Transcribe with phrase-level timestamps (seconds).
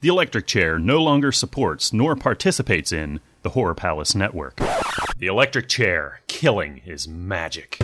[0.00, 4.60] The Electric Chair no longer supports nor participates in the Horror Palace Network.
[5.16, 7.80] The Electric Chair, killing is magic.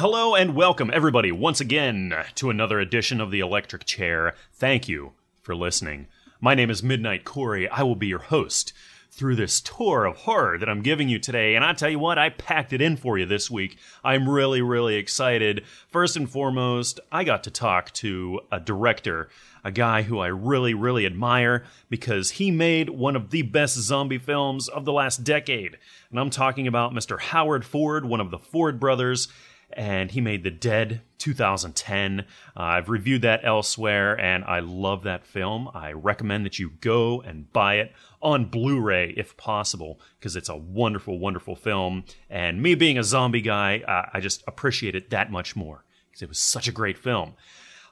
[0.00, 4.36] Hello and welcome, everybody, once again to another edition of The Electric Chair.
[4.52, 6.06] Thank you for listening.
[6.40, 7.68] My name is Midnight Corey.
[7.68, 8.72] I will be your host
[9.10, 11.56] through this tour of horror that I'm giving you today.
[11.56, 13.76] And I tell you what, I packed it in for you this week.
[14.04, 15.64] I'm really, really excited.
[15.88, 19.28] First and foremost, I got to talk to a director,
[19.64, 24.18] a guy who I really, really admire because he made one of the best zombie
[24.18, 25.76] films of the last decade.
[26.12, 27.18] And I'm talking about Mr.
[27.18, 29.26] Howard Ford, one of the Ford brothers
[29.72, 32.20] and he made The Dead 2010.
[32.20, 32.24] Uh,
[32.56, 35.68] I've reviewed that elsewhere, and I love that film.
[35.74, 40.48] I recommend that you go and buy it on Blu ray if possible, because it's
[40.48, 42.04] a wonderful, wonderful film.
[42.30, 46.28] And me being a zombie guy, I just appreciate it that much more, because it
[46.28, 47.34] was such a great film.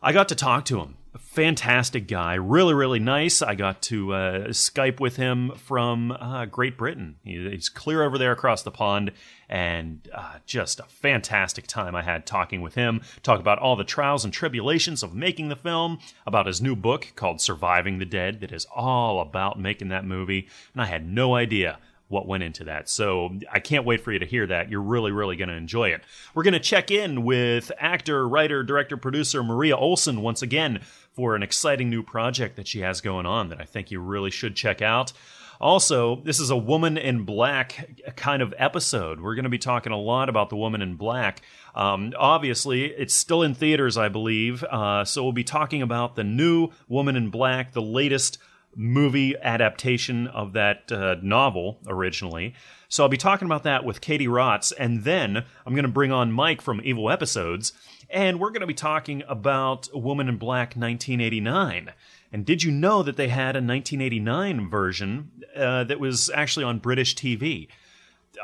[0.02, 0.96] I got to talk to him.
[1.20, 3.42] Fantastic guy, really, really nice.
[3.42, 7.16] I got to uh, Skype with him from uh, Great Britain.
[7.24, 9.12] He, he's clear over there across the pond,
[9.48, 13.02] and uh, just a fantastic time I had talking with him.
[13.22, 17.12] Talk about all the trials and tribulations of making the film, about his new book
[17.16, 20.48] called Surviving the Dead, that is all about making that movie.
[20.72, 22.88] And I had no idea what went into that.
[22.88, 24.70] So I can't wait for you to hear that.
[24.70, 26.02] You're really, really going to enjoy it.
[26.34, 30.82] We're going to check in with actor, writer, director, producer Maria Olsen once again
[31.16, 34.30] for an exciting new project that she has going on that I think you really
[34.30, 35.12] should check out.
[35.58, 39.22] Also, this is a Woman in Black kind of episode.
[39.22, 41.40] We're going to be talking a lot about the Woman in Black.
[41.74, 44.62] Um, obviously, it's still in theaters, I believe.
[44.64, 48.36] Uh, so we'll be talking about the new Woman in Black, the latest
[48.74, 52.54] movie adaptation of that uh, novel originally.
[52.88, 56.12] So I'll be talking about that with Katie Rotz, and then I'm going to bring
[56.12, 57.72] on Mike from Evil Episodes,
[58.10, 61.92] and we're going to be talking about Woman in Black 1989.
[62.32, 66.78] And did you know that they had a 1989 version uh, that was actually on
[66.78, 67.68] British TV?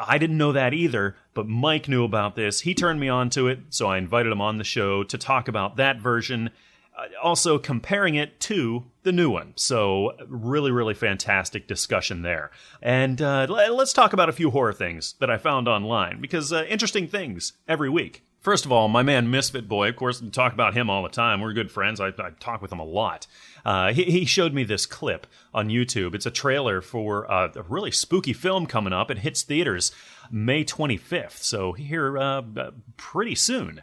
[0.01, 2.61] I didn't know that either, but Mike knew about this.
[2.61, 5.49] He turned me on to it, so I invited him on the show to talk
[5.49, 6.51] about that version
[6.97, 9.55] uh, also comparing it to the new one.
[9.57, 12.51] So, really, really fantastic discussion there.
[12.83, 16.65] And uh, let's talk about a few horror things that I found online because uh,
[16.69, 18.25] interesting things every week.
[18.43, 21.09] First of all, my man Misfit Boy, of course, we talk about him all the
[21.09, 21.41] time.
[21.41, 22.01] We're good friends.
[22.01, 23.29] I, I talk with him a lot.
[23.65, 26.13] Uh, he, he, showed me this clip on YouTube.
[26.17, 29.13] It's a trailer for uh, a really spooky film coming up.
[29.13, 29.93] It hits theaters
[30.29, 32.43] May 25th, so here uh,
[32.97, 33.81] pretty soon.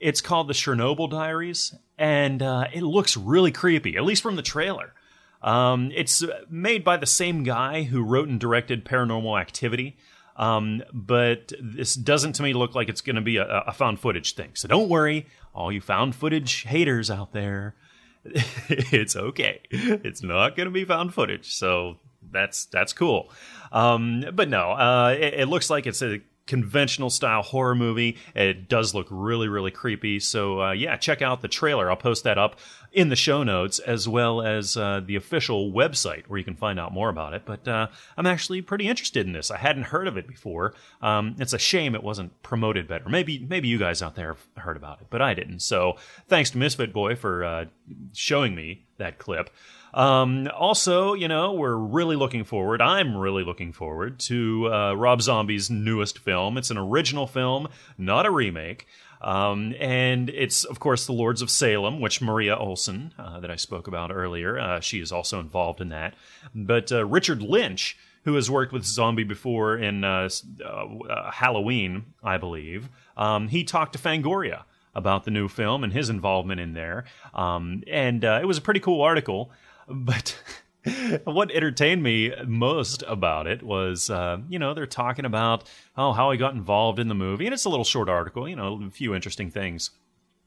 [0.00, 4.42] It's called The Chernobyl Diaries, and uh, it looks really creepy, at least from the
[4.42, 4.92] trailer.
[5.40, 9.96] Um, it's made by the same guy who wrote and directed Paranormal Activity,
[10.40, 14.00] um, but this doesn't to me look like it's going to be a, a, found
[14.00, 14.52] footage thing.
[14.54, 17.74] So don't worry, all you found footage haters out there.
[18.24, 19.60] it's okay.
[19.70, 21.98] It's not going to be found footage, so
[22.32, 23.30] that's that's cool.
[23.70, 28.16] Um, but no, uh, it, it, looks like it's a conventional style horror movie.
[28.34, 30.18] It does look really, really creepy.
[30.18, 31.88] So, uh, yeah, check out the trailer.
[31.88, 32.58] I'll post that up
[32.90, 36.80] in the show notes as well as uh, the official website where you can find
[36.80, 37.42] out more about it.
[37.44, 39.52] But uh, I'm actually pretty interested in this.
[39.52, 40.74] I hadn't heard of it before.
[41.00, 43.08] Um, it's a shame it wasn't promoted better.
[43.08, 45.60] Maybe maybe you guys out there have heard about it, but I didn't.
[45.60, 47.64] So, thanks to Misfit Boy for uh,
[48.12, 49.50] showing me that clip.
[49.92, 52.80] Um, also, you know, we're really looking forward.
[52.80, 56.56] I'm really looking forward to uh, Rob Zombie's newest film.
[56.56, 57.68] It's an original film,
[57.98, 58.86] not a remake.
[59.20, 63.56] Um, and it's, of course, The Lords of Salem, which Maria Olsen, uh, that I
[63.56, 66.14] spoke about earlier, uh, she is also involved in that.
[66.54, 70.28] But uh, Richard Lynch, who has worked with Zombie before in uh,
[70.64, 74.62] uh, Halloween, I believe, um, he talked to Fangoria
[74.94, 77.04] about the new film and his involvement in there.
[77.34, 79.50] Um, and it was a pretty cool article.
[79.90, 80.40] But
[81.24, 86.30] what entertained me most about it was, uh, you know, they're talking about oh how
[86.30, 88.90] I got involved in the movie, and it's a little short article, you know, a
[88.90, 89.90] few interesting things.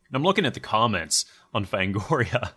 [0.08, 2.52] And I'm looking at the comments on Fangoria.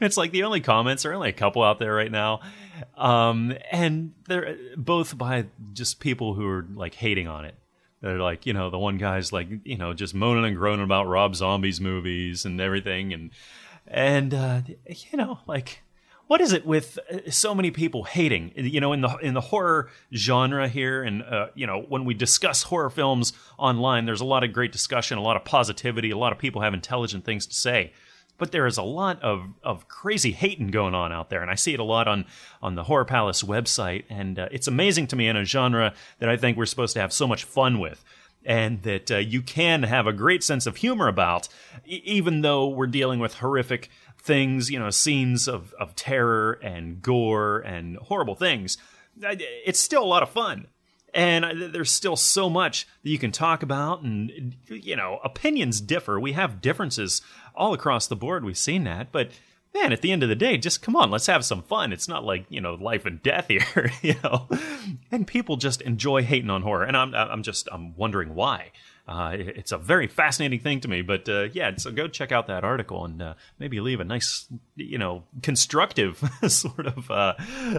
[0.00, 2.40] it's like the only comments are only a couple out there right now,
[2.96, 7.54] um, and they're both by just people who are like hating on it.
[8.02, 11.06] They're like, you know, the one guy's like, you know, just moaning and groaning about
[11.06, 13.30] Rob Zombie's movies and everything, and
[13.88, 15.82] and uh, you know, like
[16.26, 19.40] what is it with uh, so many people hating you know in the in the
[19.40, 24.24] horror genre here and uh, you know when we discuss horror films online there's a
[24.24, 27.46] lot of great discussion a lot of positivity a lot of people have intelligent things
[27.46, 27.92] to say
[28.38, 31.54] but there is a lot of, of crazy hating going on out there, and I
[31.54, 32.26] see it a lot on
[32.62, 36.28] on the Horror Palace website, and uh, it's amazing to me in a genre that
[36.28, 38.04] I think we're supposed to have so much fun with.
[38.44, 41.48] And that uh, you can have a great sense of humor about,
[41.84, 43.90] e- even though we're dealing with horrific
[44.26, 48.76] things, you know, scenes of, of terror and gore and horrible things.
[49.22, 50.66] It's still a lot of fun.
[51.14, 56.20] And there's still so much that you can talk about and you know opinions differ.
[56.20, 57.22] We have differences
[57.54, 58.44] all across the board.
[58.44, 59.12] We've seen that.
[59.12, 59.30] But
[59.74, 61.92] man at the end of the day just come on let's have some fun.
[61.92, 64.46] It's not like you know life and death here you know.
[65.10, 66.84] And people just enjoy hating on horror.
[66.84, 68.72] And i'm i'm just i'm wondering why
[69.08, 71.02] uh, it's a very fascinating thing to me.
[71.02, 74.46] But uh, yeah, so go check out that article and uh, maybe leave a nice,
[74.74, 77.34] you know, constructive sort of uh,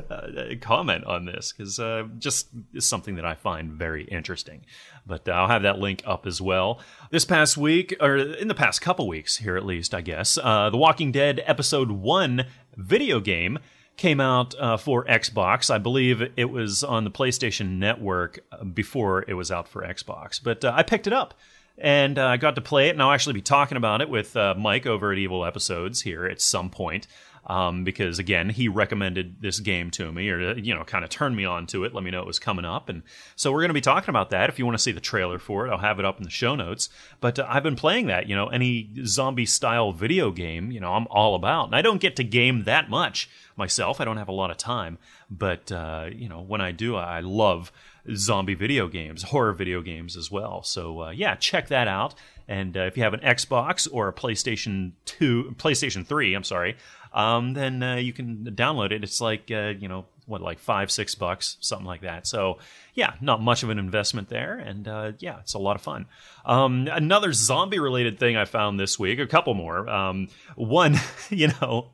[0.09, 4.65] uh, comment on this because uh, just is something that I find very interesting.
[5.05, 6.79] But I'll have that link up as well.
[7.11, 10.71] This past week, or in the past couple weeks here at least, I guess, The
[10.73, 12.45] Walking Dead episode one
[12.75, 13.59] video game
[13.97, 15.69] came out uh, for Xbox.
[15.69, 20.41] I believe it was on the PlayStation Network uh, before it was out for Xbox.
[20.41, 21.33] But uh, I picked it up
[21.77, 24.35] and uh, I got to play it, and I'll actually be talking about it with
[24.35, 27.07] uh, Mike over at Evil Episodes here at some point
[27.47, 31.35] um, because again he recommended this game to me or you know kind of turned
[31.35, 32.89] me on to it let me know it was coming up.
[32.89, 33.03] And
[33.35, 34.49] so we're going to be talking about that.
[34.49, 36.29] If you want to see the trailer for it i'll have it up in the
[36.29, 36.89] show notes.
[37.21, 40.93] But uh, i've been playing that you know any zombie style video game you know
[40.93, 41.65] i'm all about.
[41.67, 43.99] And i don't get to game that much myself.
[43.99, 44.99] I don't have a lot of time.
[45.31, 47.71] But uh, you know when i do i love
[48.13, 50.63] zombie video games horror video games as well.
[50.63, 52.13] So uh, yeah check that out.
[52.47, 56.77] And uh, if you have an Xbox or a PlayStation 2, PlayStation 3, I'm sorry,
[57.13, 59.03] um, then uh, you can download it.
[59.03, 62.27] It's like, uh, you know, what, like five, six bucks, something like that.
[62.27, 62.59] So,
[62.93, 64.57] yeah, not much of an investment there.
[64.57, 66.05] And uh, yeah, it's a lot of fun.
[66.45, 69.87] Um, another zombie related thing I found this week, a couple more.
[69.89, 70.97] Um, one,
[71.29, 71.91] you know,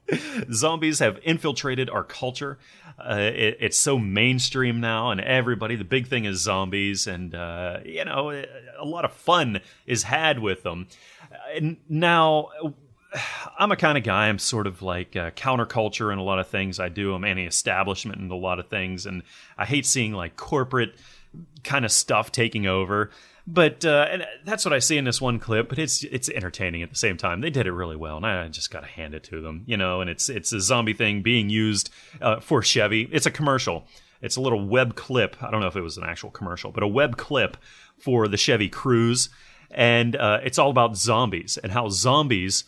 [0.52, 2.58] zombies have infiltrated our culture.
[2.98, 7.80] Uh, it, it's so mainstream now, and everybody, the big thing is zombies, and, uh,
[7.84, 10.88] you know, a lot of fun is had with them.
[11.90, 12.50] Now,
[13.60, 14.28] I'm a kind of guy.
[14.28, 17.14] I'm sort of like uh, counterculture in a lot of things I do.
[17.14, 19.24] I'm anti-establishment in a lot of things, and
[19.58, 20.96] I hate seeing like corporate
[21.64, 23.12] kind of stuff taking over.
[23.46, 25.70] But uh, and that's what I see in this one clip.
[25.70, 27.42] But it's it's entertaining at the same time.
[27.42, 29.64] They did it really well, and I just got to hand it to them.
[29.66, 31.90] You know, and it's it's a zombie thing being used
[32.22, 33.10] uh, for Chevy.
[33.12, 33.86] It's a commercial.
[34.22, 35.36] It's a little web clip.
[35.44, 37.58] I don't know if it was an actual commercial, but a web clip
[37.98, 39.28] for the Chevy Cruze,
[39.70, 42.64] and uh, it's all about zombies and how zombies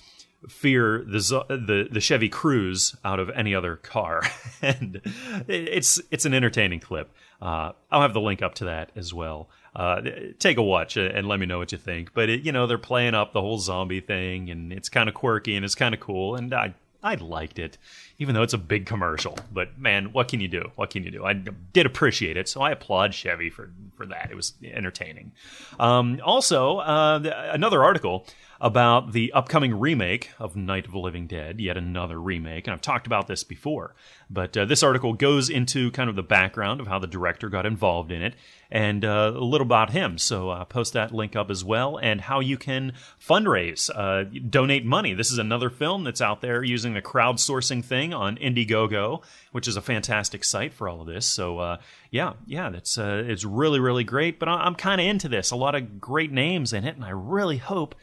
[0.48, 4.24] fear the the the Chevy Cruze out of any other car,
[4.62, 5.02] and
[5.48, 7.12] it's it's an entertaining clip.
[7.42, 9.50] Uh, I'll have the link up to that as well.
[9.76, 10.02] Uh,
[10.40, 12.14] take a watch and let me know what you think.
[12.14, 15.16] But it, you know they're playing up the whole zombie thing, and it's kind of
[15.16, 16.74] quirky and it's kind of cool, and I
[17.06, 17.78] I liked it,
[18.18, 19.38] even though it's a big commercial.
[19.54, 20.72] But man, what can you do?
[20.76, 21.24] What can you do?
[21.24, 24.30] I did appreciate it, so I applaud Chevy for for that.
[24.32, 25.32] It was entertaining.
[25.80, 27.20] Um, also, uh,
[27.54, 28.26] another article
[28.62, 32.68] about the upcoming remake of Night of the Living Dead, yet another remake.
[32.68, 33.96] And I've talked about this before,
[34.30, 37.66] but uh, this article goes into kind of the background of how the director got
[37.66, 38.36] involved in it
[38.72, 40.18] and uh, a little about him.
[40.18, 44.86] So uh, post that link up as well, and how you can fundraise, uh, donate
[44.86, 45.14] money.
[45.14, 49.78] This is another film that's out there using the crowdsourcing thing on Indiegogo, which is
[49.78, 51.26] a fantastic site for all of this.
[51.26, 51.78] So uh,
[52.12, 54.40] yeah, yeah, that's uh, it's really really great.
[54.40, 55.52] But I'm kind of into this.
[55.52, 57.96] A lot of great names in it, and I really hope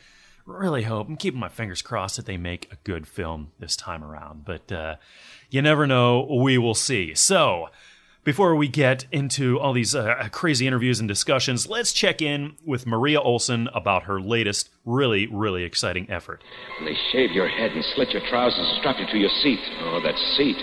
[0.52, 4.04] really hope I'm keeping my fingers crossed that they make a good film this time
[4.04, 4.44] around.
[4.44, 4.96] But uh,
[5.50, 6.26] you never know.
[6.30, 7.14] We will see.
[7.14, 7.68] So.
[8.24, 12.86] Before we get into all these uh, crazy interviews and discussions, let's check in with
[12.86, 16.40] Maria Olsen about her latest, really, really exciting effort.
[16.78, 19.58] When They shave your head and slit your trousers and strap you to your seat.
[19.80, 20.56] Oh, that seat.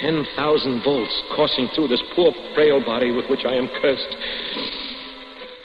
[0.00, 4.16] 10,000 volts coursing through this poor, frail body with which I am cursed.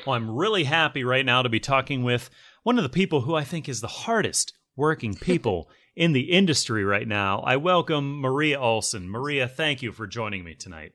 [0.06, 2.30] Well, I'm really happy right now to be talking with
[2.64, 6.84] one of the people who I think is the hardest working people in the industry
[6.84, 7.40] right now.
[7.42, 9.10] I welcome Maria Olsen.
[9.10, 10.94] Maria, thank you for joining me tonight.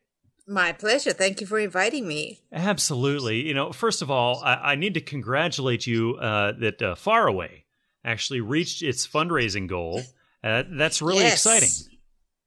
[0.48, 1.12] My pleasure.
[1.12, 2.40] Thank you for inviting me.
[2.52, 3.46] Absolutely.
[3.46, 7.64] You know, first of all, I, I need to congratulate you uh, that uh, Faraway
[8.04, 10.02] actually reached its fundraising goal.
[10.44, 11.44] Uh, that's really yes.
[11.44, 11.95] exciting.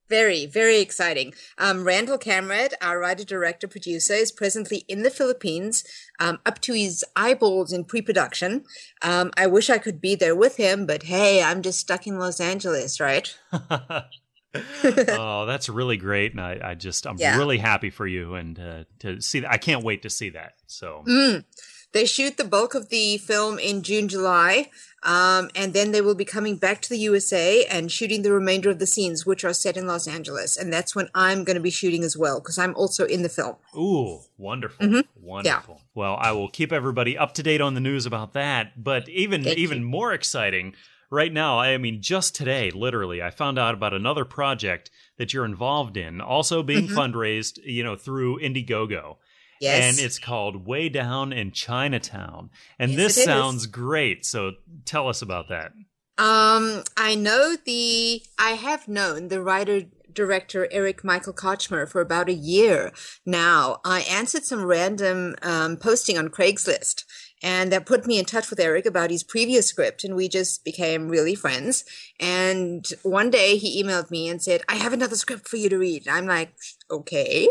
[0.10, 1.34] Very, very exciting.
[1.58, 5.84] Um, Randal Kamradt, our writer, director, producer, is presently in the Philippines,
[6.20, 8.64] um, up to his eyeballs in pre-production.
[9.04, 12.18] Um, I wish I could be there with him, but hey, I'm just stuck in
[12.18, 13.36] Los Angeles, right?
[14.84, 17.38] oh, that's really great, and I, I just I'm yeah.
[17.38, 19.52] really happy for you, and uh, to see that.
[19.52, 20.54] I can't wait to see that.
[20.66, 21.04] So.
[21.08, 21.44] Mm.
[21.92, 24.70] They shoot the bulk of the film in June, July,
[25.04, 28.70] um, and then they will be coming back to the USA and shooting the remainder
[28.70, 30.56] of the scenes, which are set in Los Angeles.
[30.56, 33.30] And that's when I'm going to be shooting as well, because I'm also in the
[33.30, 33.56] film.
[33.76, 35.76] Ooh, wonderful, wonderful.
[35.78, 35.84] Yeah.
[35.96, 38.84] Well, I will keep everybody up to date on the news about that.
[38.84, 39.86] But even Thank even you.
[39.86, 40.76] more exciting,
[41.10, 45.46] right now, I mean, just today, literally, I found out about another project that you're
[45.46, 46.98] involved in, also being mm-hmm.
[46.98, 49.18] fundraised, you know, through Indiegogo.
[49.60, 49.84] Yes.
[49.84, 52.50] And it's called Way Down in Chinatown.
[52.78, 54.26] And yes, this sounds great.
[54.26, 54.54] So
[54.86, 55.74] tell us about that.
[56.18, 62.30] Um, I know the, I have known the writer director Eric Michael Kochmer for about
[62.30, 62.92] a year
[63.26, 63.80] now.
[63.86, 67.04] I answered some random um, posting on Craigslist
[67.42, 70.66] and that put me in touch with Eric about his previous script, and we just
[70.66, 71.86] became really friends.
[72.20, 75.78] And one day he emailed me and said, I have another script for you to
[75.78, 76.08] read.
[76.08, 76.54] I'm like,
[76.92, 77.48] okay.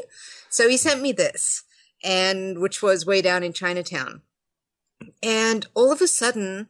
[0.51, 1.63] So he sent me this,
[2.03, 4.23] and which was way down in Chinatown.
[5.23, 6.69] And all of a sudden,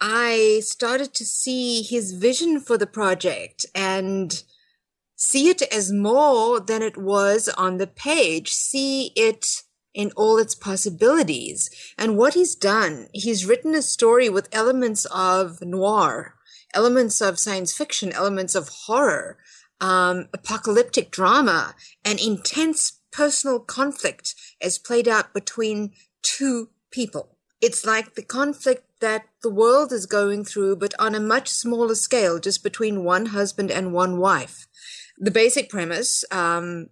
[0.00, 4.42] I started to see his vision for the project and
[5.16, 10.54] see it as more than it was on the page, see it in all its
[10.54, 11.70] possibilities.
[11.98, 16.34] And what he's done, he's written a story with elements of noir,
[16.72, 19.38] elements of science fiction, elements of horror,
[19.80, 25.90] um, apocalyptic drama, and intense personal conflict as played out between
[26.22, 27.36] two people.
[27.60, 31.96] It's like the conflict that the world is going through, but on a much smaller
[31.96, 34.68] scale, just between one husband and one wife.
[35.18, 36.90] The basic premise, um,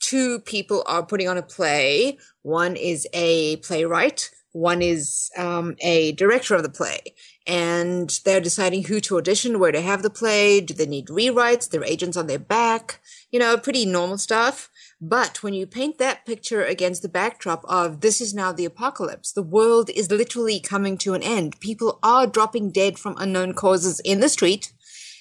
[0.00, 2.16] two people are putting on a play.
[2.40, 4.30] One is a playwright.
[4.52, 7.00] One is um, a director of the play.
[7.46, 10.60] And they're deciding who to audition, where to have the play.
[10.60, 11.68] Do they need rewrites?
[11.68, 13.00] Their agents on their back.
[13.30, 14.70] You know, pretty normal stuff.
[15.00, 19.32] But when you paint that picture against the backdrop of this is now the apocalypse,
[19.32, 21.58] the world is literally coming to an end.
[21.58, 24.72] People are dropping dead from unknown causes in the street.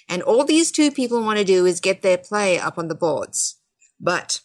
[0.07, 2.95] And all these two people want to do is get their play up on the
[2.95, 3.55] boards.
[3.99, 4.41] But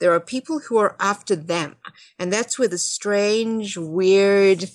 [0.00, 1.76] there are people who are after them.
[2.18, 4.70] And that's where the strange, weird,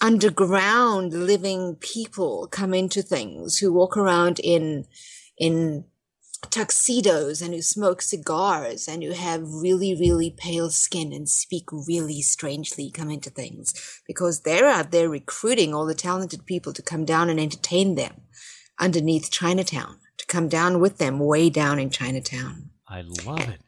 [0.00, 4.86] underground living people come into things who walk around in,
[5.36, 5.84] in
[6.48, 12.22] tuxedos and who smoke cigars and who have really, really pale skin and speak really
[12.22, 17.04] strangely come into things because they're out there recruiting all the talented people to come
[17.04, 18.22] down and entertain them
[18.78, 22.70] underneath Chinatown, to come down with them way down in Chinatown.
[22.88, 23.60] I love it.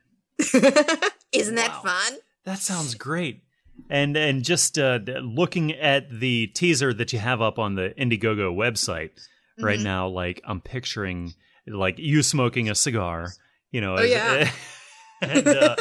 [1.32, 1.92] Isn't that wow.
[1.92, 2.18] fun?
[2.44, 3.42] That sounds great.
[3.88, 8.54] And and just uh, looking at the teaser that you have up on the Indiegogo
[8.54, 9.64] website mm-hmm.
[9.64, 11.34] right now, like I'm picturing
[11.66, 13.32] like you smoking a cigar,
[13.70, 13.94] you know.
[13.94, 14.50] Oh, as, yeah.
[15.22, 15.76] and uh,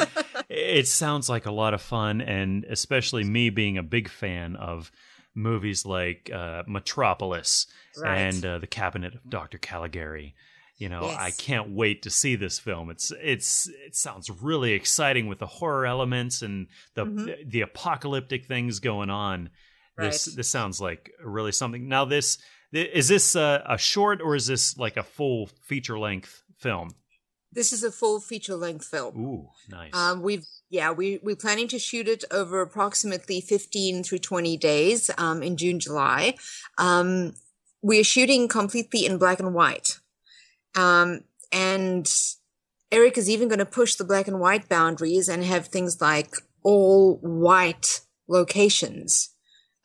[0.48, 4.90] it sounds like a lot of fun, and especially me being a big fan of
[5.34, 7.66] movies like uh, Metropolis
[8.00, 8.18] right.
[8.18, 9.58] and uh, The Cabinet of Dr.
[9.58, 10.34] Caligari.
[10.82, 11.16] You know, yes.
[11.16, 12.90] I can't wait to see this film.
[12.90, 17.24] It's it's it sounds really exciting with the horror elements and the mm-hmm.
[17.24, 19.50] the, the, apocalyptic things going on.
[19.96, 20.10] Right.
[20.10, 21.88] This this sounds like really something.
[21.88, 22.38] Now this
[22.72, 26.96] is this a, a short or is this like a full feature length film?
[27.52, 29.16] This is a full feature length film.
[29.16, 29.94] Ooh, nice.
[29.94, 35.12] Um, we've yeah, we we're planning to shoot it over approximately fifteen through twenty days
[35.16, 36.34] um, in June, July.
[36.76, 37.34] Um,
[37.82, 40.00] we're shooting completely in black and white.
[40.74, 42.10] Um, and
[42.90, 46.34] Eric is even going to push the black and white boundaries and have things like
[46.62, 49.30] all white locations.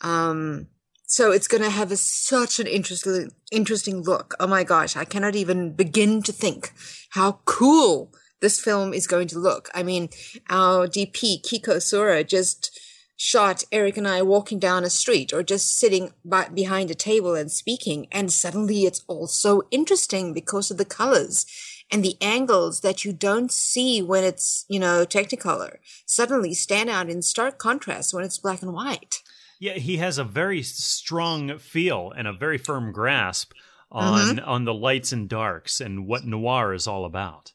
[0.01, 0.67] Um,
[1.05, 4.35] so it's going to have a, such an interesting, interesting look.
[4.39, 4.95] Oh my gosh.
[4.97, 6.73] I cannot even begin to think
[7.11, 9.69] how cool this film is going to look.
[9.73, 10.09] I mean,
[10.49, 12.77] our DP, Kiko Sura, just
[13.17, 17.35] shot Eric and I walking down a street or just sitting by, behind a table
[17.35, 18.07] and speaking.
[18.11, 21.45] And suddenly it's all so interesting because of the colors
[21.91, 27.09] and the angles that you don't see when it's, you know, Technicolor suddenly stand out
[27.09, 29.23] in stark contrast when it's black and white.
[29.59, 33.53] Yeah, he has a very strong feel and a very firm grasp
[33.91, 34.47] on mm-hmm.
[34.47, 37.53] on the lights and darks and what noir is all about.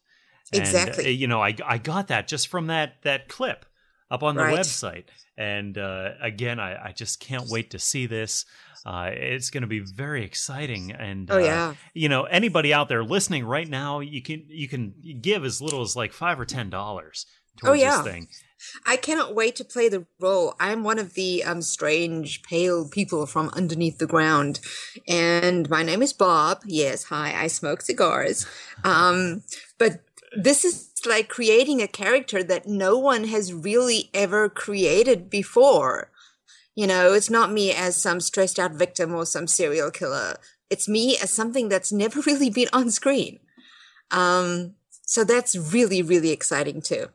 [0.53, 1.07] And, exactly.
[1.07, 3.67] Uh, you know, I I got that just from that that clip
[4.11, 4.59] up on the right.
[4.59, 5.05] website.
[5.37, 8.45] And uh, again, I, I, just can't wait to see this.
[8.85, 10.93] Uh, it's going to be very exciting.
[10.93, 14.69] And oh yeah, uh, you know, anybody out there listening right now, you can you
[14.69, 17.25] can give as little as like five or ten dollars
[17.57, 18.03] towards oh, yeah.
[18.03, 18.29] this thing.
[18.87, 20.55] I cannot wait to play the role.
[20.61, 24.61] I'm one of the um, strange, pale people from underneath the ground.
[25.09, 26.61] And my name is Bob.
[26.65, 28.47] Yes, hi, I smoke cigars.
[28.85, 29.43] Um,
[29.79, 30.03] but
[30.37, 36.11] this is like creating a character that no one has really ever created before.
[36.75, 40.37] You know, it's not me as some stressed out victim or some serial killer.
[40.71, 43.41] It's me as something that's never really been on screen.
[44.11, 44.75] Um,
[45.07, 47.09] so that's really, really exciting too.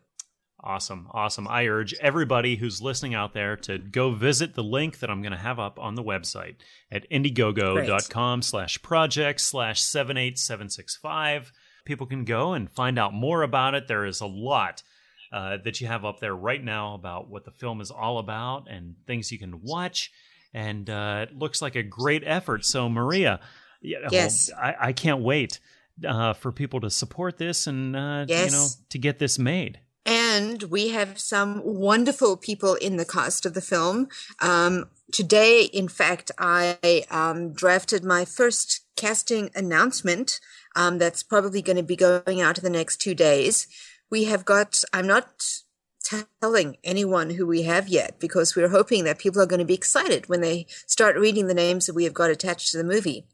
[0.59, 1.07] Awesome.
[1.11, 1.47] Awesome.
[1.47, 5.31] I urge everybody who's listening out there to go visit the link that I'm going
[5.31, 6.55] to have up on the website
[6.91, 11.51] at indiegogo.com slash project slash 78765.
[11.87, 13.87] People can go and find out more about it.
[13.87, 14.83] There is a lot
[15.31, 18.69] uh, that you have up there right now about what the film is all about
[18.69, 20.11] and things you can watch.
[20.53, 22.65] And uh, it looks like a great effort.
[22.65, 23.39] So, Maria,
[23.81, 24.51] yes.
[24.51, 25.61] I, I can't wait
[26.05, 28.51] uh, for people to support this and uh, yes.
[28.51, 29.79] you know to get this made.
[30.05, 34.09] And we have some wonderful people in the cast of the film.
[34.41, 40.41] Um, today, in fact, I um, drafted my first casting announcement.
[40.77, 43.67] Um, that's probably going to be going out in the next two days
[44.09, 45.43] we have got, I'm not
[46.41, 49.73] telling anyone who we have yet because we're hoping that people are going to be
[49.73, 53.25] excited when they start reading the names that we have got attached to the movie.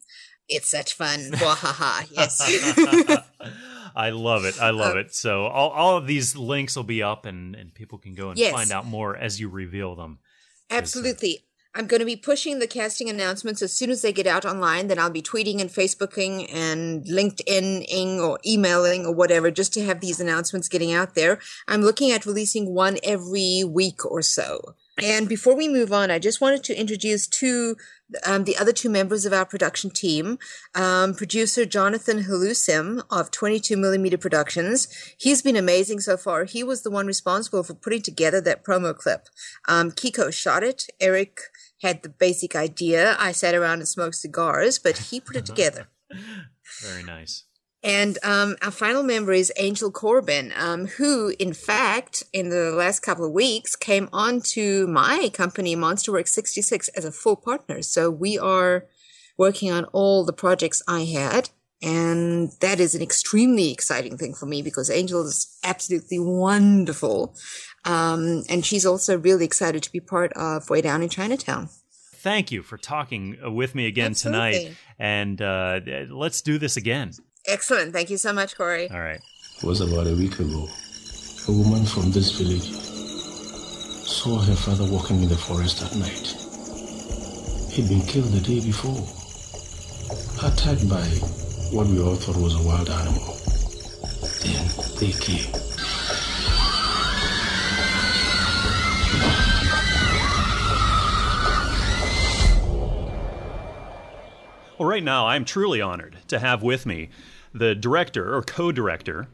[0.50, 1.20] It's such fun.
[1.20, 2.08] Wahaha.
[2.12, 3.20] yes.
[3.96, 4.60] I love it.
[4.60, 5.14] I love uh, it.
[5.14, 8.40] So all, all of these links will be up and, and people can go and
[8.40, 8.52] yes.
[8.52, 10.18] find out more as you reveal them.
[10.72, 11.42] Absolutely.
[11.76, 14.88] I'm going to be pushing the casting announcements as soon as they get out online.
[14.88, 20.00] Then I'll be tweeting and Facebooking and LinkedIning or emailing or whatever just to have
[20.00, 21.40] these announcements getting out there.
[21.68, 24.76] I'm looking at releasing one every week or so.
[25.02, 27.76] And before we move on, I just wanted to introduce two,
[28.28, 30.38] um, the other two members of our production team.
[30.76, 34.88] Um, producer Jonathan Halusim of 22 Millimeter Productions.
[35.18, 36.44] He's been amazing so far.
[36.44, 39.30] He was the one responsible for putting together that promo clip.
[39.68, 40.86] Um, Kiko shot it.
[41.00, 41.40] Eric
[41.84, 43.16] had the basic idea.
[43.20, 45.88] I sat around and smoked cigars, but he put it together.
[46.82, 47.46] Very nice.
[47.84, 53.02] And um, our final member is Angel Corbin, um, who, in fact, in the last
[53.02, 57.82] couple of weeks, came on to my company, Monsterworks 66, as a full partner.
[57.82, 58.86] So we are
[59.38, 61.50] working on all the projects I had.
[61.82, 67.36] And that is an extremely exciting thing for me because Angel is absolutely wonderful.
[67.86, 71.70] Um, and she's also really excited to be part of Way Down in Chinatown.
[71.92, 74.60] Thank you for talking uh, with me again Absolutely.
[74.60, 74.78] tonight.
[74.98, 77.12] And uh, let's do this again.
[77.48, 77.92] Excellent.
[77.92, 78.90] Thank you so much, Corey.
[78.90, 79.20] All right.
[79.58, 80.68] It was about a week ago.
[81.50, 82.72] A woman from this village
[84.08, 86.36] saw her father walking in the forest at night.
[87.74, 89.04] He'd been killed the day before,
[90.48, 91.04] attacked by
[91.76, 93.36] what we all thought was a wild animal.
[94.44, 94.70] Then
[95.00, 95.73] they came.
[104.84, 107.08] Well, right now, I'm truly honored to have with me
[107.54, 109.30] the director or co director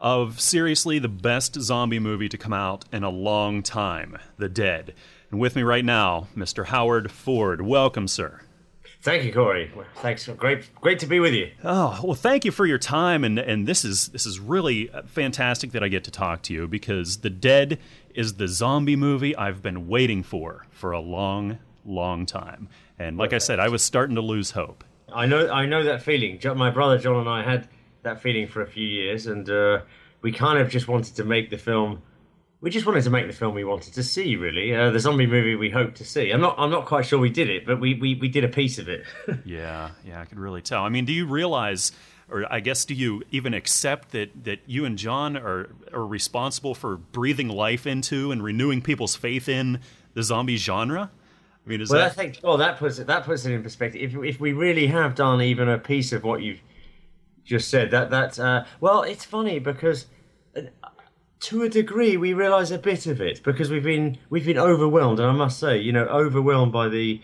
[0.00, 4.94] of seriously the best zombie movie to come out in a long time, The Dead.
[5.30, 6.64] And with me right now, Mr.
[6.64, 7.60] Howard Ford.
[7.60, 8.40] Welcome, sir.
[9.02, 9.70] Thank you, Corey.
[9.96, 10.26] Thanks.
[10.26, 11.50] Great, great to be with you.
[11.62, 15.02] Oh well, thank you for your time, and and this is this is really uh,
[15.02, 17.78] fantastic that I get to talk to you because The Dead
[18.14, 22.70] is the zombie movie I've been waiting for for a long, long time.
[22.98, 23.42] And like Perfect.
[23.42, 24.82] I said, I was starting to lose hope.
[25.14, 26.40] I know, I know that feeling.
[26.56, 27.68] My brother John and I had
[28.02, 29.80] that feeling for a few years, and uh,
[30.22, 32.02] we kind of just wanted to make the film.
[32.60, 34.36] We just wanted to make the film we wanted to see.
[34.36, 36.30] Really, uh, the zombie movie we hoped to see.
[36.30, 38.48] I'm not, I'm not quite sure we did it, but we, we, we did a
[38.48, 39.04] piece of it.
[39.44, 40.82] yeah, yeah, I could really tell.
[40.82, 41.92] I mean, do you realize?
[42.30, 46.74] or I guess do you even accept that, that you and John are are responsible
[46.74, 49.80] for breathing life into and renewing people's faith in
[50.14, 51.10] the zombie genre?
[51.64, 52.10] I mean, well, that...
[52.10, 54.02] I think well that puts it that puts it in perspective.
[54.02, 56.60] If if we really have done even a piece of what you've
[57.44, 60.06] just said, that that uh, well, it's funny because
[60.56, 60.62] uh,
[61.40, 65.20] to a degree we realise a bit of it because we've been we've been overwhelmed,
[65.20, 67.20] and I must say, you know, overwhelmed by the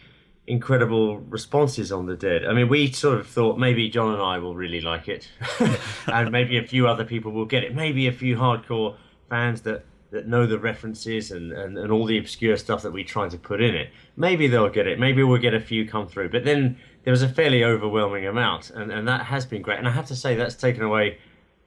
[0.47, 2.45] incredible responses on the dead.
[2.45, 5.29] I mean, we sort of thought maybe John and I will really like it,
[6.07, 7.75] and maybe a few other people will get it.
[7.75, 8.97] Maybe a few hardcore
[9.29, 13.05] fans that that know the references and, and, and all the obscure stuff that we
[13.05, 13.91] try to put in it.
[14.21, 14.99] Maybe they'll get it.
[14.99, 16.29] Maybe we'll get a few come through.
[16.29, 19.79] But then there was a fairly overwhelming amount, and, and that has been great.
[19.79, 21.19] And I have to say that's taken away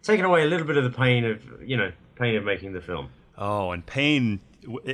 [0.03, 2.81] taken away a little bit of the pain of you know pain of making the
[2.81, 3.09] film.
[3.35, 4.39] Oh, and pain,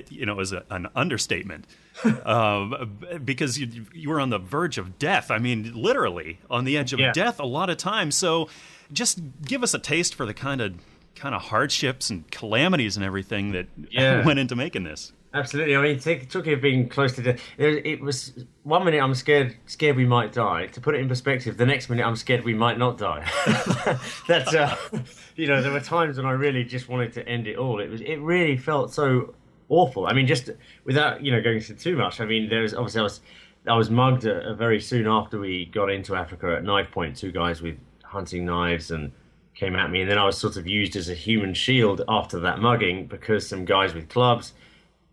[0.09, 1.65] you know, is a, an understatement.
[2.25, 5.29] um, because you, you were on the verge of death.
[5.29, 7.11] I mean, literally on the edge of yeah.
[7.11, 8.15] death a lot of times.
[8.15, 8.47] So,
[8.93, 10.75] just give us a taste for the kind of
[11.15, 14.23] kind of hardships and calamities and everything that yeah.
[14.25, 15.11] went into making this.
[15.33, 15.75] Absolutely.
[15.75, 17.41] I mean, take, took it being close to death.
[17.57, 20.65] It, was one minute I'm scared, scared we might die.
[20.67, 23.29] To put it in perspective, the next minute I'm scared we might not die.
[24.27, 24.75] That's, uh,
[25.35, 27.79] you know, there were times when I really just wanted to end it all.
[27.79, 29.35] It was, it really felt so
[29.69, 30.07] awful.
[30.07, 30.49] I mean, just
[30.83, 32.19] without you know going into too much.
[32.19, 33.21] I mean, there was obviously I was
[33.67, 37.15] I was mugged uh, very soon after we got into Africa at knife point.
[37.15, 39.11] Two guys with hunting knives and
[39.53, 42.39] came at me, and then I was sort of used as a human shield after
[42.39, 44.53] that mugging because some guys with clubs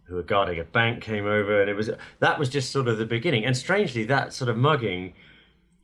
[0.06, 1.90] who were guarding a bank came over, and it was
[2.20, 3.44] that was just sort of the beginning.
[3.44, 5.14] And strangely, that sort of mugging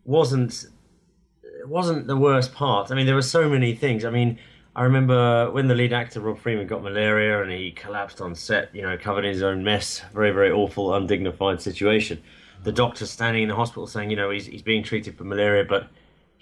[0.05, 0.67] wasn't
[1.65, 2.91] wasn't the worst part.
[2.91, 4.05] I mean, there were so many things.
[4.05, 4.39] I mean,
[4.75, 8.75] I remember when the lead actor Rob Freeman got malaria and he collapsed on set,
[8.75, 10.03] you know, covered in his own mess.
[10.15, 12.23] Very, very awful, undignified situation.
[12.63, 15.65] The doctor standing in the hospital saying, you know, he's he's being treated for malaria,
[15.65, 15.89] but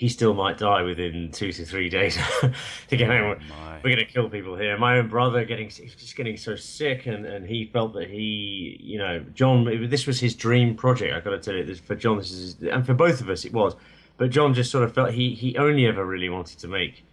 [0.00, 2.16] he still might die within two to three days
[2.88, 3.38] to get home.
[3.84, 4.78] We're going to kill people here.
[4.78, 8.96] My own brother getting just getting so sick, and, and he felt that he, you
[8.96, 9.66] know, John.
[9.90, 11.14] This was his dream project.
[11.14, 13.44] I got to tell you, this for John, this is, and for both of us,
[13.44, 13.76] it was.
[14.16, 17.04] But John just sort of felt he he only ever really wanted to make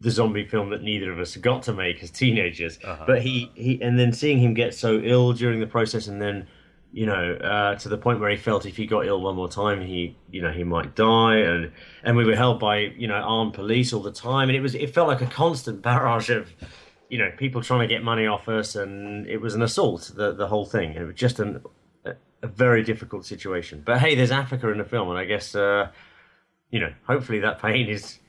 [0.00, 2.80] the zombie film that neither of us got to make as teenagers.
[2.82, 3.04] Uh-huh.
[3.06, 6.48] But he he and then seeing him get so ill during the process, and then
[6.94, 9.48] you know, uh, to the point where he felt if he got ill one more
[9.48, 11.72] time, he, you know, he might die, and
[12.04, 14.76] and we were held by, you know, armed police all the time, and it was,
[14.76, 16.52] it felt like a constant barrage of,
[17.08, 20.32] you know, people trying to get money off us, and it was an assault, the
[20.34, 20.92] the whole thing.
[20.92, 21.64] It was just an,
[22.04, 23.82] a, very difficult situation.
[23.84, 25.88] But hey, there's Africa in the film, and I guess, uh,
[26.70, 28.20] you know, hopefully that pain is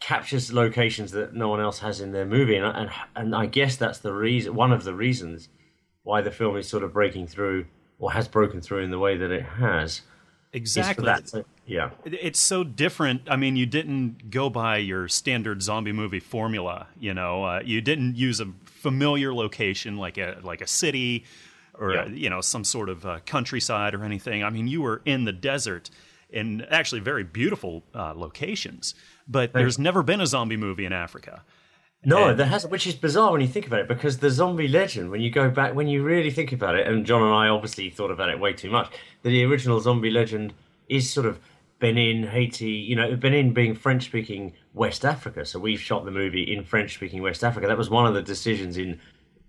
[0.00, 3.76] captures locations that no one else has in their movie, and and and I guess
[3.76, 5.48] that's the reason, one of the reasons
[6.02, 7.64] why the film is sort of breaking through
[7.98, 10.02] or has broken through in the way that it has.
[10.52, 11.04] Exactly.
[11.04, 11.90] To, yeah.
[12.04, 13.22] It's so different.
[13.28, 16.86] I mean, you didn't go by your standard zombie movie formula.
[16.98, 21.24] You know, uh, you didn't use a familiar location like a like a city
[21.78, 22.06] or yeah.
[22.06, 24.44] you know some sort of uh, countryside or anything.
[24.44, 25.90] I mean, you were in the desert
[26.30, 28.94] in actually very beautiful uh, locations.
[29.28, 31.42] But there's never been a zombie movie in Africa.
[32.04, 35.10] No, there hasn't, which is bizarre when you think about it, because the zombie legend,
[35.10, 37.90] when you go back, when you really think about it, and John and I obviously
[37.90, 40.54] thought about it way too much, the original zombie legend
[40.88, 41.40] is sort of
[41.78, 45.44] Benin, Haiti, you know, Benin being French speaking West Africa.
[45.44, 47.66] So we've shot the movie in French speaking West Africa.
[47.66, 49.00] That was one of the decisions in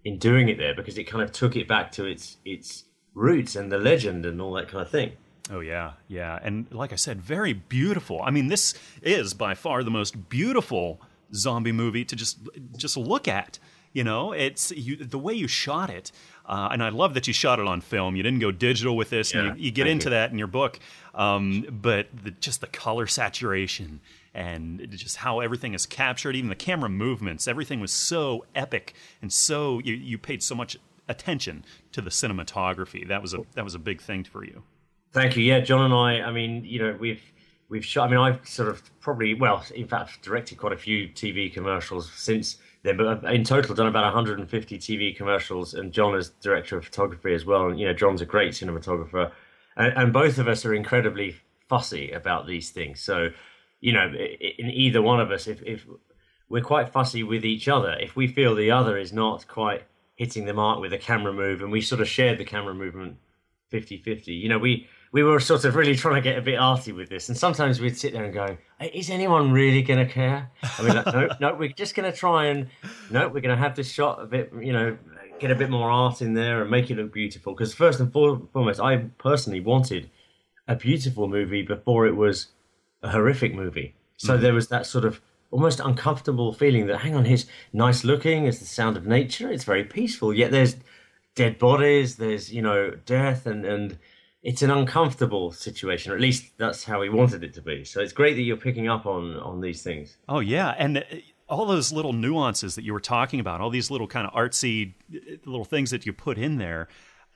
[0.04, 3.56] in doing it there because it kind of took it back to its its roots
[3.56, 5.12] and the legend and all that kind of thing.
[5.50, 8.22] Oh yeah, yeah, and like I said, very beautiful.
[8.22, 11.00] I mean, this is by far the most beautiful
[11.34, 12.40] zombie movie to just
[12.76, 13.60] just look at.
[13.94, 16.12] You know, it's you, the way you shot it,
[16.46, 18.16] uh, and I love that you shot it on film.
[18.16, 20.12] You didn't go digital with this, yeah, and you, you get into you.
[20.12, 20.80] that in your book.
[21.16, 24.02] Um, but the, just the color saturation
[24.36, 29.34] and just how everything is captured, even the camera movements, everything was so epic and
[29.34, 33.08] so you, you paid so much attention to the cinematography.
[33.08, 34.62] That was a that was a big thing for you.
[35.12, 35.44] Thank you.
[35.44, 36.22] Yeah, John and I.
[36.22, 37.22] I mean, you know, we've
[37.70, 38.08] we've shot.
[38.08, 42.12] I mean, I've sort of probably, well, in fact, directed quite a few TV commercials
[42.14, 45.74] since then, but in total, done about 150 TV commercials.
[45.74, 47.68] And John is director of photography as well.
[47.68, 49.32] And you know, John's a great cinematographer,
[49.76, 51.36] and, and both of us are incredibly
[51.68, 53.02] fussy about these things.
[53.02, 53.30] So,
[53.82, 55.86] you know, in either one of us, if, if
[56.50, 59.84] we're quite fussy with each other, if we feel the other is not quite
[60.16, 63.18] hitting the mark with a camera move, and we sort of shared the camera movement
[63.70, 66.60] 50 50, you know, we we were sort of really trying to get a bit
[66.60, 70.12] arty with this, and sometimes we'd sit there and go, "Is anyone really going to
[70.12, 72.68] care?" I mean, like, no, no, we're just going to try and
[73.10, 74.98] no, we're going to have this shot a bit, you know,
[75.40, 77.54] get a bit more art in there and make it look beautiful.
[77.54, 80.10] Because first and foremost, I personally wanted
[80.68, 82.48] a beautiful movie before it was
[83.02, 83.96] a horrific movie.
[84.18, 84.44] So mm-hmm.
[84.44, 88.60] there was that sort of almost uncomfortable feeling that, hang on, he's nice looking, it's
[88.60, 90.34] the sound of nature, it's very peaceful.
[90.34, 90.76] Yet there's
[91.36, 93.98] dead bodies, there's you know death and and
[94.48, 97.84] it's an uncomfortable situation, or at least that's how we wanted it to be.
[97.84, 100.16] So it's great that you're picking up on on these things.
[100.30, 101.02] Oh yeah, and uh,
[101.50, 104.94] all those little nuances that you were talking about, all these little kind of artsy
[105.14, 106.88] uh, little things that you put in there.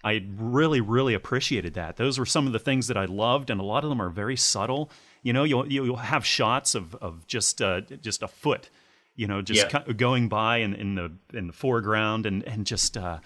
[0.05, 1.97] I really, really appreciated that.
[1.97, 4.09] Those were some of the things that I loved, and a lot of them are
[4.09, 4.89] very subtle.
[5.21, 8.69] You know, you'll you'll have shots of of just uh, just a foot,
[9.17, 9.91] you know, just yeah.
[9.91, 13.19] going by in, in the in the foreground, and and just uh,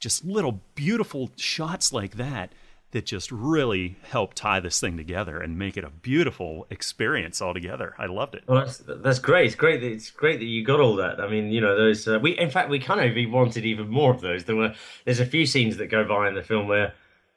[0.00, 2.52] just little beautiful shots like that
[2.92, 7.94] that just really helped tie this thing together and make it a beautiful experience altogether.
[7.98, 8.44] I loved it.
[8.46, 9.46] Well, that's that's great.
[9.46, 9.80] It's great.
[9.80, 11.20] That, it's great that you got all that.
[11.20, 12.08] I mean, you know, those.
[12.08, 14.44] Uh, we in fact we kind of wanted even more of those.
[14.44, 14.74] There were
[15.04, 16.94] there's a few scenes that go by in the film where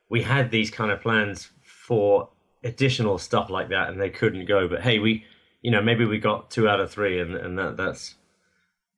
[0.09, 2.29] we had these kind of plans for
[2.63, 4.67] additional stuff like that, and they couldn't go.
[4.67, 5.25] But hey, we,
[5.61, 8.15] you know, maybe we got two out of three, and and that that's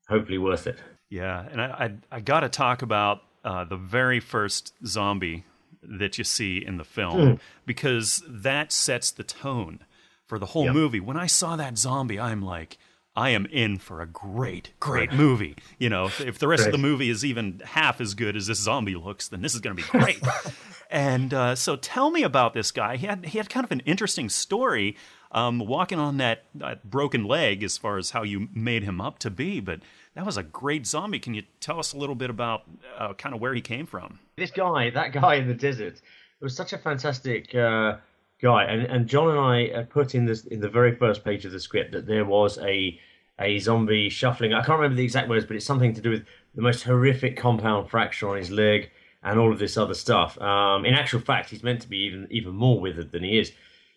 [0.08, 0.78] hopefully worth it.
[1.10, 1.66] Yeah, and I
[2.12, 5.46] I, I got to talk about uh, the very first zombie
[5.86, 7.40] that you see in the film mm.
[7.66, 9.80] because that sets the tone
[10.26, 10.74] for the whole yep.
[10.74, 11.00] movie.
[11.00, 12.78] When I saw that zombie, I'm like,
[13.16, 15.56] I am in for a great, great movie.
[15.78, 18.48] You know, if, if the rest of the movie is even half as good as
[18.48, 20.20] this zombie looks, then this is going to be great.
[20.90, 22.98] and uh, so, tell me about this guy.
[22.98, 24.98] He had he had kind of an interesting story,
[25.32, 29.20] um, walking on that, that broken leg, as far as how you made him up
[29.20, 29.60] to be.
[29.60, 29.82] But
[30.16, 31.20] that was a great zombie.
[31.20, 32.64] Can you tell us a little bit about
[32.98, 34.20] uh, kind of where he came from?
[34.36, 36.02] This guy, that guy in the desert,
[36.42, 37.98] was such a fantastic uh,
[38.42, 38.66] guy.
[38.66, 41.52] And, and John and I uh, put in this in the very first page of
[41.52, 43.00] the script that there was a
[43.40, 44.54] a zombie shuffling.
[44.54, 47.36] I can't remember the exact words, but it's something to do with the most horrific
[47.36, 48.92] compound fracture on his leg
[49.24, 50.40] and all of this other stuff.
[50.40, 53.52] Um, in actual fact, he's meant to be even even more withered than he is.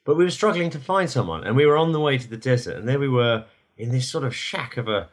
[0.04, 2.36] But we were struggling to find someone, and we were on the way to the
[2.36, 3.44] desert, and there we were
[3.76, 5.08] in this sort of shack of a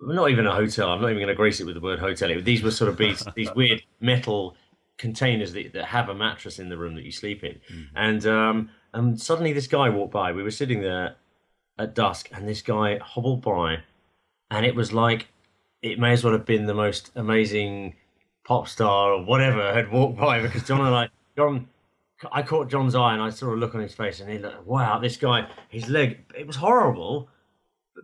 [0.00, 0.90] not even a hotel.
[0.90, 2.30] I'm not even going to grace it with the word hotel.
[2.40, 4.56] These were sort of these, these weird metal
[4.98, 7.60] containers that, that have a mattress in the room that you sleep in.
[7.94, 10.32] And um, and suddenly this guy walked by.
[10.32, 11.16] We were sitting there
[11.78, 13.78] at dusk, and this guy hobbled by,
[14.50, 15.28] and it was like
[15.82, 17.94] it may as well have been the most amazing
[18.44, 21.68] pop star or whatever had walked by because John and I, John,
[22.32, 24.66] I caught John's eye and I saw a look on his face, and he looked,
[24.66, 27.28] wow, this guy, his leg, it was horrible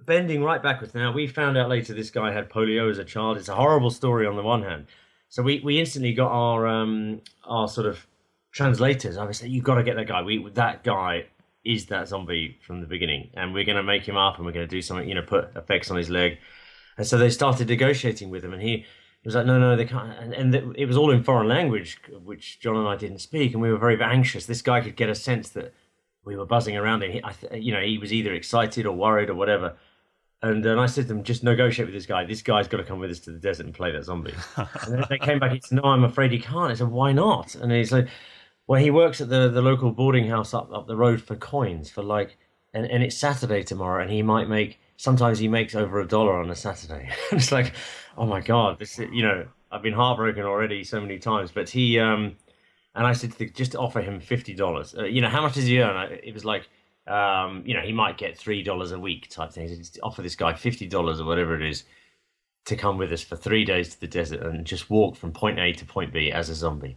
[0.04, 0.94] bending right backwards.
[0.94, 3.36] Now we found out later this guy had polio as a child.
[3.36, 4.86] It's a horrible story on the one hand.
[5.28, 8.06] So we, we instantly got our um our sort of
[8.52, 9.16] translators.
[9.16, 10.22] I was saying, you've got to get that guy.
[10.22, 11.26] We that guy
[11.64, 14.52] is that zombie from the beginning, and we're going to make him up, and we're
[14.52, 15.08] going to do something.
[15.08, 16.38] You know, put effects on his leg.
[16.96, 18.86] And so they started negotiating with him, and he
[19.26, 20.16] was like, no, no, they can't.
[20.18, 23.60] And, and it was all in foreign language, which John and I didn't speak, and
[23.60, 24.46] we were very anxious.
[24.46, 25.74] This guy could get a sense that
[26.26, 27.12] we were buzzing around him.
[27.12, 29.76] He, I th- you know, he was either excited or worried or whatever.
[30.42, 32.24] And, and I said to them, just negotiate with this guy.
[32.24, 34.34] This guy's got to come with us to the desert and play that zombie.
[34.56, 35.52] and then they came back.
[35.52, 36.70] He said, no, I'm afraid he can't.
[36.70, 37.54] I said, why not?
[37.54, 38.08] And he's like,
[38.66, 41.88] well, he works at the, the local boarding house up, up the road for coins
[41.88, 42.36] for like,
[42.74, 46.38] and, and it's Saturday tomorrow, and he might make, sometimes he makes over a dollar
[46.38, 47.08] on a Saturday.
[47.32, 47.72] It's like,
[48.18, 51.50] oh my God, this, is- you know, I've been heartbroken already so many times.
[51.52, 52.36] But he, um,
[52.96, 54.94] and I said, to the, just offer him fifty dollars.
[54.96, 55.94] Uh, you know, how much does he earn?
[55.94, 56.68] I, it was like,
[57.06, 59.68] um, you know, he might get three dollars a week type thing.
[59.68, 61.84] Just offer this guy fifty dollars or whatever it is
[62.64, 65.58] to come with us for three days to the desert and just walk from point
[65.58, 66.96] A to point B as a zombie.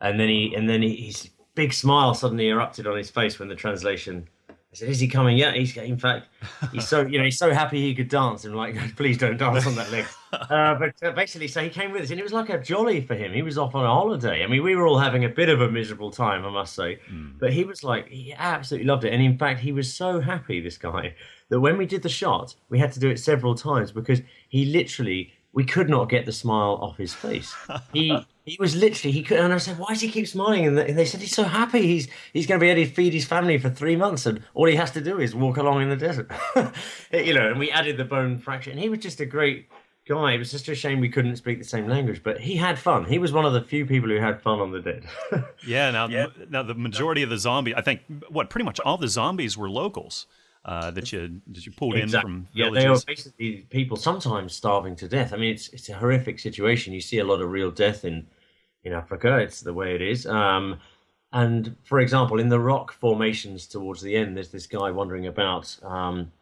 [0.00, 3.48] And then he, and then he, his big smile suddenly erupted on his face when
[3.48, 4.28] the translation.
[4.48, 5.76] I said, "Is he coming?" Yeah, he's.
[5.76, 6.28] In fact,
[6.70, 8.44] he's so you know he's so happy he could dance.
[8.44, 10.04] And I'm like, please don't dance on that leg.
[10.50, 13.00] Uh, but uh, basically, so he came with us, and it was like a jolly
[13.00, 13.32] for him.
[13.32, 14.42] He was off on a holiday.
[14.42, 16.98] I mean, we were all having a bit of a miserable time, I must say.
[17.38, 19.12] But he was like, he absolutely loved it.
[19.12, 21.14] And in fact, he was so happy, this guy,
[21.48, 24.64] that when we did the shot, we had to do it several times because he
[24.66, 27.54] literally, we could not get the smile off his face.
[27.92, 28.16] He
[28.50, 30.66] he was literally he could, and I said, why does he keep smiling?
[30.66, 31.82] And they said he's so happy.
[31.82, 34.66] He's he's going to be able to feed his family for three months, and all
[34.66, 36.30] he has to do is walk along in the desert.
[37.12, 39.68] you know, and we added the bone fracture, and he was just a great
[40.10, 40.32] guy.
[40.32, 43.04] It was just a shame we couldn't speak the same language, but he had fun.
[43.04, 45.04] He was one of the few people who had fun on the dead.
[45.66, 45.90] Yeah.
[45.90, 46.06] Now,
[46.48, 49.70] now the majority of the zombie, I think, what pretty much all the zombies were
[49.70, 50.26] locals
[50.64, 52.82] uh, that you that you pulled in from Yeah, villages.
[52.82, 55.32] they are basically people sometimes starving to death.
[55.32, 56.92] I mean, it's it's a horrific situation.
[56.92, 58.26] You see a lot of real death in
[58.84, 59.38] in Africa.
[59.38, 60.26] It's the way it is.
[60.26, 60.80] Um,
[61.32, 65.78] and for example, in the rock formations towards the end, there's this guy wandering about.
[65.82, 66.32] Um,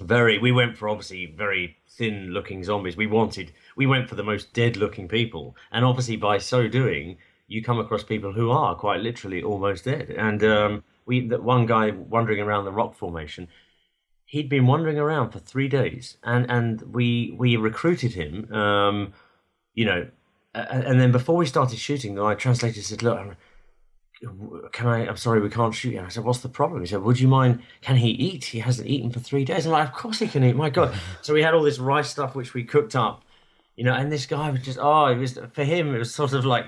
[0.00, 2.96] very, we went for obviously very thin-looking zombies.
[2.96, 7.62] We wanted, we went for the most dead-looking people, and obviously by so doing, you
[7.62, 10.10] come across people who are quite literally almost dead.
[10.10, 13.48] And um, we, that one guy wandering around the rock formation,
[14.24, 18.52] he'd been wandering around for three days, and and we we recruited him.
[18.52, 19.12] Um,
[19.74, 20.08] you know,
[20.54, 23.36] a- and then before we started shooting, my translator said, "Look,
[24.72, 25.06] can I?
[25.06, 27.28] I'm sorry, we can't shoot." And I said, "What's the problem?" He said, "Would you
[27.28, 27.62] mind?
[27.80, 28.46] Can he eat?
[28.46, 30.56] He hasn't eaten for three days." I'm like, "Of course he can eat.
[30.56, 33.22] My God!" so we had all this rice stuff which we cooked up,
[33.76, 35.94] you know, and this guy was just oh, it was for him.
[35.94, 36.66] It was sort of like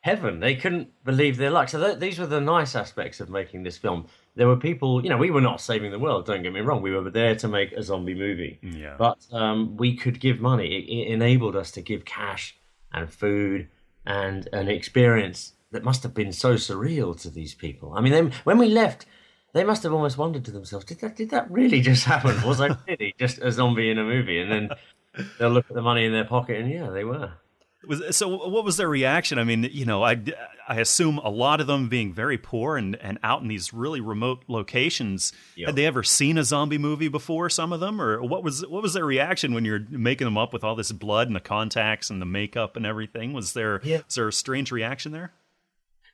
[0.00, 0.40] heaven.
[0.40, 1.68] They couldn't believe their luck.
[1.68, 4.06] So th- these were the nice aspects of making this film.
[4.36, 6.24] There were people, you know, we were not saving the world.
[6.24, 6.80] Don't get me wrong.
[6.80, 8.60] We were there to make a zombie movie.
[8.62, 8.94] Yeah.
[8.96, 10.68] But um, we could give money.
[10.76, 12.56] It, it enabled us to give cash
[12.92, 13.68] and food
[14.06, 17.92] and an experience that must have been so surreal to these people.
[17.94, 19.06] I mean, they, when we left,
[19.52, 22.40] they must have almost wondered to themselves, did that did that really just happen?
[22.46, 24.40] Was I really just a zombie in a movie?
[24.40, 24.70] And then
[25.38, 27.32] they'll look at the money in their pocket, and yeah, they were.
[27.86, 29.38] Was, so what was their reaction?
[29.38, 30.20] I mean, you know, I,
[30.68, 34.00] I assume a lot of them being very poor and, and out in these really
[34.00, 35.32] remote locations.
[35.54, 35.66] Yeah.
[35.68, 37.48] Had they ever seen a zombie movie before?
[37.48, 40.52] Some of them, or what was what was their reaction when you're making them up
[40.52, 43.32] with all this blood and the contacts and the makeup and everything?
[43.32, 44.00] Was there Yeah.
[44.04, 45.32] was there a strange reaction there?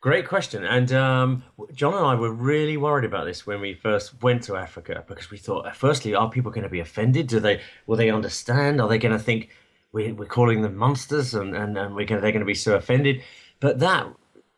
[0.05, 0.64] Great question.
[0.64, 4.55] And um, John and I were really worried about this when we first went to
[4.55, 7.27] Africa because we thought, firstly, are people going to be offended?
[7.27, 8.83] Do they will they understand?
[8.83, 9.49] Are they going to think
[9.93, 12.75] we, we're calling them monsters and, and, and we're gonna, they're going to be so
[12.77, 13.23] offended?
[13.61, 14.07] But that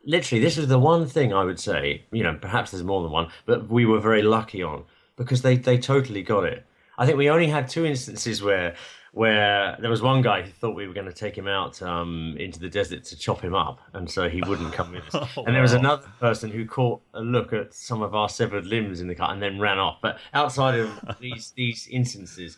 [0.03, 2.03] literally, this is the one thing I would say.
[2.11, 4.83] You know, perhaps there's more than one, but we were very lucky on
[5.15, 6.65] because they they totally got it.
[6.97, 8.75] I think we only had two instances where
[9.17, 12.35] where there was one guy who thought we were going to take him out um,
[12.39, 15.27] into the desert to chop him up, and so he wouldn't come with us.
[15.37, 18.67] oh, and there was another person who caught a look at some of our severed
[18.67, 19.97] limbs in the car and then ran off.
[20.03, 22.57] But outside of these these instances,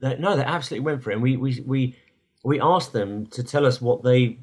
[0.00, 1.14] they, no, they absolutely went for it.
[1.14, 1.96] And we we we
[2.42, 4.38] we asked them to tell us what they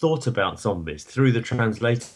[0.00, 2.08] thought about zombies through the translator.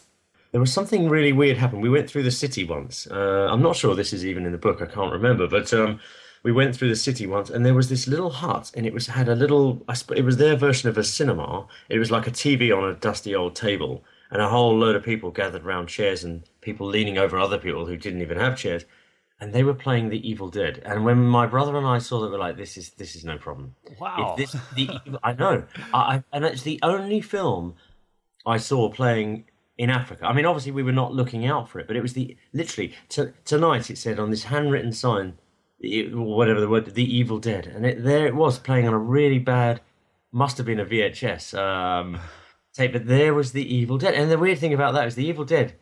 [0.53, 1.83] There was something really weird happened.
[1.83, 3.07] We went through the city once.
[3.11, 4.81] Uh, I'm not sure this is even in the book.
[4.81, 5.71] I can't remember, but.
[5.71, 5.99] Um,
[6.43, 9.07] we went through the city once, and there was this little hut, and it was
[9.07, 9.83] had a little.
[10.15, 11.67] It was their version of a cinema.
[11.89, 15.03] It was like a TV on a dusty old table, and a whole load of
[15.03, 18.85] people gathered around chairs, and people leaning over other people who didn't even have chairs,
[19.39, 20.81] and they were playing The Evil Dead.
[20.83, 23.37] And when my brother and I saw that, we're like, "This is this is no
[23.37, 24.35] problem." Wow!
[24.37, 24.89] If this, the,
[25.23, 27.75] I know, I, and it's the only film
[28.47, 29.45] I saw playing
[29.77, 30.25] in Africa.
[30.25, 32.93] I mean, obviously we were not looking out for it, but it was the literally
[33.09, 33.91] t- tonight.
[33.91, 35.37] It said on this handwritten sign
[35.81, 39.39] whatever the word, The Evil Dead, and it, there it was playing on a really
[39.39, 39.81] bad,
[40.31, 42.19] must have been a VHS um,
[42.73, 45.25] tape, but there was The Evil Dead, and the weird thing about that is The
[45.25, 45.73] Evil Dead.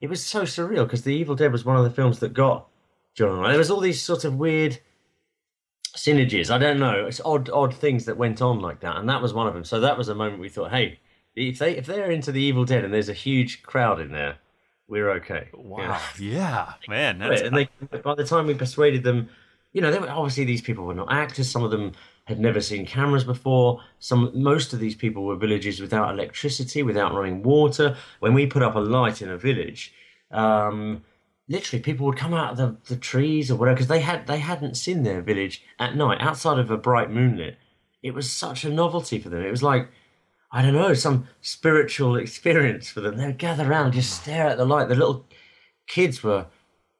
[0.00, 2.68] It was so surreal because The Evil Dead was one of the films that got
[3.14, 3.42] John.
[3.48, 4.78] There was all these sort of weird
[5.96, 6.50] synergies.
[6.50, 7.06] I don't know.
[7.06, 9.64] It's odd, odd things that went on like that, and that was one of them.
[9.64, 11.00] So that was a moment we thought, hey,
[11.34, 14.38] if they if they're into The Evil Dead and there's a huge crowd in there,
[14.86, 15.48] we're okay.
[15.52, 16.00] Wow.
[16.18, 17.22] Yeah, yeah man.
[17.22, 17.68] and they,
[17.98, 19.28] by the time we persuaded them
[19.72, 21.50] you know, were, obviously these people were not actors.
[21.50, 21.92] Some of them
[22.24, 23.80] had never seen cameras before.
[23.98, 27.96] Some, most of these people were villages without electricity, without running water.
[28.20, 29.92] When we put up a light in a village,
[30.30, 31.02] um,
[31.48, 34.38] literally people would come out of the, the trees or whatever because they had they
[34.38, 37.56] hadn't seen their village at night outside of a bright moonlit.
[38.02, 39.42] It was such a novelty for them.
[39.42, 39.88] It was like
[40.52, 43.16] I don't know some spiritual experience for them.
[43.16, 44.88] They would gather around, just stare at the light.
[44.88, 45.26] The little
[45.86, 46.46] kids were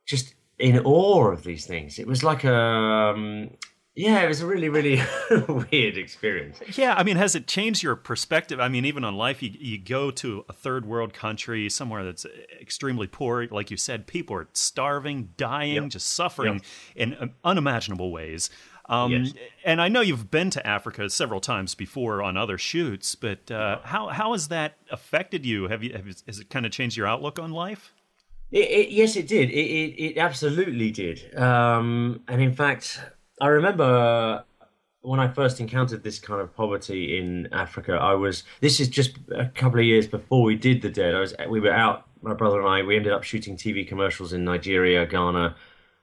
[0.07, 1.99] just in awe of these things.
[1.99, 3.51] It was like a um,
[3.99, 5.03] yeah, it was a really, really
[5.49, 6.61] weird experience.
[6.77, 8.61] Yeah, I mean, has it changed your perspective?
[8.61, 12.25] I mean, even on life, you, you go to a third world country, somewhere that's
[12.61, 15.89] extremely poor, like you said, people are starving, dying, yep.
[15.89, 16.63] just suffering yep.
[16.95, 18.51] in um, unimaginable ways.
[18.89, 19.33] Um, yes.
[19.65, 23.81] And I know you've been to Africa several times before on other shoots, but uh,
[23.83, 25.67] how how has that affected you?
[25.67, 27.93] Have you have, has it kind of changed your outlook on life?
[28.51, 29.51] It, it, yes, it did.
[29.51, 31.37] It, it, it absolutely did.
[31.39, 33.01] Um, and in fact,
[33.41, 34.45] I remember
[35.03, 37.93] when I first encountered this kind of poverty in Africa.
[37.95, 38.45] I was.
[38.61, 41.15] This is just a couple of years before we did the Dead.
[41.15, 41.35] I was.
[41.49, 42.05] We were out.
[42.23, 42.83] My brother and I.
[42.83, 45.55] We ended up shooting TV commercials in Nigeria, Ghana,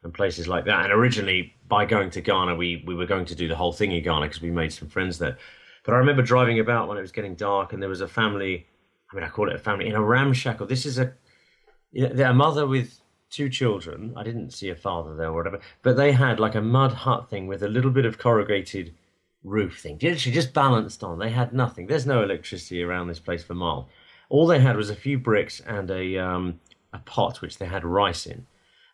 [0.03, 0.85] and places like that.
[0.85, 3.91] And originally, by going to Ghana, we we were going to do the whole thing
[3.91, 5.37] in Ghana because we made some friends there.
[5.83, 8.67] But I remember driving about when it was getting dark, and there was a family.
[9.11, 10.67] I mean, I call it a family in a ramshackle.
[10.67, 11.13] This is a
[11.95, 14.13] a mother with two children.
[14.15, 17.29] I didn't see a father there or whatever, but they had like a mud hut
[17.29, 18.93] thing with a little bit of corrugated
[19.43, 19.99] roof thing.
[20.01, 21.19] Literally just balanced on.
[21.19, 21.87] They had nothing.
[21.87, 23.85] There's no electricity around this place for miles.
[24.29, 26.59] All they had was a few bricks and a um,
[26.93, 28.45] a pot which they had rice in,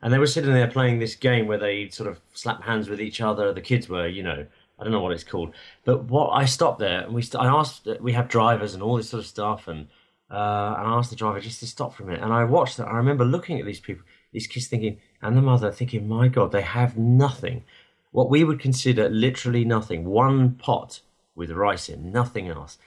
[0.01, 2.99] and they were sitting there playing this game where they sort of slap hands with
[2.99, 3.53] each other.
[3.53, 4.45] The kids were, you know,
[4.77, 5.53] I don't know what it's called,
[5.85, 7.87] but what I stopped there and we st- I asked.
[8.01, 9.87] We have drivers and all this sort of stuff and
[10.31, 12.23] uh, and I asked the driver just to stop for a minute.
[12.23, 12.87] And I watched that.
[12.87, 16.51] I remember looking at these people, these kids thinking, and the mother thinking, my God,
[16.51, 17.63] they have nothing.
[18.11, 20.05] What we would consider literally nothing.
[20.05, 21.01] One pot
[21.35, 22.77] with rice in, nothing else.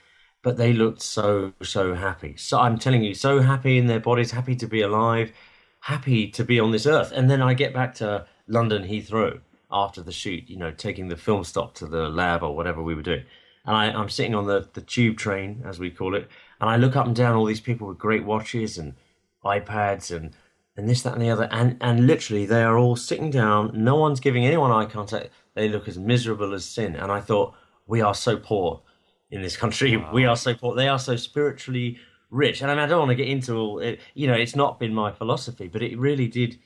[0.41, 2.35] But they looked so, so happy.
[2.37, 5.31] So I'm telling you, so happy in their bodies, happy to be alive,
[5.81, 7.11] happy to be on this earth.
[7.11, 9.39] And then I get back to London Heathrow
[9.71, 12.95] after the shoot, you know, taking the film stock to the lab or whatever we
[12.95, 13.23] were doing.
[13.65, 16.29] And I, I'm sitting on the, the tube train, as we call it,
[16.59, 18.95] and I look up and down all these people with great watches and
[19.43, 20.35] iPads and
[20.77, 23.71] and this, that, and the other, and and literally they are all sitting down.
[23.73, 25.29] No one's giving anyone eye contact.
[25.53, 26.95] They look as miserable as sin.
[26.97, 27.53] And I thought,
[27.87, 28.81] we are so poor
[29.31, 29.95] in this country.
[29.95, 30.11] Wow.
[30.13, 30.75] We are so poor.
[30.75, 31.97] They are so spiritually
[32.29, 32.61] rich.
[32.61, 33.79] And I, mean, I don't want to get into all.
[33.79, 36.57] It, you know, it's not been my philosophy, but it really did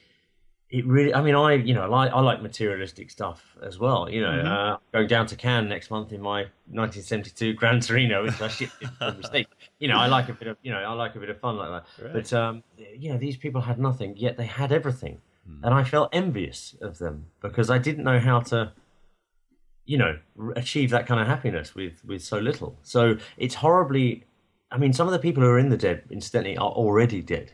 [0.70, 4.22] it really i mean i you know like i like materialistic stuff as well you
[4.22, 4.48] know mm-hmm.
[4.48, 8.70] uh, going down to cannes next month in my 1972 gran torino which i shit
[9.18, 9.48] mistake
[9.80, 11.58] you know i like a bit of you know i like a bit of fun
[11.58, 12.14] like that right.
[12.14, 15.20] but um you know these people had nothing yet they had everything
[15.50, 15.60] mm.
[15.64, 18.72] and i felt envious of them because i didn't know how to
[19.86, 20.18] you know
[20.56, 24.26] achieve that kind of happiness with with so little so it's horribly
[24.72, 27.52] I mean, some of the people who are in the dead, incidentally, are already dead.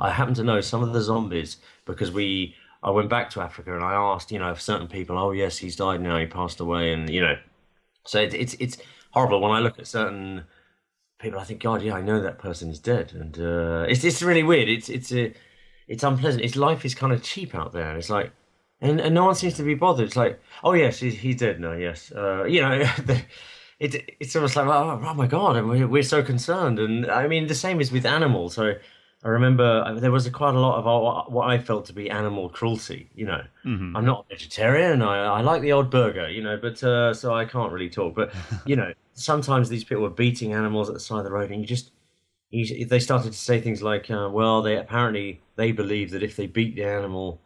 [0.00, 2.54] I happen to know some of the zombies because we.
[2.82, 5.74] I went back to Africa and I asked, you know, certain people, oh yes, he's
[5.74, 7.36] died now, he passed away, and you know,
[8.04, 8.78] so it, it's it's
[9.10, 10.44] horrible when I look at certain
[11.26, 11.40] people.
[11.40, 14.42] I think, God, yeah, I know that person is dead, and uh, it's it's really
[14.42, 14.68] weird.
[14.68, 15.34] It's it's a
[15.88, 16.44] it's unpleasant.
[16.44, 17.96] It's life is kind of cheap out there.
[17.96, 18.32] It's like,
[18.80, 20.06] and, and no one seems to be bothered.
[20.06, 21.72] It's like, oh yes, he's, he's dead now.
[21.72, 22.84] Yes, uh, you know,
[23.80, 26.78] it, it's almost like, oh, oh my god, we're, we're so concerned.
[26.78, 28.54] And I mean, the same is with animals.
[28.54, 28.74] So
[29.24, 32.48] I remember there was a, quite a lot of what I felt to be animal
[32.48, 33.10] cruelty.
[33.14, 33.96] You know, mm-hmm.
[33.96, 35.02] I'm not a vegetarian.
[35.02, 36.28] I, I like the odd burger.
[36.28, 38.14] You know, but uh, so I can't really talk.
[38.14, 38.32] But
[38.66, 41.60] you know, sometimes these people were beating animals at the side of the road, and
[41.60, 41.92] you just
[42.50, 46.36] you, they started to say things like, uh, "Well, they apparently they believe that if
[46.36, 47.40] they beat the animal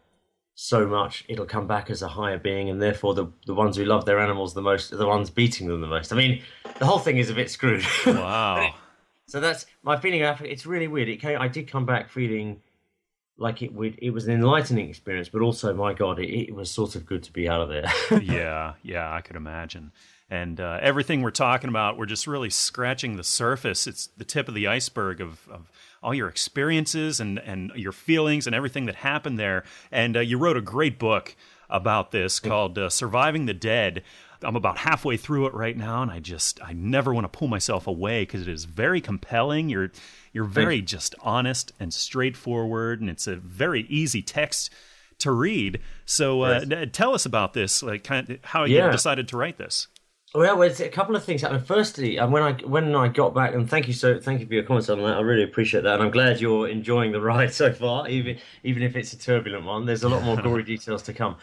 [0.53, 3.85] so much, it'll come back as a higher being, and therefore the the ones who
[3.85, 6.43] love their animals the most are the ones beating them the most." I mean,
[6.79, 7.85] the whole thing is a bit screwed.
[8.05, 8.75] Wow.
[9.31, 10.51] So that's my feeling of Africa.
[10.51, 11.09] It's really weird.
[11.09, 12.61] It came, I did come back feeling
[13.37, 16.69] like it would it was an enlightening experience but also my god it, it was
[16.69, 19.91] sort of good to be out of there yeah yeah i could imagine
[20.31, 23.85] and uh, everything we're talking about, we're just really scratching the surface.
[23.85, 25.69] It's the tip of the iceberg of, of
[26.01, 29.65] all your experiences and, and your feelings and everything that happened there.
[29.91, 31.35] And uh, you wrote a great book
[31.69, 34.03] about this called uh, Surviving the Dead.
[34.43, 37.47] I'm about halfway through it right now, and I just I never want to pull
[37.47, 39.69] myself away because it is very compelling.
[39.69, 39.91] You're
[40.33, 44.71] you're very just honest and straightforward, and it's a very easy text
[45.19, 45.79] to read.
[46.05, 48.91] So uh, tell us about this, like kind of how you yeah.
[48.91, 49.87] decided to write this.
[50.33, 51.67] Well, it's a couple of things happened.
[51.67, 54.53] Firstly, and when I when I got back, and thank you so thank you for
[54.53, 55.17] your comments on that.
[55.17, 58.81] I really appreciate that, and I'm glad you're enjoying the ride so far, even even
[58.81, 59.85] if it's a turbulent one.
[59.85, 61.35] There's a lot more gory details to come,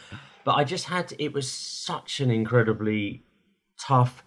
[0.43, 3.23] but I just had it was such an incredibly
[3.79, 4.23] tough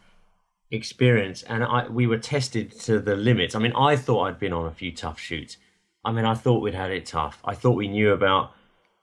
[0.71, 3.55] experience, and I we were tested to the limits.
[3.55, 5.57] I mean, I thought I'd been on a few tough shoots.
[6.05, 7.39] I mean, I thought we'd had it tough.
[7.45, 8.53] I thought we knew about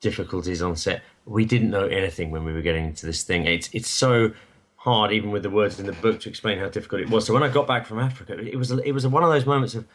[0.01, 1.01] difficulties on set.
[1.25, 3.45] We didn't know anything when we were getting into this thing.
[3.45, 4.33] It's it's so
[4.75, 7.25] hard, even with the words in the book, to explain how difficult it was.
[7.25, 9.75] So when I got back from Africa, it was it was one of those moments
[9.75, 9.85] of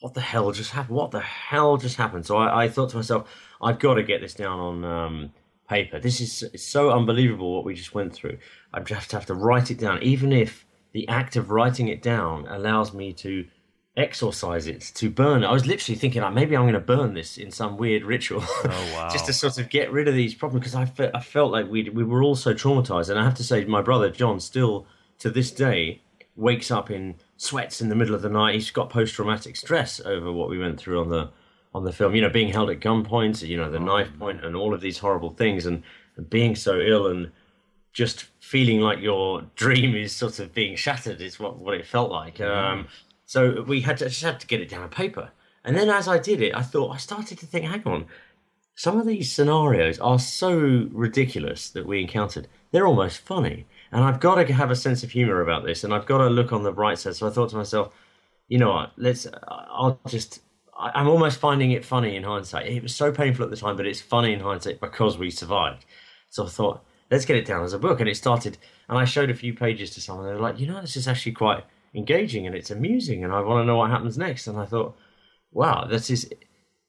[0.00, 0.96] what the hell just happened?
[0.96, 2.26] What the hell just happened?
[2.26, 3.28] So I, I thought to myself,
[3.62, 5.32] I've got to get this down on um,
[5.68, 5.98] paper.
[5.98, 8.38] This is so unbelievable what we just went through.
[8.72, 11.88] I just have to have to write it down, even if the act of writing
[11.88, 13.46] it down allows me to
[13.96, 15.46] exorcise it, to burn it.
[15.46, 18.42] I was literally thinking, like, maybe I'm going to burn this in some weird ritual,
[18.42, 19.08] oh, wow.
[19.10, 20.62] just to sort of get rid of these problems.
[20.62, 23.34] Because I, fe- I felt like we we were all so traumatized, and I have
[23.36, 24.86] to say, my brother John still
[25.18, 26.02] to this day
[26.36, 28.54] wakes up in sweats in the middle of the night.
[28.54, 31.30] He's got post traumatic stress over what we went through on the
[31.74, 32.14] on the film.
[32.14, 34.98] You know, being held at gunpoint, you know, the knife point, and all of these
[34.98, 35.82] horrible things, and,
[36.16, 37.30] and being so ill and
[37.92, 42.10] just feeling like your dream is sort of being shattered is what, what it felt
[42.10, 42.40] like.
[42.40, 42.88] Um,
[43.26, 45.30] so we had to, just had to get it down on paper.
[45.64, 48.06] And then as I did it, I thought, I started to think, hang on,
[48.74, 52.48] some of these scenarios are so ridiculous that we encountered.
[52.70, 53.66] They're almost funny.
[53.92, 55.84] And I've got to have a sense of humor about this.
[55.84, 57.14] And I've got to look on the bright side.
[57.14, 57.94] So I thought to myself,
[58.48, 60.40] you know what, let's, I'll just,
[60.76, 62.66] I'm almost finding it funny in hindsight.
[62.66, 65.84] It was so painful at the time, but it's funny in hindsight because we survived.
[66.30, 68.00] So I thought, let's get it down as a book.
[68.00, 68.58] And it started,
[68.88, 70.26] and I showed a few pages to someone.
[70.26, 71.64] They were like, you know, this is actually quite
[71.94, 74.46] engaging and it's amusing and I want to know what happens next.
[74.46, 74.96] And I thought,
[75.52, 76.28] wow, this is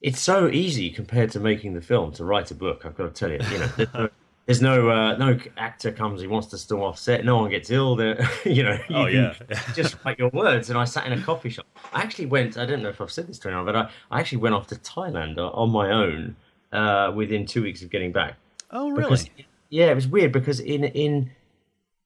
[0.01, 2.85] it's so easy compared to making the film to write a book.
[2.85, 4.09] I've got to tell you, you know,
[4.45, 7.25] there's no no, uh, no actor comes he wants to storm off set.
[7.25, 7.95] No one gets ill.
[7.95, 8.77] There, you know.
[8.89, 9.33] You oh yeah.
[9.73, 10.69] just write your words.
[10.69, 11.65] And I sat in a coffee shop.
[11.93, 12.57] I actually went.
[12.57, 14.67] I don't know if I've said this to anyone, but I, I actually went off
[14.67, 16.35] to Thailand on my own
[16.71, 18.35] uh, within two weeks of getting back.
[18.71, 19.03] Oh really?
[19.03, 19.29] Because,
[19.69, 21.31] yeah, it was weird because in in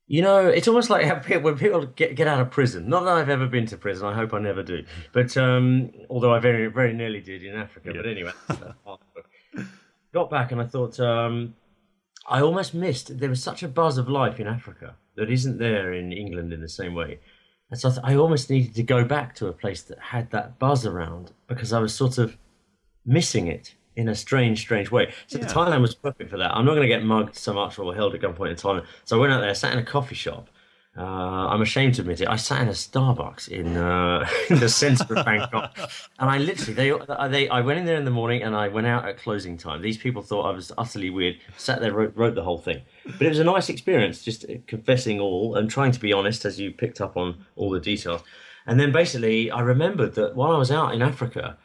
[0.08, 1.06] you know, it's almost like
[1.44, 2.90] when people get, get out of prison.
[2.90, 4.08] Not that I've ever been to prison.
[4.08, 4.84] I hope I never do.
[5.14, 7.92] But um, although I very very nearly did in Africa.
[7.94, 8.02] Yeah.
[8.02, 8.32] But anyway,
[10.14, 11.54] got back and I thought um,
[12.30, 13.20] I almost missed.
[13.20, 16.62] There was such a buzz of life in Africa that isn't there in England in
[16.62, 17.20] the same way.
[17.72, 20.30] And so I, th- I almost needed to go back to a place that had
[20.32, 22.38] that buzz around because I was sort of
[23.06, 25.12] missing it in a strange, strange way.
[25.28, 25.46] So yeah.
[25.46, 26.56] Thailand was perfect for that.
[26.56, 28.86] I'm not going to get mugged so much or held at gunpoint in Thailand.
[29.06, 30.50] So I went out there, sat in a coffee shop.
[30.98, 32.28] Uh, I'm ashamed to admit it.
[32.28, 35.78] I sat in a Starbucks in, uh, in the centre of Bangkok,
[36.20, 36.92] and I literally they
[37.30, 39.82] they I went in there in the morning and I went out at closing time.
[39.82, 41.38] These people thought I was utterly weird.
[41.58, 45.20] Sat there, wrote, wrote the whole thing, but it was a nice experience, just confessing
[45.20, 48.22] all and trying to be honest as you picked up on all the details.
[48.66, 51.58] And then basically, I remembered that while I was out in Africa,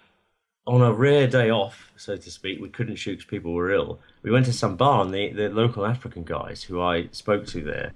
[0.66, 4.00] on a rare day off, so to speak, we couldn't shoot because people were ill.
[4.22, 7.62] We went to some bar, and the, the local African guys who I spoke to
[7.62, 7.92] there,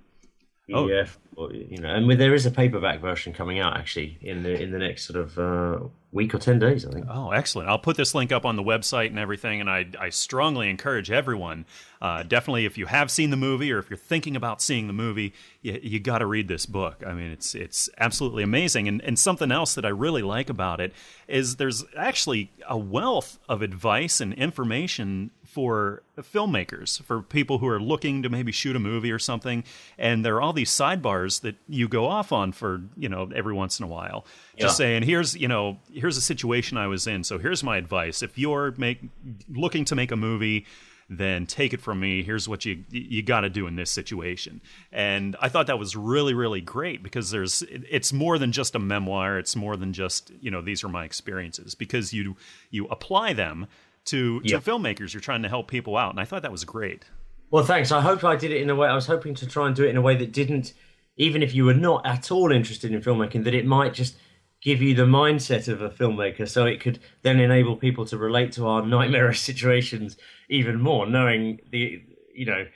[0.73, 1.05] Oh.
[1.37, 4.61] Or, you know, and with, there is a paperback version coming out actually in the
[4.61, 7.07] in the next sort of uh, week or ten days, I think.
[7.09, 7.69] Oh, excellent.
[7.69, 11.13] I'll put this link up on the website and everything, and I, I strongly encourage
[11.13, 11.65] everyone,
[12.03, 14.93] uh, definitely if you have seen the movie or if you're thinking about seeing the
[14.93, 15.33] movie,
[15.63, 17.05] you, you got to read this book.
[17.07, 18.89] I mean, it's it's absolutely amazing.
[18.89, 20.93] And, and something else that I really like about it
[21.29, 27.81] is there's actually a wealth of advice and information for filmmakers, for people who are
[27.81, 29.65] looking to maybe shoot a movie or something,
[29.97, 33.55] and there are all these sidebars that you go off on for you know every
[33.55, 34.27] once in a while,
[34.59, 38.23] just saying here's you know here's a situation I was in, so here's my advice.
[38.23, 39.01] If you're make
[39.49, 40.67] looking to make a movie,
[41.09, 42.23] then take it from me.
[42.23, 44.61] Here's what you you got to do in this situation.
[44.93, 48.79] And I thought that was really really great because there's it's more than just a
[48.79, 49.39] memoir.
[49.39, 52.37] It's more than just you know these are my experiences because you
[52.71, 53.67] you apply them
[54.07, 55.13] to filmmakers.
[55.13, 57.05] You're trying to help people out, and I thought that was great.
[57.51, 57.93] Well, thanks.
[57.93, 58.89] I hope I did it in a way.
[58.89, 60.75] I was hoping to try and do it in a way that didn't,
[61.17, 64.17] even if you were not at all interested in filmmaking, that it might just
[64.61, 68.53] give you the mindset of a filmmaker, so it could then enable people to relate
[68.53, 70.17] to our nightmarish situations
[70.49, 72.03] even more, knowing the
[72.35, 72.67] you know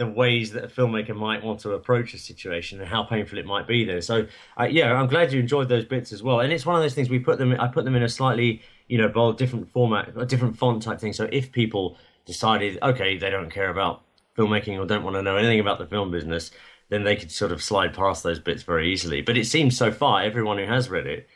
[0.00, 3.44] the ways that a filmmaker might want to approach a situation and how painful it
[3.44, 4.00] might be there.
[4.00, 4.26] So,
[4.58, 6.40] uh, yeah, I'm glad you enjoyed those bits as well.
[6.40, 7.52] And it's one of those things we put them.
[7.60, 11.00] I put them in a slightly you know bold, different format, a different font type
[11.00, 11.12] thing.
[11.12, 14.02] So if people decided, okay, they don't care about
[14.36, 16.50] filmmaking or don't want to know anything about the film business,
[16.88, 19.22] then they could sort of slide past those bits very easily.
[19.22, 21.28] But it seems so far everyone who has read it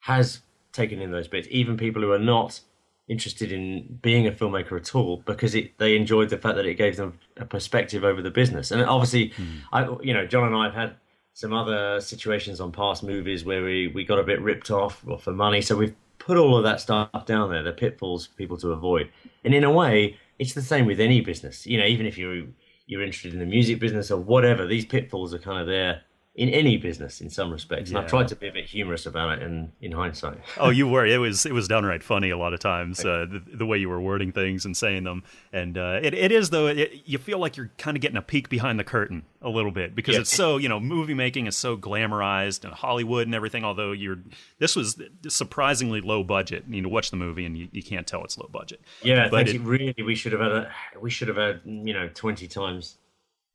[0.00, 0.40] has
[0.72, 2.60] taken in those bits, even people who are not
[3.08, 6.74] interested in being a filmmaker at all, because it they enjoyed the fact that it
[6.74, 8.70] gave them a perspective over the business.
[8.70, 9.56] And obviously, hmm.
[9.72, 10.94] I you know John and I have had
[11.32, 15.32] some other situations on past movies where we we got a bit ripped off for
[15.32, 18.72] money, so we've put all of that stuff down there, the pitfalls for people to
[18.72, 19.10] avoid.
[19.44, 21.66] And in a way, it's the same with any business.
[21.66, 22.46] You know, even if you're
[22.86, 26.02] you're interested in the music business or whatever, these pitfalls are kind of there
[26.36, 27.90] in any business in some respects.
[27.90, 30.38] And I've tried to be a bit humorous about it in, in hindsight.
[30.58, 31.06] Oh, you were.
[31.06, 31.46] It was.
[31.46, 33.04] It was downright funny a lot of times.
[33.04, 35.22] Uh, the, the way you were wording things and saying them,
[35.52, 36.66] and uh, it, it is though.
[36.66, 39.70] It, you feel like you're kind of getting a peek behind the curtain a little
[39.70, 40.22] bit because Yeah.
[40.22, 43.62] it's so you know movie making is so glamorized and Hollywood and everything.
[43.64, 44.18] Although you're
[44.58, 46.64] this was surprisingly low budget.
[46.68, 48.80] You know, watch the movie and you, you can't tell it's low budget.
[49.02, 51.92] Yeah, but it- It, really, we should have had a, we should have had you
[51.92, 52.96] know twenty times,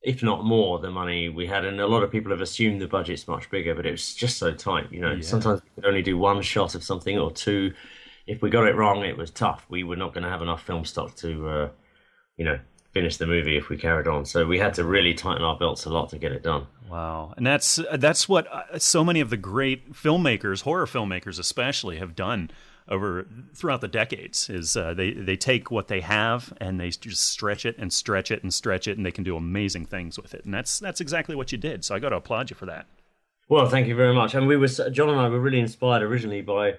[0.02, 1.66] if not more, the money we had.
[1.66, 4.38] And a lot of people have assumed the budget's much bigger, but it was just
[4.38, 4.92] so tight.
[4.92, 7.74] You know, sometimes we could only do one shot of something or two.
[8.26, 9.66] If we got it wrong, it was tough.
[9.70, 11.70] We were not going to have enough film stock to, uh,
[12.38, 12.60] you know,
[12.94, 14.26] finish the movie if we carried on.
[14.26, 16.68] So we had to really tighten our belts a lot to get it done.
[16.90, 21.98] Wow, and that's that's what uh, so many of the great filmmakers, horror filmmakers especially,
[21.98, 22.50] have done
[22.90, 23.26] over
[23.56, 24.50] throughout the decades.
[24.50, 28.32] Is uh, they they take what they have and they just stretch it and stretch
[28.32, 30.44] it and stretch it, and they can do amazing things with it.
[30.46, 31.86] And that's that's exactly what you did.
[31.86, 32.88] So I got to applaud you for that.
[33.48, 34.36] Well, thank you very much.
[34.36, 36.74] And we were John and I were really inspired originally by.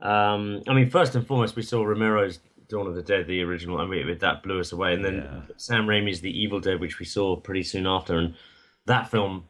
[0.00, 3.80] Um, I mean, first and foremost, we saw Romero's Dawn of the Dead, the original,
[3.80, 4.92] and we, that blew us away.
[4.94, 5.54] And then Yeah.
[5.56, 8.34] Sam Raimi's The Evil Dead, which we saw pretty soon after, and
[8.86, 9.44] that film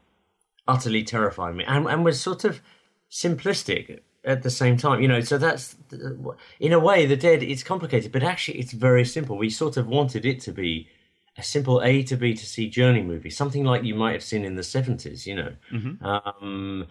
[0.68, 2.60] utterly terrified me, and and was sort of
[3.10, 5.00] simplistic at the same time.
[5.00, 5.76] You know, so that's
[6.60, 7.42] in a way the Dead.
[7.42, 9.36] It's complicated, but actually it's very simple.
[9.36, 10.88] We sort of wanted it to be
[11.36, 14.44] a simple A to B to C journey movie, something like you might have seen
[14.44, 15.26] in the seventies.
[15.26, 15.52] You know,
[16.02, 16.86] um,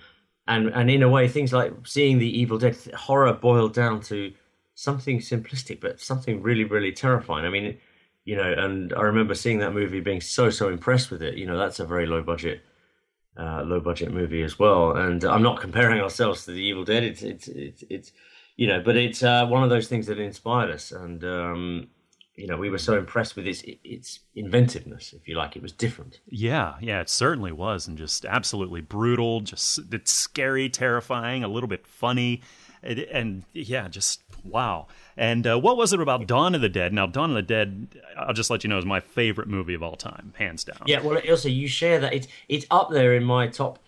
[0.47, 4.33] and and in a way, things like seeing the Evil Dead horror boiled down to
[4.75, 7.45] something simplistic, but something really, really terrifying.
[7.45, 7.77] I mean,
[8.25, 11.35] you know, and I remember seeing that movie, being so so impressed with it.
[11.35, 12.61] You know, that's a very low budget.
[13.35, 17.03] Uh, low budget movie as well, and I'm not comparing ourselves to the Evil Dead.
[17.03, 18.11] It's it's it's, it's
[18.57, 21.87] you know, but it's uh, one of those things that inspired us, and um,
[22.35, 25.55] you know, we were so impressed with its its inventiveness, if you like.
[25.55, 26.19] It was different.
[26.27, 29.41] Yeah, yeah, it certainly was, and just absolutely brutal.
[29.41, 32.41] Just it's scary, terrifying, a little bit funny,
[32.81, 34.87] and, and yeah, just wow.
[35.17, 36.93] And uh, what was it about Dawn of the Dead?
[36.93, 37.87] Now, Dawn of the Dead,
[38.17, 40.81] I'll just let you know, is my favorite movie of all time, hands down.
[40.85, 43.79] Yeah, well, also you share that it's it's up there in my top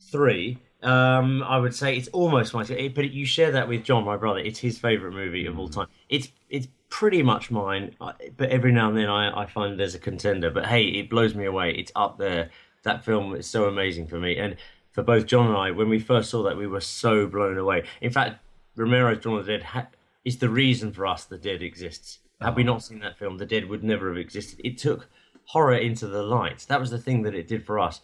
[0.00, 0.58] three.
[0.82, 2.64] Um, I would say it's almost my,
[2.94, 4.40] but you share that with John, my brother.
[4.40, 5.88] It's his favorite movie of all time.
[6.08, 9.98] It's it's pretty much mine, but every now and then I, I find there's a
[9.98, 10.50] contender.
[10.50, 11.72] But hey, it blows me away.
[11.72, 12.50] It's up there.
[12.84, 14.56] That film is so amazing for me, and
[14.92, 17.84] for both John and I, when we first saw that, we were so blown away.
[18.00, 18.38] In fact,
[18.76, 19.88] Romero's Dawn of the Dead ha-
[20.24, 22.18] is the reason for us the Dead exists.
[22.40, 24.60] Had we not seen that film, the Dead would never have existed.
[24.62, 25.08] It took
[25.46, 26.66] horror into the light.
[26.68, 28.00] That was the thing that it did for us.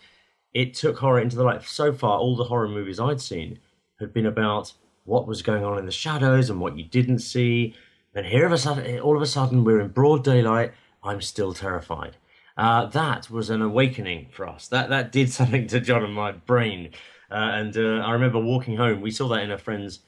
[0.55, 1.63] It took horror into the light.
[1.65, 3.59] So far, all the horror movies I'd seen
[4.01, 4.73] had been about
[5.05, 7.75] what was going on in the shadows and what you didn't see
[8.15, 10.73] and here of a sudden, all of a sudden, we're in broad daylight.
[11.03, 12.17] I'm still terrified.
[12.57, 14.69] Uh, that was an awakening for us.
[14.69, 16.91] That that did something to John and my brain.
[17.31, 19.01] Uh, and uh, I remember walking home.
[19.01, 20.01] We saw that in a friend's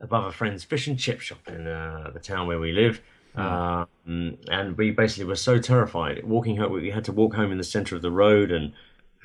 [0.00, 3.00] above a friend's fish and chip shop in uh, the town where we live.
[3.36, 4.38] Mm.
[4.50, 6.72] and we basically were so terrified walking home.
[6.72, 8.72] We had to walk home in the center of the road, and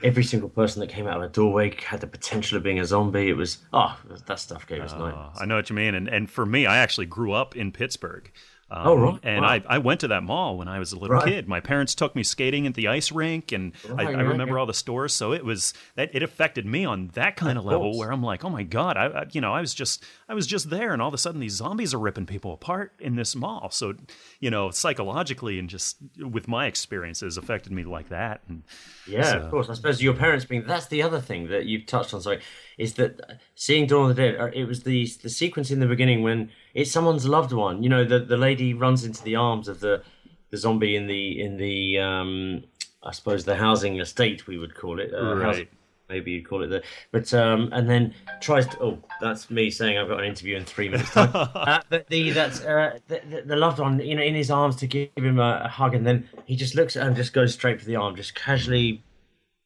[0.04, 2.86] every single person that came out of a doorway had the potential of being a
[2.86, 3.30] zombie.
[3.30, 3.98] It was oh,
[4.28, 5.38] that stuff gave us uh, nightmares.
[5.40, 8.32] I know what you mean, and and for me, I actually grew up in Pittsburgh.
[8.76, 9.20] Um, oh, right.
[9.22, 9.50] And wow.
[9.50, 11.26] I, I went to that mall when I was a little right.
[11.26, 11.48] kid.
[11.48, 14.66] My parents took me skating at the ice rink, and right, I, I, remember all
[14.66, 15.14] the stores.
[15.14, 18.24] So it was that it affected me on that kind of, of level where I'm
[18.24, 20.92] like, oh my god, I, I, you know I was just I was just there,
[20.92, 23.70] and all of a sudden these zombies are ripping people apart in this mall.
[23.70, 23.94] So
[24.40, 28.42] you know psychologically and just with my experiences affected me like that.
[28.50, 28.64] And
[29.08, 29.70] yeah, so, of course.
[29.70, 32.22] I suppose your parents being that's the other thing that you've touched on.
[32.22, 32.42] Sorry,
[32.78, 34.40] is that seeing Dawn of the Dead?
[34.40, 37.84] Uh, it was the the sequence in the beginning when it's someone's loved one.
[37.84, 40.04] You know, the the lady runs into the arms of the
[40.50, 42.64] the zombie in the in the um,
[43.04, 45.14] I suppose the housing estate we would call it.
[45.14, 45.46] Uh, right.
[45.46, 45.68] Housing,
[46.10, 49.98] maybe you'd call it the but um, and then tries to oh that's me saying
[49.98, 51.32] I've got an interview in three minutes time.
[51.34, 54.76] uh, but the that's uh, the, the, the, loved one you know in his arms
[54.78, 57.34] to give him a, a, hug and then he just looks at her and just
[57.34, 59.04] goes straight for the arm, just casually,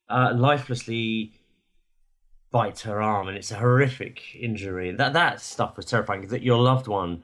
[0.10, 1.32] uh, lifelessly
[2.52, 4.92] bites her arm and it's a horrific injury.
[4.92, 6.28] That that stuff was terrifying.
[6.28, 7.24] That your loved one,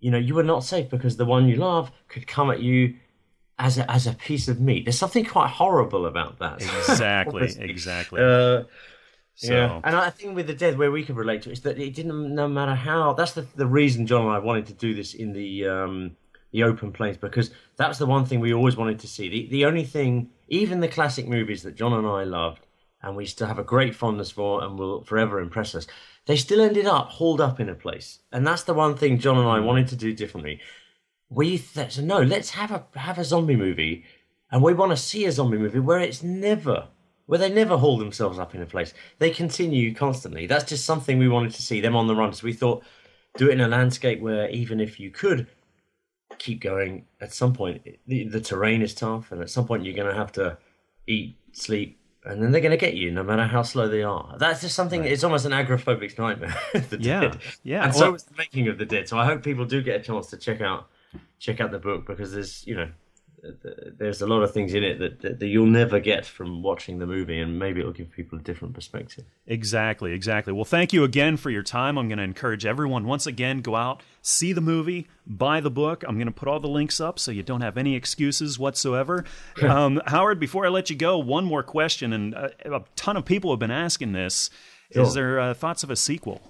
[0.00, 2.96] you know, you were not safe because the one you love could come at you
[3.58, 4.84] as a, as a piece of meat.
[4.84, 6.62] There's something quite horrible about that.
[6.62, 8.20] Exactly, exactly.
[8.20, 8.64] Uh,
[9.34, 9.54] so.
[9.54, 11.78] Yeah, and I think with the dead, where we could relate to it is that
[11.78, 12.34] it didn't.
[12.34, 15.32] No matter how, that's the the reason John and I wanted to do this in
[15.32, 16.16] the um,
[16.52, 19.28] the open plains because that's the one thing we always wanted to see.
[19.28, 22.66] The the only thing, even the classic movies that John and I loved,
[23.02, 25.86] and we still have a great fondness for and will forever impress us,
[26.26, 28.20] they still ended up hauled up in a place.
[28.32, 29.66] And that's the one thing John and I hmm.
[29.66, 30.60] wanted to do differently.
[31.28, 34.04] We so no, let's have a have a zombie movie,
[34.50, 36.88] and we want to see a zombie movie where it's never
[37.26, 38.92] where they never haul themselves up in a place.
[39.20, 40.46] They continue constantly.
[40.46, 42.32] That's just something we wanted to see them on the run.
[42.32, 42.82] So we thought
[43.36, 45.46] do it in a landscape where even if you could
[46.38, 49.94] keep going, at some point the, the terrain is tough, and at some point you're
[49.94, 50.58] going to have to
[51.06, 54.36] eat, sleep, and then they're going to get you no matter how slow they are.
[54.38, 55.00] That's just something.
[55.00, 55.12] Right.
[55.12, 56.54] It's almost an agoraphobic nightmare.
[56.74, 57.38] the yeah, dead.
[57.62, 57.84] yeah.
[57.84, 59.08] And so it's the making of the dead.
[59.08, 60.88] So I hope people do get a chance to check out
[61.38, 62.90] check out the book because there's you know
[63.98, 66.98] there's a lot of things in it that, that, that, you'll never get from watching
[66.98, 69.24] the movie, and maybe it'll give people a different perspective.
[69.46, 70.52] Exactly, exactly.
[70.52, 71.96] Well, thank you again for your time.
[71.96, 76.04] I'm going to encourage everyone once again go out, see the movie, buy the book.
[76.06, 79.24] I'm going to put all the links up so you don't have any excuses whatsoever.
[79.62, 83.24] um, Howard, before I let you go, one more question, and a, a ton of
[83.24, 84.50] people have been asking this:
[84.92, 85.02] sure.
[85.02, 86.42] Is there uh, thoughts of a sequel?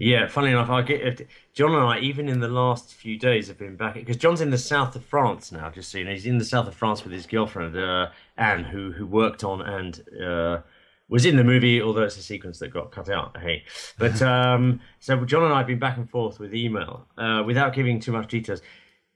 [0.00, 3.58] Yeah, funny enough, I get John and I even in the last few days have
[3.58, 5.68] been back because John's in the south of France now.
[5.68, 8.64] Just so you know, he's in the south of France with his girlfriend uh, Anne,
[8.64, 10.62] who who worked on and uh,
[11.10, 13.36] was in the movie, although it's a sequence that got cut out.
[13.36, 13.64] Hey,
[13.98, 17.74] but um, so John and I have been back and forth with email uh, without
[17.74, 18.62] giving too much details.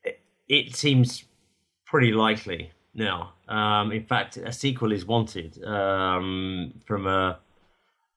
[0.05, 1.25] It, it seems
[1.87, 3.33] pretty likely now.
[3.49, 7.39] Um, in fact, a sequel is wanted um, from a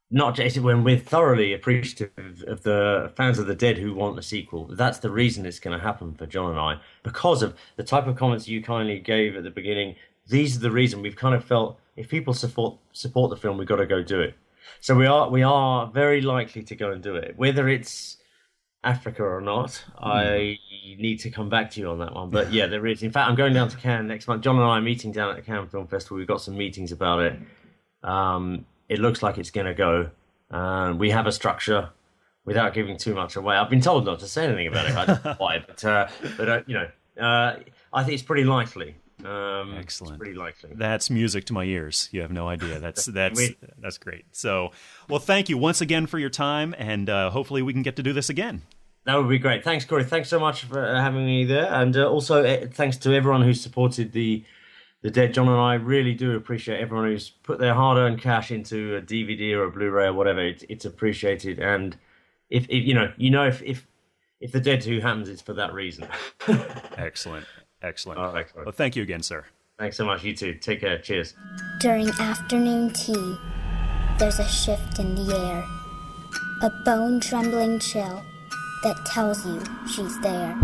[0.09, 4.23] not just when we're thoroughly appreciative of the fans of the dead who want a
[4.23, 4.65] sequel.
[4.71, 8.07] That's the reason it's going to happen for John and I because of the type
[8.07, 9.95] of comments you kindly gave at the beginning.
[10.27, 13.67] These are the reason we've kind of felt if people support support the film, we've
[13.67, 14.35] got to go do it.
[14.79, 18.17] So we are we are very likely to go and do it, whether it's
[18.83, 19.83] Africa or not.
[19.97, 20.01] Mm.
[20.01, 20.59] I
[20.99, 23.03] need to come back to you on that one, but yeah, there is.
[23.03, 24.43] In fact, I'm going down to Cannes next month.
[24.43, 26.17] John and I are meeting down at the Cannes Film Festival.
[26.17, 27.39] We've got some meetings about it.
[28.03, 30.09] Um, it looks like it's going to go.
[30.49, 31.89] And we have a structure
[32.45, 33.55] without giving too much away.
[33.57, 34.95] I've been told not to say anything about it.
[34.95, 36.07] I don't know why, but uh,
[36.37, 36.87] but uh, you know,
[37.21, 37.57] Uh,
[37.91, 38.95] I think it's pretty likely.
[39.25, 40.13] Um, Excellent.
[40.13, 40.69] It's pretty likely.
[40.75, 42.07] That's music to my ears.
[42.11, 42.79] You have no idea.
[42.79, 44.25] That's that's We- that's great.
[44.31, 44.71] So,
[45.09, 48.03] well, thank you once again for your time, and uh, hopefully we can get to
[48.03, 48.61] do this again.
[49.05, 49.63] That would be great.
[49.63, 50.03] Thanks, Corey.
[50.03, 53.41] Thanks so much for uh, having me there, and uh, also uh, thanks to everyone
[53.41, 54.43] who supported the
[55.01, 55.75] the Dead John and I.
[55.75, 60.05] Really do appreciate everyone who's put their hard-earned cash into a DVD or a Blu-ray
[60.05, 60.41] or whatever.
[60.41, 61.97] It's, it's appreciated, and
[62.49, 63.87] if, if you know, you know, if if
[64.39, 66.07] if the Dead Two happens, it's for that reason.
[66.97, 67.45] Excellent,
[67.81, 68.19] excellent.
[68.19, 68.65] Oh, excellent.
[68.65, 69.45] Well, thank you again, sir.
[69.77, 70.23] Thanks so much.
[70.23, 70.55] You too.
[70.55, 70.97] Take care.
[70.97, 71.35] Cheers.
[71.79, 73.37] During afternoon tea,
[74.17, 75.63] there's a shift in the air.
[76.63, 78.23] A bone trembling chill
[78.83, 80.57] that tells you she's there.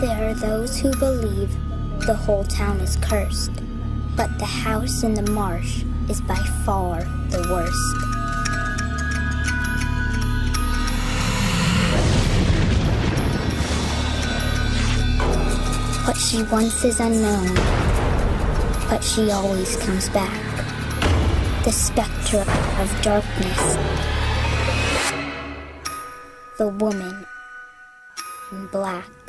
[0.00, 1.50] There are those who believe
[2.06, 3.52] the whole town is cursed,
[4.16, 8.10] but the house in the marsh is by far the worst.
[16.06, 17.54] What she wants is unknown,
[18.88, 20.42] but she always comes back.
[21.64, 22.44] The specter
[22.80, 23.76] of darkness.
[26.56, 27.26] The woman
[28.52, 29.19] in black.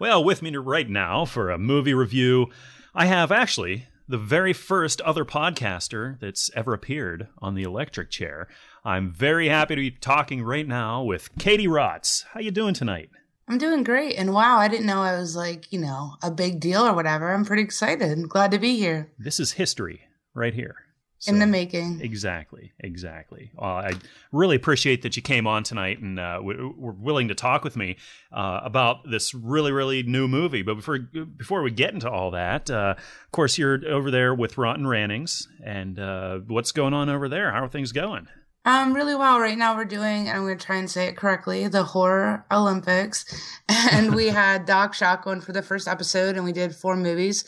[0.00, 2.46] Well, with me right now for a movie review,
[2.94, 8.48] I have actually the very first other podcaster that's ever appeared on the electric chair.
[8.82, 12.24] I'm very happy to be talking right now with Katie Rotz.
[12.32, 13.10] How you doing tonight?
[13.46, 14.16] I'm doing great.
[14.16, 17.34] And wow, I didn't know I was like, you know, a big deal or whatever.
[17.34, 18.10] I'm pretty excited.
[18.10, 20.00] And glad to be here This is history
[20.32, 20.76] right here.
[21.26, 22.00] In the making.
[22.00, 23.50] Exactly, exactly.
[23.58, 23.92] Uh, I
[24.32, 27.76] really appreciate that you came on tonight and uh, w- were willing to talk with
[27.76, 27.96] me
[28.32, 30.62] uh, about this really, really new movie.
[30.62, 34.58] But before before we get into all that, uh, of course, you're over there with
[34.58, 37.50] Rotten Rannings, and uh, what's going on over there?
[37.52, 38.28] How are things going?
[38.64, 39.40] Um, really well.
[39.40, 42.44] Right now we're doing, and I'm going to try and say it correctly, the Horror
[42.50, 43.24] Olympics.
[43.92, 47.44] And we had Doc Shotgun for the first episode, and we did four movies.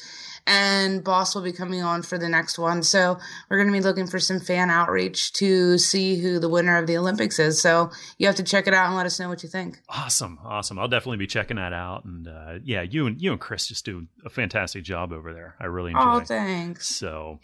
[0.47, 2.83] And Boss will be coming on for the next one.
[2.83, 3.19] So
[3.49, 6.87] we're going to be looking for some fan outreach to see who the winner of
[6.87, 7.61] the Olympics is.
[7.63, 9.79] So you have to check it out and let us know what you think.
[9.89, 10.79] Awesome, awesome.
[10.79, 12.05] I'll definitely be checking that out.
[12.05, 15.55] And uh, yeah, you and you and Chris just do a fantastic job over there.
[15.61, 16.03] I really enjoy.
[16.03, 16.89] Oh, thanks.
[16.89, 17.39] So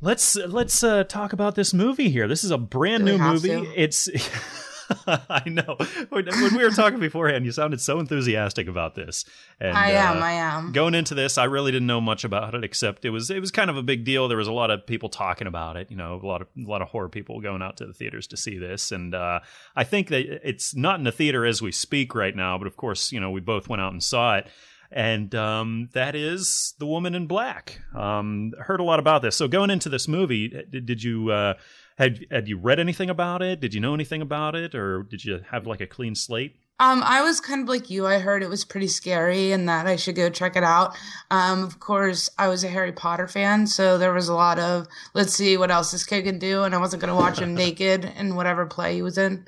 [0.00, 2.28] let's let's uh, talk about this movie here.
[2.28, 3.48] This is a brand Do new movie.
[3.48, 3.72] to?
[3.74, 4.08] It's
[5.06, 5.76] I know
[6.08, 9.24] when when we were talking beforehand, you sounded so enthusiastic about this.
[9.60, 10.18] And, I am.
[10.18, 10.72] uh, I am.
[10.72, 13.50] Going into this, I really didn't know much about it, except it was it was
[13.50, 14.28] kind of a big deal.
[14.28, 15.90] There was a lot of people talking about it.
[15.90, 18.26] You know, a lot of a lot of horror people going out to the theaters
[18.28, 19.40] to see this, and uh,
[19.76, 22.58] I think that it's not in the theater as we speak right now.
[22.58, 24.46] But of course, you know, we both went out and saw it,
[24.90, 27.80] and um, that is the Woman in Black.
[27.94, 29.36] Um, heard a lot about this.
[29.36, 31.30] So going into this movie, did, did you?
[31.30, 31.54] Uh,
[31.98, 33.60] had, had you read anything about it?
[33.60, 36.56] Did you know anything about it, or did you have like a clean slate?
[36.82, 38.06] Um, I was kind of like you.
[38.06, 40.96] I heard it was pretty scary and that I should go check it out.
[41.30, 44.88] Um, of course, I was a Harry Potter fan, so there was a lot of
[45.14, 47.54] let's see what else this kid can do, and I wasn't going to watch him
[47.54, 49.46] naked in whatever play he was in.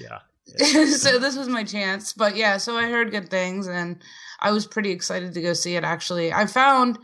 [0.00, 0.20] Yeah.
[0.86, 2.14] so this was my chance.
[2.14, 4.02] But yeah, so I heard good things, and
[4.38, 5.84] I was pretty excited to go see it.
[5.84, 6.98] Actually, I found.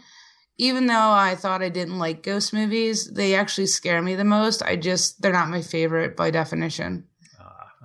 [0.59, 4.63] Even though I thought I didn't like ghost movies, they actually scare me the most.
[4.63, 7.05] I just, they're not my favorite by definition.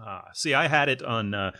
[0.03, 1.51] Ah, see, I had it on, uh,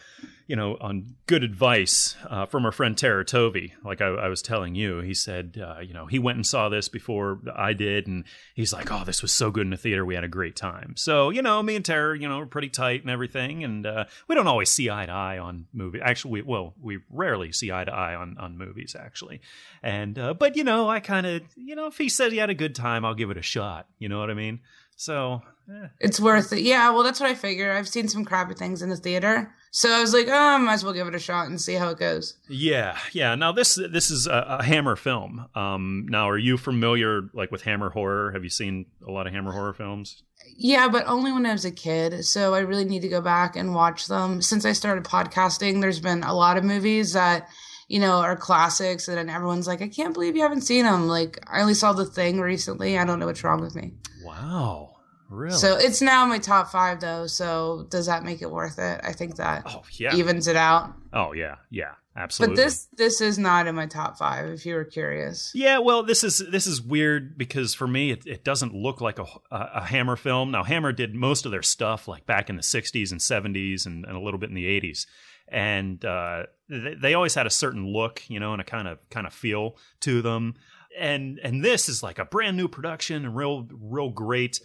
[0.52, 3.72] you know, on good advice uh, from our friend Tara Tovey.
[3.86, 6.68] Like I, I was telling you, he said, uh, you know, he went and saw
[6.68, 10.04] this before I did, and he's like, "Oh, this was so good in the theater.
[10.04, 12.68] We had a great time." So, you know, me and Tara, you know, we're pretty
[12.68, 16.02] tight and everything, and uh, we don't always see eye to eye on movies.
[16.04, 19.40] Actually, we, well, we rarely see eye to eye on on movies, actually.
[19.82, 22.50] And uh, but you know, I kind of, you know, if he said he had
[22.50, 23.88] a good time, I'll give it a shot.
[24.00, 24.60] You know what I mean?
[24.98, 26.64] So, eh, It's worth it.
[26.64, 27.72] Yeah, well, that's what I figure.
[27.72, 29.54] I've seen some crappy things in the theater.
[29.74, 31.76] So I was like, oh, I might as well give it a shot and see
[31.76, 32.36] how it goes.
[32.50, 33.36] Yeah, yeah.
[33.36, 35.48] Now this this is a, a Hammer film.
[35.56, 38.32] Um, now, are you familiar like with Hammer horror?
[38.34, 40.24] Have you seen a lot of Hammer horror films?
[40.58, 42.26] Yeah, but only when I was a kid.
[42.26, 44.42] So I really need to go back and watch them.
[44.42, 47.48] Since I started podcasting, there's been a lot of movies that,
[47.88, 49.08] you know, are classics.
[49.08, 51.08] And everyone's like, I can't believe you haven't seen them.
[51.08, 52.98] Like, I only saw The Thing recently.
[52.98, 53.94] I don't know what's wrong with me.
[54.24, 54.91] Wow,
[55.32, 55.58] really?
[55.58, 57.28] So it's now my top five, though.
[57.28, 59.02] So does that make it worth it?
[59.04, 60.16] I think that oh yeah.
[60.16, 60.94] evens it out.
[61.14, 61.94] oh yeah, yeah.
[62.14, 62.58] Absolutely.
[62.58, 64.50] But this this is not in my top five.
[64.50, 65.52] If you were curious.
[65.56, 69.18] Yeah, well, this is this is weird because for me, it, it doesn't look like
[69.18, 70.52] a, a, a Hammer film.
[70.52, 74.04] Now, Hammer did most of their stuff like back in the '60s and '70s and,
[74.04, 75.06] and a little bit in the '80s,
[75.48, 78.98] and uh, they, they always had a certain look, you know, and a kind of
[79.10, 80.56] kind of feel to them.
[81.00, 84.60] And and this is like a brand new production and real real great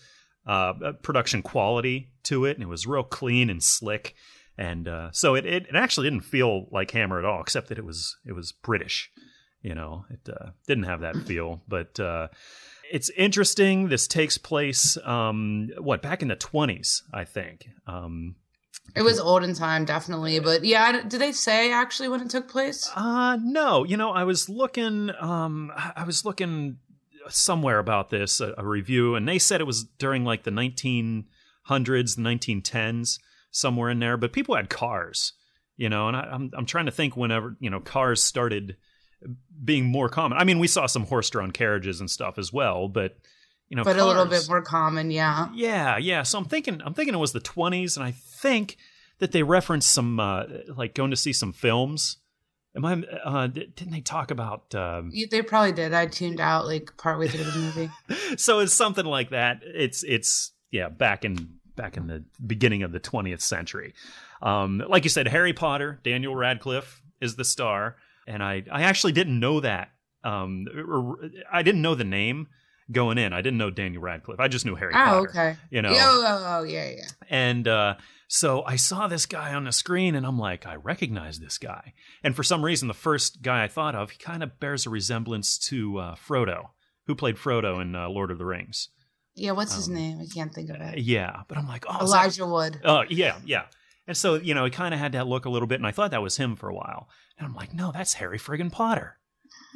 [0.47, 4.15] uh, production quality to it, and it was real clean and slick.
[4.59, 7.79] and uh, so it, it, it actually didn't feel like Hammer at all, except that
[7.79, 9.11] it was it was British.
[9.63, 12.29] You know, it uh, didn't have that feel, but uh,
[12.93, 13.89] it's interesting.
[13.89, 17.67] This takes place um, what back in the twenties, I think.
[17.87, 18.37] Um,
[18.95, 20.39] It was olden time, definitely.
[20.39, 22.89] But yeah, did they say actually when it took place?
[22.95, 26.79] Uh no, you know, I was looking um I was looking
[27.29, 31.25] somewhere about this a, a review and they said it was during like the 1900s,
[31.69, 33.19] the 1910s
[33.51, 35.33] somewhere in there, but people had cars,
[35.77, 38.77] you know, and I, I'm I'm trying to think whenever, you know, cars started
[39.65, 40.39] being more common.
[40.39, 43.17] I mean, we saw some horse-drawn carriages and stuff as well, but
[43.69, 45.49] you know, But a little bit more common, yeah.
[45.53, 46.23] yeah, yeah.
[46.23, 48.77] So I'm thinking, I'm thinking it was the 20s, and I think
[49.19, 50.45] that they referenced some, uh,
[50.77, 52.19] like going to see some films.
[52.77, 53.03] Am I?
[53.25, 54.75] Uh, didn't they talk about?
[54.75, 55.95] Um, They probably did.
[55.95, 57.91] I tuned out like partway through the movie.
[58.37, 59.63] so it's something like that.
[59.63, 63.95] It's it's yeah, back in back in the beginning of the 20th century.
[64.43, 67.97] Um, like you said, Harry Potter, Daniel Radcliffe is the star,
[68.27, 69.91] and I I actually didn't know that.
[70.23, 70.67] Um,
[71.51, 72.49] I didn't know the name
[72.91, 73.33] going in.
[73.33, 74.41] I didn't know Daniel Radcliffe.
[74.41, 75.29] I just knew Harry Oh, Potter.
[75.31, 75.57] okay.
[75.71, 77.09] You know, Oh, oh, oh, yeah, yeah.
[77.29, 77.97] And uh,
[78.29, 81.95] so I saw this guy on the screen, and I'm like, I recognize this guy.
[82.23, 84.91] And for some reason, the first guy I thought of, he kind of bears a
[84.91, 86.69] resemblance to uh, Frodo,
[87.07, 88.89] who played Frodo in uh, Lord of the Rings.
[89.35, 90.19] Yeah, what's his Um, name?
[90.21, 90.99] I can't think of it.
[91.01, 92.81] Yeah, but I'm like, oh, is that- Elijah Wood.
[92.85, 93.65] Oh, yeah, yeah.
[94.07, 95.91] And so, you know, he kind of had that look a little bit, and I
[95.91, 97.09] thought that was him for a while.
[97.37, 99.19] And I'm like, no, that's Harry friggin' Potter.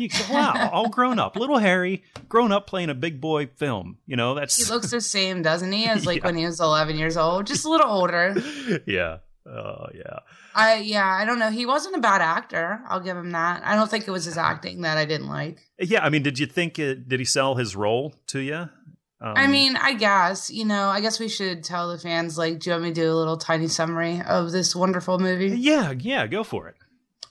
[0.00, 3.98] You go, wow, all grown up, little Harry, grown up playing a big boy film.
[4.06, 6.26] You know, that's He looks the same, doesn't he, as like Yeah.
[6.26, 7.46] when he was 11 years old?
[7.46, 8.34] Just a little older.
[8.86, 10.20] yeah, oh yeah.
[10.54, 11.50] I yeah, I don't know.
[11.50, 12.80] He wasn't a bad actor.
[12.88, 13.62] I'll give him that.
[13.64, 15.60] I don't think it was his acting that I didn't like.
[15.78, 18.68] Yeah, I mean, did you think it, did he sell his role to you?
[19.22, 20.88] Um, I mean, I guess you know.
[20.88, 22.38] I guess we should tell the fans.
[22.38, 25.48] Like, do you want me to do a little tiny summary of this wonderful movie?
[25.58, 26.76] yeah, yeah, go for it.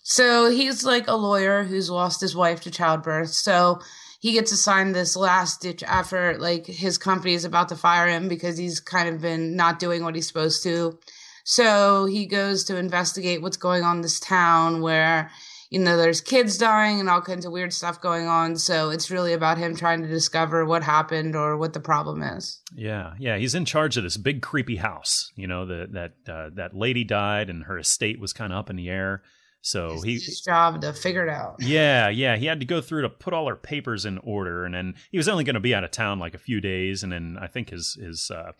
[0.04, 3.30] So he's like a lawyer who's lost his wife to childbirth.
[3.30, 3.80] So
[4.20, 6.39] he gets assigned this last ditch effort.
[6.39, 10.04] Like his company is about to fire him because he's kind of been not doing
[10.04, 11.00] what he's supposed to.
[11.45, 15.32] So he goes to investigate what's going on in this town where,
[15.70, 18.58] you know, there's kids dying and all kinds of weird stuff going on.
[18.58, 22.62] So it's really about him trying to discover what happened or what the problem is.
[22.76, 25.32] Yeah, yeah, he's in charge of this big creepy house.
[25.36, 28.70] You know, the, that uh, that lady died and her estate was kind of up
[28.70, 29.24] in the air.
[29.70, 31.57] So It's he, his job to figure it out.
[31.59, 34.74] yeah, yeah, he had to go through to put all her papers in order, and
[34.74, 37.11] then he was only going to be out of town like a few days, and
[37.11, 38.53] then I think his his uh,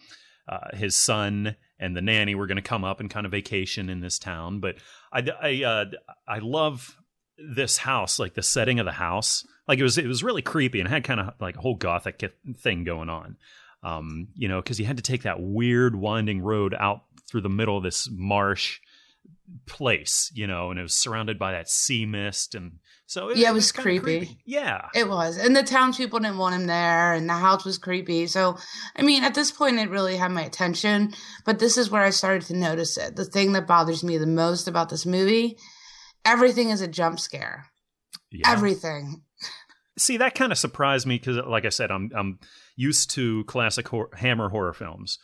[0.48, 3.90] uh, his son and the nanny were going to come up and kind of vacation
[3.90, 4.60] in this town.
[4.60, 4.76] But
[5.12, 5.86] I I uh,
[6.28, 6.96] I love
[7.38, 9.46] this house, like the setting of the house.
[9.68, 12.24] Like it was it was really creepy and had kind of like a whole gothic
[12.60, 13.38] thing going on.
[13.82, 17.50] Um, you know, because you had to take that weird winding road out through the
[17.50, 18.80] middle of this marsh
[19.66, 23.54] place, you know, and it was surrounded by that sea mist, and so Yeah, it
[23.54, 24.42] was kinda creepy.
[24.46, 25.38] Yeah, It was.
[25.38, 28.28] And the townspeople didn't want him there, and the house was creepy.
[28.28, 28.58] So,
[28.96, 31.14] I mean, at this point, it really had my attention.
[31.46, 33.16] But this is where I started to notice it.
[33.16, 35.58] The thing that bothers me the most about this movie
[36.26, 37.68] everything is a jump scare.
[38.32, 38.52] yeah.
[38.52, 39.24] Everything.
[39.98, 42.40] See, that kind of surprised me because, like I said, I'm I'm
[42.76, 45.18] used to classic hor- Hammer horror films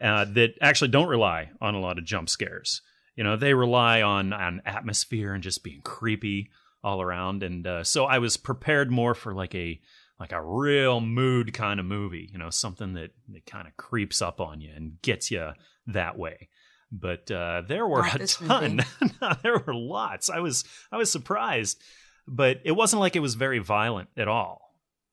[0.00, 2.80] uh, that actually don't rely on a lot of jump scares.
[3.16, 6.50] You know, they rely on on atmosphere and just being creepy
[6.82, 7.42] all around.
[7.42, 9.80] And uh, so I was prepared more for like a
[10.18, 12.28] like a real mood kind of movie.
[12.32, 15.50] You know, something that that kind of creeps up on you and gets you
[15.88, 16.48] that way.
[16.90, 18.80] But uh, there were Not a ton.
[19.42, 20.28] there were lots.
[20.30, 21.80] I was I was surprised,
[22.26, 24.60] but it wasn't like it was very violent at all.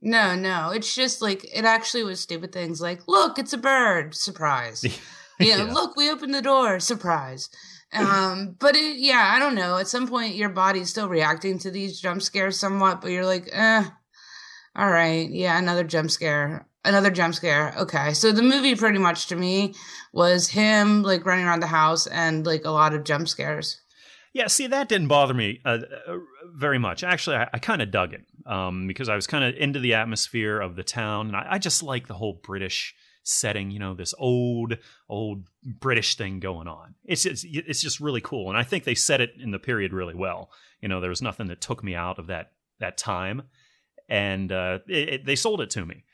[0.02, 0.72] No, no.
[0.72, 4.16] It's just like, it actually was stupid things like, look, it's a bird.
[4.16, 4.84] Surprise.
[5.39, 5.64] know, Yeah.
[5.64, 6.80] look, we opened the door.
[6.80, 7.50] Surprise.
[7.93, 9.77] Um, but it, yeah, I don't know.
[9.77, 13.49] At some point, your body's still reacting to these jump scares somewhat, but you're like,
[13.51, 13.83] eh,
[14.75, 17.73] all right, yeah, another jump scare, another jump scare.
[17.77, 19.73] Okay, so the movie pretty much to me
[20.13, 23.81] was him like running around the house and like a lot of jump scares.
[24.33, 26.17] Yeah, see, that didn't bother me uh, uh,
[26.53, 27.03] very much.
[27.03, 29.95] Actually, I, I kind of dug it um, because I was kind of into the
[29.95, 32.93] atmosphere of the town, and I, I just like the whole British
[33.24, 33.72] setting.
[33.72, 36.95] You know, this old, old British thing going on.
[37.05, 39.93] It's it's it's just really cool, and I think they set it in the period
[39.93, 40.51] really well.
[40.82, 43.43] You know, there was nothing that took me out of that that time,
[44.07, 46.05] and uh, it, it, they sold it to me.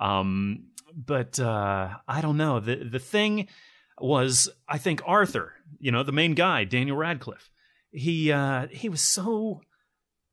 [0.00, 2.60] Um, but uh, I don't know.
[2.60, 3.48] the The thing
[4.00, 7.50] was, I think Arthur, you know, the main guy, Daniel Radcliffe
[7.92, 9.60] he uh he was so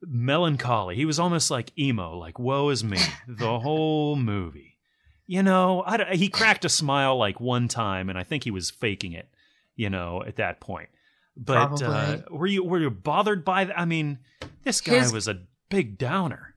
[0.02, 4.78] melancholy he was almost like emo like woe is me the whole movie
[5.32, 8.52] you know I, don't- he cracked a smile like one time and i think he
[8.52, 9.30] was faking it
[9.76, 10.90] you know at that point
[11.38, 12.24] But uh, Probably.
[12.38, 13.80] were you were you bothered by that?
[13.80, 14.20] I mean,
[14.64, 16.56] this guy His- was a big downer.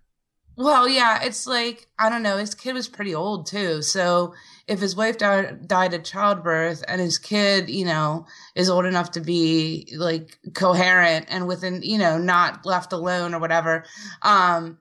[0.57, 2.37] Well, yeah, it's like I don't know.
[2.37, 4.35] His kid was pretty old too, so
[4.67, 9.13] if his wife died, died at childbirth and his kid, you know, is old enough
[9.13, 13.85] to be like coherent and within, you know, not left alone or whatever,
[14.23, 14.79] um,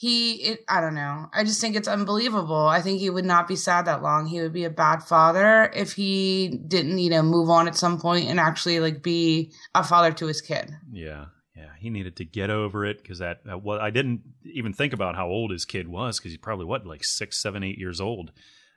[0.00, 1.28] he, it, I don't know.
[1.30, 2.56] I just think it's unbelievable.
[2.56, 4.24] I think he would not be sad that long.
[4.24, 8.00] He would be a bad father if he didn't, you know, move on at some
[8.00, 10.70] point and actually like be a father to his kid.
[10.90, 14.94] Yeah, yeah, he needed to get over it because that, well, I didn't even think
[14.94, 18.00] about how old his kid was because he's probably what like six, seven, eight years
[18.00, 18.32] old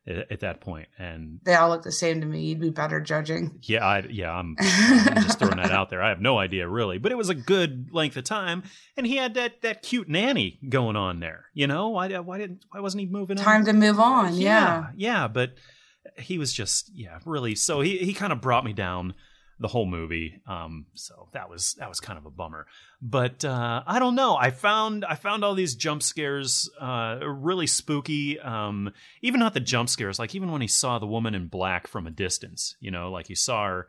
[0.08, 2.41] at, at that point, and They all look the same to me.
[2.45, 3.60] You'd be better judging.
[3.64, 6.01] yeah, I, yeah, I'm, I'm just throwing that out there.
[6.01, 8.64] I have no idea really, but it was a good length of time,
[8.97, 11.45] and he had that that cute nanny going on there.
[11.54, 13.43] You know, why why didn't why wasn't he moving on?
[13.43, 14.36] Time to move on.
[14.36, 14.88] Yeah.
[14.95, 15.54] yeah, but
[16.18, 17.56] he was just yeah, really.
[17.56, 19.14] So he he kind of brought me down
[19.64, 20.41] the whole movie.
[20.45, 22.68] Um, so that was that was kind of a bummer.
[23.01, 24.36] But uh, I don't know.
[24.36, 28.41] I found I found all these jump scares uh, really spooky.
[28.41, 28.91] Um,
[29.22, 32.05] even not the jump scares, like even when he saw the woman in black from
[32.05, 32.76] a distance.
[32.82, 33.88] You know, like he saw her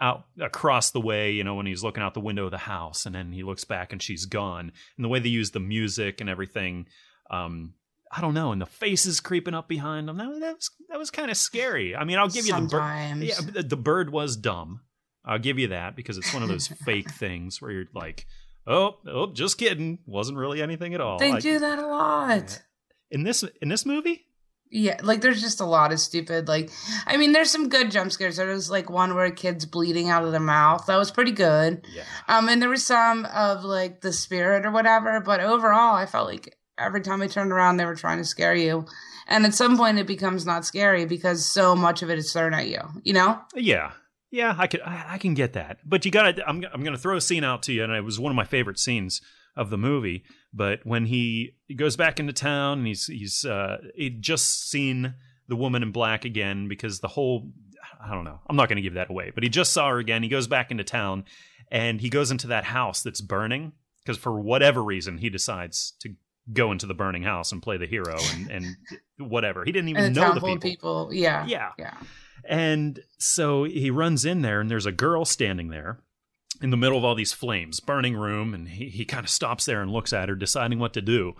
[0.00, 3.04] out across the way, you know, when he's looking out the window of the house,
[3.04, 4.70] and then he looks back and she's gone.
[4.96, 6.86] And the way they use the music and everything,
[7.32, 7.74] um,
[8.12, 10.18] I don't know, and the faces creeping up behind them.
[10.18, 11.96] That, that was that was kind of scary.
[11.96, 13.16] I mean, I'll give you the bird.
[13.18, 14.82] Yeah, the bird was dumb.
[15.24, 18.26] I'll give you that because it's one of those fake things where you're like,
[18.66, 19.98] oh, oh, just kidding.
[20.06, 21.18] Wasn't really anything at all.
[21.18, 22.62] They Like, do that a lot.
[23.10, 24.26] in this in this movie.
[24.72, 26.46] Yeah, like there's just a lot of stupid.
[26.46, 26.70] Like,
[27.04, 28.36] I mean, there's some good jump scares.
[28.36, 30.86] There was like one where a kid's bleeding out of their mouth.
[30.86, 31.84] That was pretty good.
[31.92, 32.04] Yeah.
[32.28, 35.20] Um, and there was some of like the spirit or whatever.
[35.20, 38.54] But overall, I felt like every time I turned around, they were trying to scare
[38.54, 38.86] you.
[39.26, 42.54] And at some point, it becomes not scary because so much of it is thrown
[42.54, 42.80] at you.
[43.02, 43.40] You know?
[43.56, 43.90] Yeah,
[44.30, 45.78] yeah, I could, I, I can get that.
[45.84, 47.92] But you got to, I'm, I'm going to throw a scene out to you, and
[47.92, 49.20] it was one of my favorite scenes
[49.56, 50.24] of the movie.
[50.52, 55.14] But when he, he goes back into town, and he's he's uh, he'd just seen
[55.48, 57.50] the woman in black again because the whole,
[58.00, 59.32] I don't know, I'm not going to give that away.
[59.34, 60.22] But he just saw her again.
[60.22, 61.24] He goes back into town,
[61.70, 63.72] and he goes into that house that's burning
[64.04, 66.14] because for whatever reason he decides to
[66.52, 68.76] go into the burning house and play the hero and, and
[69.18, 69.64] whatever.
[69.64, 70.56] He didn't even And know the people.
[70.58, 71.10] people.
[71.12, 71.46] Yeah.
[71.46, 71.70] Yeah.
[71.78, 71.94] Yeah.
[72.44, 76.00] And so he runs in there, and there's a girl standing there
[76.60, 79.64] in the middle of all these flames, burning room, and he, he kind of stops
[79.64, 81.34] there and looks at her, deciding what to do.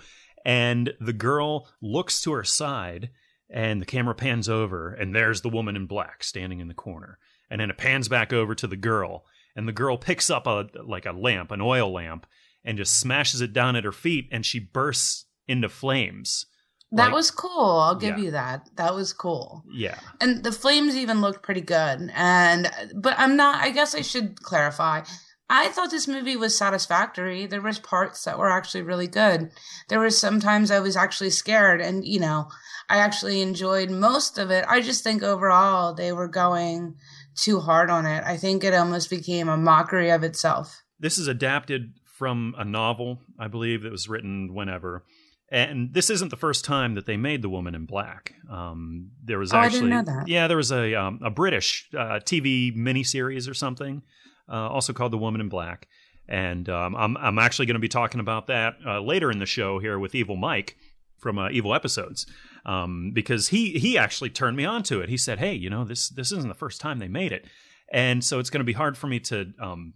[0.45, 3.11] And the girl looks to her side,
[3.49, 7.19] and the camera pans over, and there's the woman in black standing in the corner.
[7.51, 9.25] And then it pans back over to the girl,
[9.57, 12.27] and the girl picks up a like a lamp, an oil lamp,
[12.65, 16.47] and just smashes it down at her feet, and she bursts into flames.
[16.93, 17.77] That Like- was cool.
[17.79, 18.25] I'll give Yeah.
[18.25, 18.69] you that.
[18.77, 19.65] That was cool.
[19.73, 19.99] Yeah.
[20.21, 24.43] and the flames even looked pretty good and but i'm not i guess i should
[24.43, 25.01] clarify
[25.49, 29.51] i thought this movie was satisfactory there was parts that were actually really good
[29.89, 32.49] there was sometimes i was actually scared and you know
[32.91, 36.95] i actually enjoyed most of it i just think overall they were going
[37.37, 41.29] too hard on it i think it almost became a mockery of itself This is
[41.29, 45.05] adapted from a novel, I believe, that was written whenever.
[45.53, 48.35] And this isn't the first time that they made The Woman in Black.
[48.49, 50.29] Um, there was Oh, actually, didn't know that.
[50.29, 54.03] yeah, there was a um, a British uh, TV miniseries or something,
[54.49, 55.89] uh, also called The Woman in Black.
[56.29, 59.47] And um, I'm I'm actually going to be talking about that uh, later in the
[59.47, 60.77] show here with Evil Mike
[61.19, 62.27] from uh, Evil Episodes,
[62.65, 65.09] um, because he he actually turned me on to it.
[65.09, 67.47] He said, "Hey, you know this this isn't the first time they made it,"
[67.93, 69.95] and so it's going to be hard for me to um,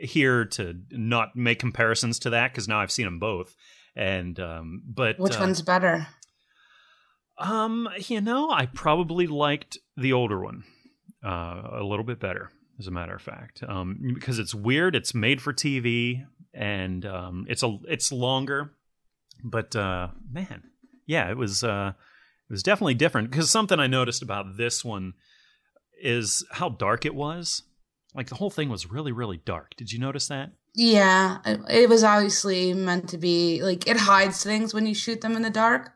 [0.00, 3.54] here to not make comparisons to that because now I've seen them both.
[3.96, 6.06] And um, but which uh, one's better
[7.38, 10.64] um, you know, I probably liked the older one
[11.24, 14.96] uh, a little bit better, as a matter of fact, um, because it's weird.
[14.96, 16.24] It's made for TV,
[16.54, 18.72] and um, it's a it's longer.
[19.44, 20.62] But uh, man,
[21.06, 21.92] yeah, it was uh,
[22.48, 23.30] it was definitely different.
[23.30, 25.14] Because something I noticed about this one
[26.02, 27.62] is how dark it was.
[28.14, 29.76] Like the whole thing was really, really dark.
[29.76, 30.52] Did you notice that?
[30.76, 35.34] Yeah it, was obviously meant to be like it hides things when you shoot them
[35.34, 35.92] in the dark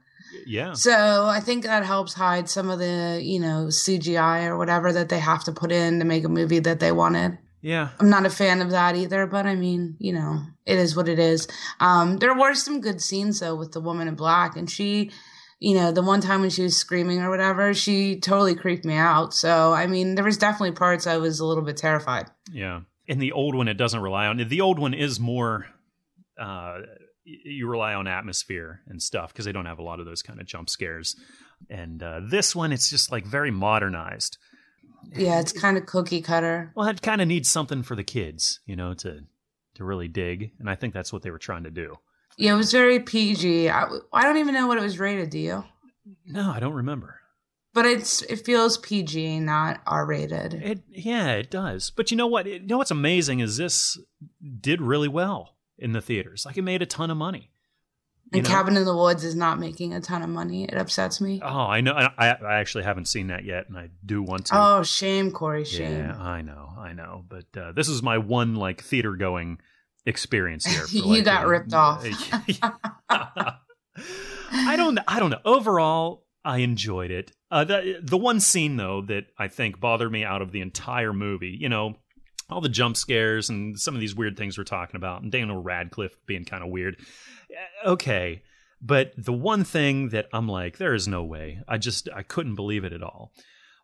[0.47, 0.73] Yeah.
[0.73, 5.09] So I think that helps hide some of the, you know, CGI or whatever that
[5.09, 7.39] they have to put in to make a movie that they wanted.
[7.63, 7.91] Yeah.
[7.99, 11.09] I'm not a fan of that either, but I mean, you know, it is what
[11.09, 11.47] it is.
[11.79, 15.11] Um, there were some good scenes though with the woman in black, and she,
[15.59, 18.95] you know, the one time when she was screaming or whatever, she totally creeped me
[18.95, 19.35] out.
[19.35, 22.27] So I mean, there was definitely parts I was a little bit terrified.
[22.51, 22.81] Yeah.
[23.11, 25.67] In the old one, it doesn't rely on the old one is more.
[26.41, 26.83] Uh,
[27.25, 30.41] you rely on atmosphere and stuff because they don't have a lot of those kind
[30.41, 31.17] of jump scares.
[31.69, 34.39] And uh, this one, it's just like very modernized.
[35.17, 36.73] yeah, it's kind of cookie cutter.
[36.77, 39.25] Well, it kind of needs something for the kids, you know, to
[39.75, 41.97] to really dig, and I think that's what they were trying to do.
[42.37, 43.71] Yeah, it was very PG.
[43.71, 45.31] I, I don't even know what it was rated.
[45.31, 45.65] Do you?
[46.27, 47.20] No, I don't remember.
[47.73, 50.55] But it's it feels PG, not R rated.
[50.55, 51.91] It yeah, it does.
[51.91, 52.47] But you know what?
[52.47, 53.97] You know what's amazing is this
[54.61, 56.45] did really well in the theaters.
[56.45, 57.51] Like it made a ton of money.
[58.33, 58.49] And know?
[58.49, 60.65] Cabin in the Woods is not making a ton of money.
[60.65, 61.41] It upsets me.
[61.43, 61.93] Oh, I know.
[61.93, 64.53] I, I actually haven't seen that yet, and I do want to.
[64.55, 65.99] Oh, shame, Corey, shame.
[65.99, 67.25] yeah, I know, I know.
[67.29, 69.59] But uh, this is my one like theater going
[70.07, 70.85] experience here.
[70.93, 72.05] You like, got uh, ripped off.
[74.53, 74.99] I don't.
[75.09, 75.41] I don't know.
[75.45, 77.33] Overall, I enjoyed it.
[77.51, 81.13] Uh, the the one scene though that I think bothered me out of the entire
[81.13, 81.95] movie, you know,
[82.49, 85.63] all the jump scares and some of these weird things we're talking about, and Daniel
[85.63, 86.97] Radcliffe being kind of weird.
[87.51, 88.43] Uh, Okay,
[88.81, 91.61] but the one thing that I'm like, there is no way.
[91.69, 93.33] I just I couldn't believe it at all.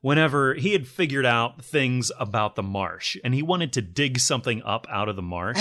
[0.07, 4.63] Whenever he had figured out things about the marsh and he wanted to dig something
[4.63, 5.59] up out of the marsh,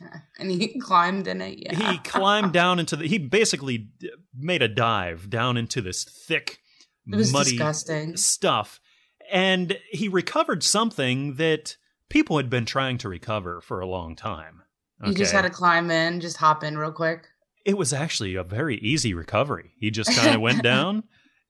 [0.40, 1.60] and he climbed in it.
[1.60, 1.92] Yeah.
[1.92, 3.90] he climbed down into the he basically
[4.36, 6.58] made a dive down into this thick
[7.06, 8.16] muddy disgusting.
[8.16, 8.80] stuff
[9.30, 11.76] and he recovered something that
[12.08, 14.62] people had been trying to recover for a long time
[15.06, 17.28] You just had to climb in, just hop in real quick.
[17.64, 21.04] it was actually a very easy recovery he just kind of went down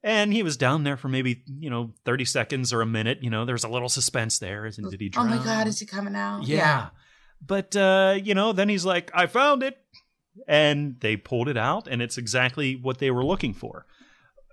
[0.05, 3.31] and he was down there for maybe you know 30 seconds or a minute you
[3.31, 5.33] know there's a little suspense there and did he drown?
[5.33, 6.45] Oh my god, is he coming out?
[6.47, 6.91] yeah.
[7.47, 9.79] But uh, you know, then he's like, I found it.
[10.49, 13.87] And they pulled it out, and it's exactly what they were looking for.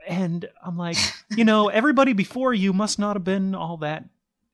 [0.08, 0.98] And I'm like,
[1.36, 4.06] you know, everybody before you must not have been all that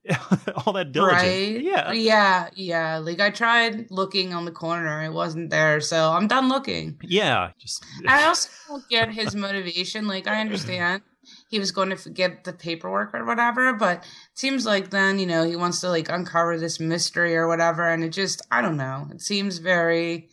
[0.65, 1.21] all that diligent.
[1.21, 1.61] Right?
[1.61, 1.91] Yeah.
[1.91, 2.97] Yeah, yeah.
[2.97, 6.97] Like I tried looking on the corner, it wasn't there, so I'm done looking.
[7.03, 7.51] Yeah.
[7.59, 10.07] Just I also don't get his motivation.
[10.07, 11.01] Like I understand
[11.49, 14.05] he was going to get the paperwork or whatever, but it
[14.39, 18.03] seems like then, you know, he wants to like uncover this mystery or whatever, and
[18.03, 19.07] it just I don't know.
[19.11, 20.29] It seems very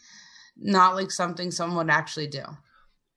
[0.57, 2.45] not like something someone would actually do.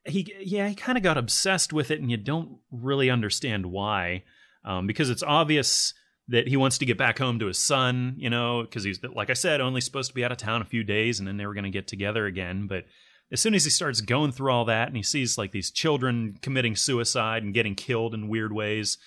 [0.05, 4.23] he yeah he kind of got obsessed with it and you don't really understand why
[4.65, 5.93] um, because it's obvious
[6.29, 9.29] that he wants to get back home to his son you know because he's like
[9.29, 11.45] i said only supposed to be out of town a few days and then they
[11.45, 12.85] were going to get together again but
[13.31, 16.37] as soon as he starts going through all that and he sees like these children
[16.41, 18.97] committing suicide and getting killed in weird ways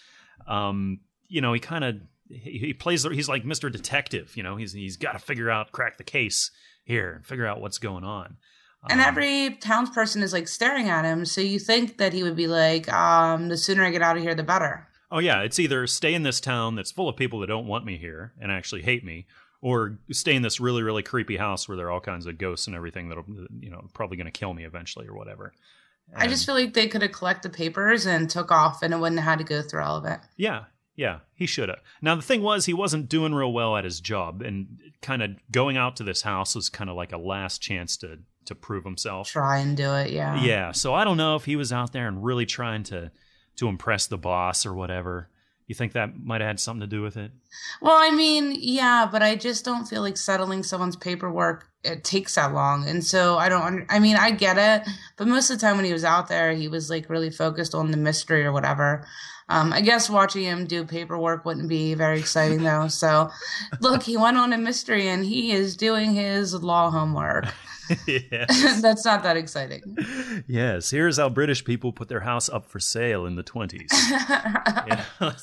[0.46, 1.96] um, you know he kind of
[2.28, 5.72] he, he plays he's like mr detective you know he's he's got to figure out
[5.72, 6.50] crack the case
[6.84, 8.36] here and figure out what's going on
[8.88, 12.36] And Um, every townsperson is like staring at him, so you think that he would
[12.36, 14.88] be like, um, the sooner I get out of here, the better.
[15.10, 17.84] Oh yeah, it's either stay in this town that's full of people that don't want
[17.84, 19.26] me here and actually hate me,
[19.60, 22.66] or stay in this really really creepy house where there are all kinds of ghosts
[22.66, 23.24] and everything that'll
[23.58, 25.52] you know probably going to kill me eventually or whatever.
[26.14, 28.98] I just feel like they could have collected the papers and took off, and it
[28.98, 30.18] wouldn't have had to go through all of it.
[30.36, 30.64] Yeah,
[30.96, 31.80] yeah, he should have.
[32.02, 35.30] Now the thing was, he wasn't doing real well at his job, and kind of
[35.50, 38.84] going out to this house was kind of like a last chance to to prove
[38.84, 39.28] himself.
[39.28, 40.42] Try and do it, yeah.
[40.42, 43.12] Yeah, so I don't know if he was out there and really trying to
[43.60, 45.28] to impress the boss or whatever.
[45.66, 47.30] You think that might have had something to do with it?
[47.80, 52.34] Well, I mean, yeah, but I just don't feel like settling someone's paperwork it takes
[52.34, 53.86] that long, and so I don't.
[53.88, 54.86] I mean, I get it,
[55.16, 57.74] but most of the time when he was out there, he was like really focused
[57.74, 59.06] on the mystery or whatever.
[59.48, 62.88] Um, I guess watching him do paperwork wouldn't be very exciting though.
[62.88, 63.30] So,
[63.80, 67.46] look, he went on a mystery, and he is doing his law homework.
[68.06, 68.80] yes.
[68.82, 69.82] That's not that exciting.
[70.46, 73.88] yes, here's how British people put their house up for sale in the 20s.
[75.20, 75.34] Yeah.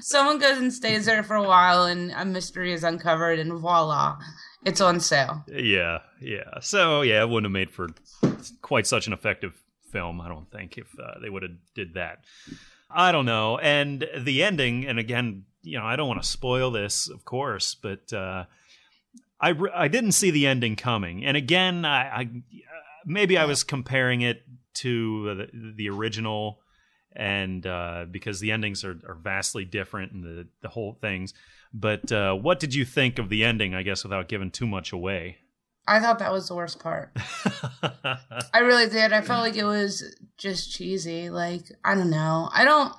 [0.00, 4.16] Someone goes and stays there for a while, and a mystery is uncovered, and voila,
[4.64, 5.44] it's on sale.
[5.48, 6.60] yeah, yeah.
[6.60, 7.88] So, yeah, it wouldn't have made for
[8.62, 9.54] quite such an effective
[9.90, 12.20] film, I don't think, if uh, they would have did that.
[12.90, 13.58] I don't know.
[13.58, 17.74] And the ending, and again, you know, I don't want to spoil this, of course,
[17.74, 18.44] but uh,
[19.40, 21.24] I, I didn't see the ending coming.
[21.24, 22.30] And again, I, I
[23.04, 24.42] maybe I was comparing it
[24.74, 26.60] to the, the original
[27.14, 31.32] and uh, because the endings are, are vastly different and the, the whole things.
[31.72, 34.92] But uh, what did you think of the ending, I guess, without giving too much
[34.92, 35.38] away?
[35.88, 37.12] I thought that was the worst part.
[37.82, 39.12] I really did.
[39.12, 41.30] I felt like it was just cheesy.
[41.30, 42.48] Like, I don't know.
[42.52, 42.92] I don't,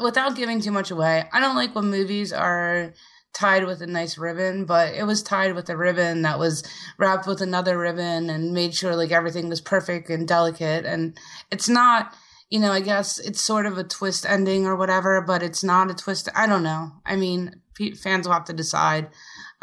[0.00, 2.94] without giving too much away, I don't like when movies are
[3.32, 6.62] tied with a nice ribbon, but it was tied with a ribbon that was
[6.98, 10.84] wrapped with another ribbon and made sure like everything was perfect and delicate.
[10.84, 11.16] And
[11.50, 12.12] it's not,
[12.50, 15.90] you know, I guess it's sort of a twist ending or whatever, but it's not
[15.90, 16.28] a twist.
[16.34, 16.90] I don't know.
[17.06, 17.60] I mean,
[18.02, 19.08] fans will have to decide.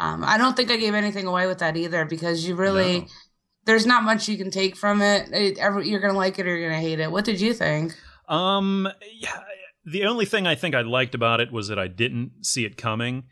[0.00, 3.06] Um, I don't think I gave anything away with that either because you really No.
[3.66, 5.28] there's not much you can take from it.
[5.32, 7.10] it every, you're gonna like it or you're gonna hate it.
[7.10, 7.94] What did you think?
[8.28, 9.40] Um, yeah,
[9.84, 12.76] the only thing I think I liked about it was that I didn't see it
[12.76, 13.24] coming.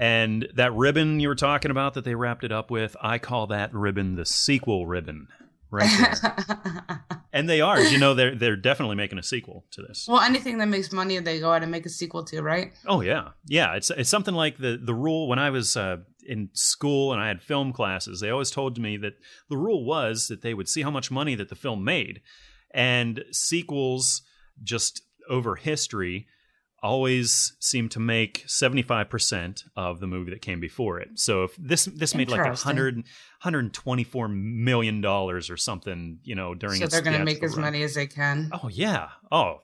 [0.00, 3.46] And that ribbon you were talking about that they wrapped it up with, I call
[3.48, 5.28] that ribbon the sequel ribbon.
[5.70, 5.90] Right
[6.22, 7.04] there.
[7.32, 7.80] and they are.
[7.80, 10.06] You know, they're they're definitely making a sequel to this.
[10.08, 12.72] well, anything that makes money, they go out and make a sequel to, right?
[12.86, 13.76] Oh yeah, yeah.
[13.76, 17.28] It's it's something like the the rule when I was uh, in school and I
[17.28, 18.18] had film classes.
[18.18, 19.14] They always told me that
[19.48, 22.20] the rule was that they would see how much money that the film made,
[22.72, 24.22] and sequels
[24.64, 26.26] just over history
[26.82, 31.10] always seem to make 75% of the movie that came before it.
[31.16, 36.54] So if this this made like a hundred 124 million dollars or something, you know,
[36.54, 37.62] during So they're going to make as run.
[37.62, 38.50] many as they can.
[38.52, 39.08] Oh yeah.
[39.30, 39.60] Oh,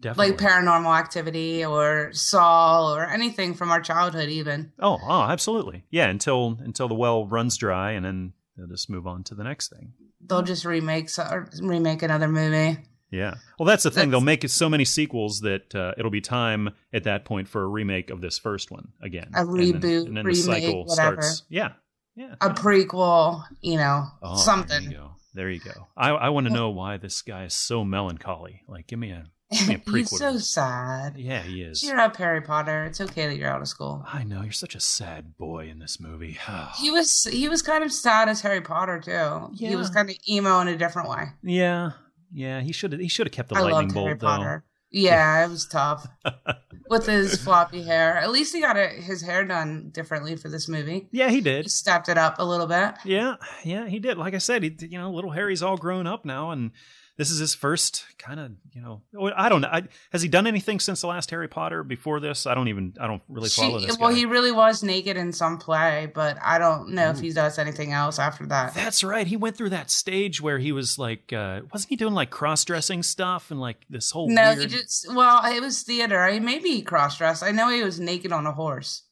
[0.00, 0.32] definitely.
[0.32, 4.72] Like Paranormal Activity or Saw or anything from our childhood, even.
[4.78, 5.84] Oh, oh, absolutely.
[5.90, 9.44] Yeah, until until the well runs dry, and then they'll just move on to the
[9.44, 9.92] next thing.
[10.26, 12.78] They'll just remake or remake another movie.
[13.10, 13.34] Yeah.
[13.58, 14.10] Well, that's the thing.
[14.10, 17.62] That's- They'll make so many sequels that uh, it'll be time at that point for
[17.62, 19.30] a remake of this first one again.
[19.34, 21.22] A And then- reboot, and then, remake, the cycle whatever.
[21.22, 21.42] starts.
[21.48, 21.72] Yeah.
[22.16, 22.34] Yeah.
[22.40, 24.82] A prequel, you know, Oh, There something.
[24.84, 25.10] you go.
[25.34, 25.86] There you go.
[25.96, 28.62] I, I want to know why this guy is so melancholy.
[28.66, 29.96] Like, give me a give me a prequel.
[29.98, 31.14] He's so sad.
[31.16, 31.80] yeah, he is.
[31.80, 32.84] Cheer up, Harry Potter.
[32.84, 34.04] It's okay that you're out of school.
[34.12, 36.36] I know you're such a sad boy in this movie.
[36.80, 39.54] He was he was kind of sad as Harry Potter too.
[39.56, 41.26] He was kind of emo in a different way.
[41.44, 41.92] yeah,
[42.32, 42.60] yeah.
[42.60, 43.00] He should have.
[43.00, 44.26] He should have kept the I lightning bolt Harry though.
[44.26, 44.64] Potter.
[44.92, 46.04] Yeah, it was tough
[46.90, 48.16] with his floppy hair.
[48.16, 51.06] At least he got a, his hair done differently for this movie.
[51.12, 51.70] Yeah, he He did.
[51.70, 52.94] stepped it up a little bit.
[53.04, 54.18] Yeah, yeah, he did.
[54.18, 56.72] Like I said, he, you know, little Harry's all grown up now, and
[57.20, 59.02] this is his first kind of, you know,
[59.36, 59.68] I don't know.
[59.70, 62.46] I, has he done anything since the last Harry Potter before this?
[62.46, 63.98] I don't even, I don't really follow She- this.
[63.98, 64.16] well, guy.
[64.16, 67.92] he really was naked in some play, but I don't know if he does anything
[67.92, 68.72] else after that.
[68.72, 69.26] That's right.
[69.26, 72.64] He went through that stage where he was like, uh, wasn't he doing like cross
[72.64, 74.70] dressing stuff and like this whole No, weird...
[74.70, 76.22] he just well, it was theater.
[76.22, 77.42] I maybe he cross dressed.
[77.42, 79.02] I know he was naked on a horse.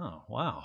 [0.00, 0.62] Oh wow.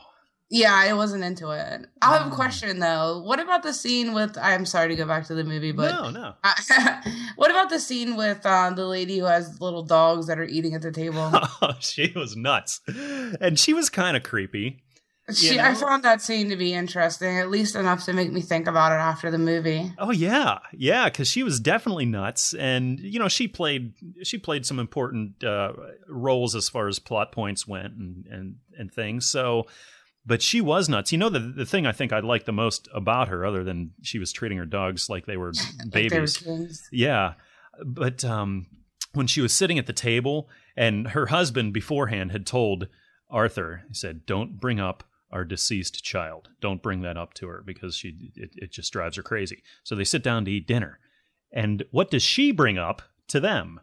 [0.49, 1.87] Yeah, I wasn't into it.
[2.01, 2.35] I have a Oh.
[2.35, 3.21] question though.
[3.25, 4.37] What about the scene with?
[4.37, 6.33] I'm sorry to go back to the movie, but no, no.
[7.35, 10.75] what about the scene with uh, the lady who has little dogs that are eating
[10.75, 11.31] at the table?
[11.79, 14.83] she was nuts, and she was kind of creepy.
[15.33, 15.63] She, know?
[15.63, 18.91] I found that scene to be interesting, at least enough to make me think about
[18.91, 19.89] it after the movie.
[19.97, 23.93] Oh yeah, yeah, because she was definitely nuts, and you know she played
[24.23, 25.71] she played some important uh,
[26.09, 29.25] roles as far as plot points went and and and things.
[29.25, 29.65] So,
[30.25, 31.11] but she was nuts.
[31.11, 33.91] You know the the thing I think I liked the most about her, other than
[34.01, 35.53] she was treating her dogs like they were
[35.93, 36.87] Like they were babies.
[36.91, 37.33] Yeah,
[37.85, 38.67] but um,
[39.13, 42.87] when she was sitting at the table, and her husband beforehand had told
[43.29, 46.49] Arthur, he said, "Don't bring up our deceased child.
[46.61, 49.95] Don't bring that up to her because she it, it just drives her crazy." So
[49.95, 50.99] they sit down to eat dinner,
[51.51, 53.81] and what does she bring up to them?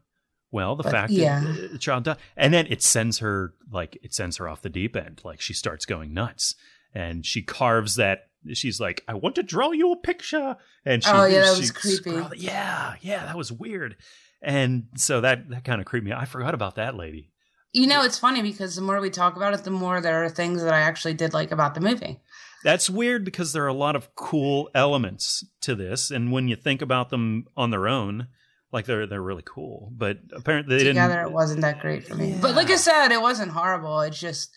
[0.52, 1.39] Well, the But- fact yeah.
[1.39, 4.62] Uh, that the child died, and then it sends her like it sends her off
[4.62, 5.20] the deep end.
[5.24, 6.55] Like she starts going nuts,
[6.94, 8.27] and she carves that.
[8.55, 11.70] She's like, "I want to draw you a picture," and she, Oh, yeah, that was
[11.70, 11.97] creepy.
[12.10, 13.97] scrawled- yeah, yeah, that was weird.
[14.43, 16.12] And so that that kind of creeped me.
[16.12, 17.31] I forgot about that lady.
[17.72, 20.28] You know, it's funny because the more we talk about it, the more there are
[20.31, 22.18] things that I actually did like about the movie.
[22.64, 26.56] That's weird because there are a lot of cool elements to this, and when you
[26.56, 28.27] think about them on their own,
[28.72, 29.92] like they're they're really cool.
[29.97, 31.28] But apparently they Together, didn't.
[31.28, 32.36] it wasn't that great for me.
[32.40, 34.01] But like I said, it wasn't horrible.
[34.01, 34.56] It's just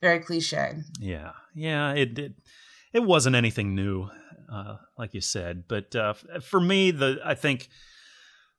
[0.00, 0.74] very cliche.
[1.00, 2.32] Yeah, yeah, it it,
[2.92, 4.08] it wasn't anything new,
[4.52, 5.64] uh, like you said.
[5.68, 7.68] But uh, for me, the I think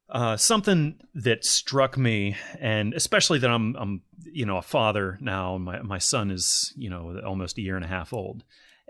[0.09, 4.01] uh, something that struck me, and especially that I'm I'm
[4.33, 5.57] you know a father now.
[5.57, 8.43] My my son is you know almost a year and a half old,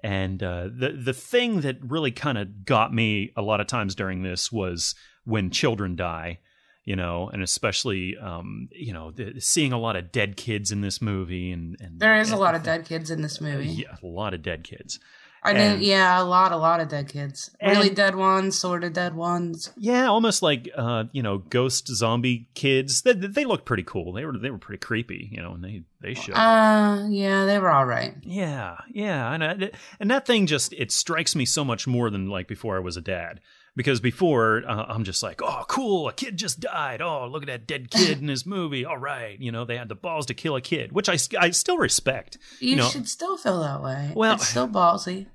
[0.03, 3.95] and uh, the the thing that really kind of got me a lot of times
[3.95, 4.95] during this was
[5.26, 6.40] when children die.
[6.86, 10.82] You know, and especially, um, you know, the, seeing a lot of dead kids in
[10.82, 13.68] this movie, and, and There is a lot of dead kids in this movie.
[13.68, 14.98] yeah, a lot of dead kids.
[15.44, 17.52] I And- did, yeah, a lot, a lot of dead kids.
[17.62, 19.72] really And- dead ones, sort of dead ones.
[19.78, 23.04] Yeah, almost like uh, you know, ghost zombie kids.
[23.04, 24.12] They, they look pretty cool.
[24.14, 26.34] They were they were pretty creepy, you know, and they they should.
[26.34, 28.16] Uh, yeah, they were all right.
[28.24, 32.28] yeah, yeah, and I, and that thing just it strikes me so much more than
[32.30, 33.41] like before I was a dad.
[33.80, 37.02] Because before uh, I'm just like, oh, cool, a kid just died.
[37.02, 38.84] Oh, look at that dead kid in his movie.
[38.84, 41.52] All right, you know, they had the balls to kill a kid, which I, I
[41.52, 42.38] still respect.
[42.60, 44.12] You, know- should still feel that way.
[44.14, 45.28] Well- it's still ballsy.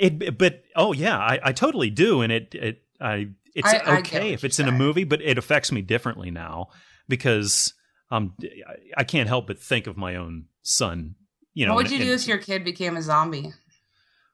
[0.00, 3.98] It, but oh yeah, I, I totally do, and it, it, I, it's I- I
[3.98, 6.68] okay what if it's in a movie, but it affects me differently now
[7.08, 7.74] because
[8.12, 11.16] um, I- I can't help but think of my own son.
[11.52, 13.54] You know, what would and- you do if your kid became a zombie?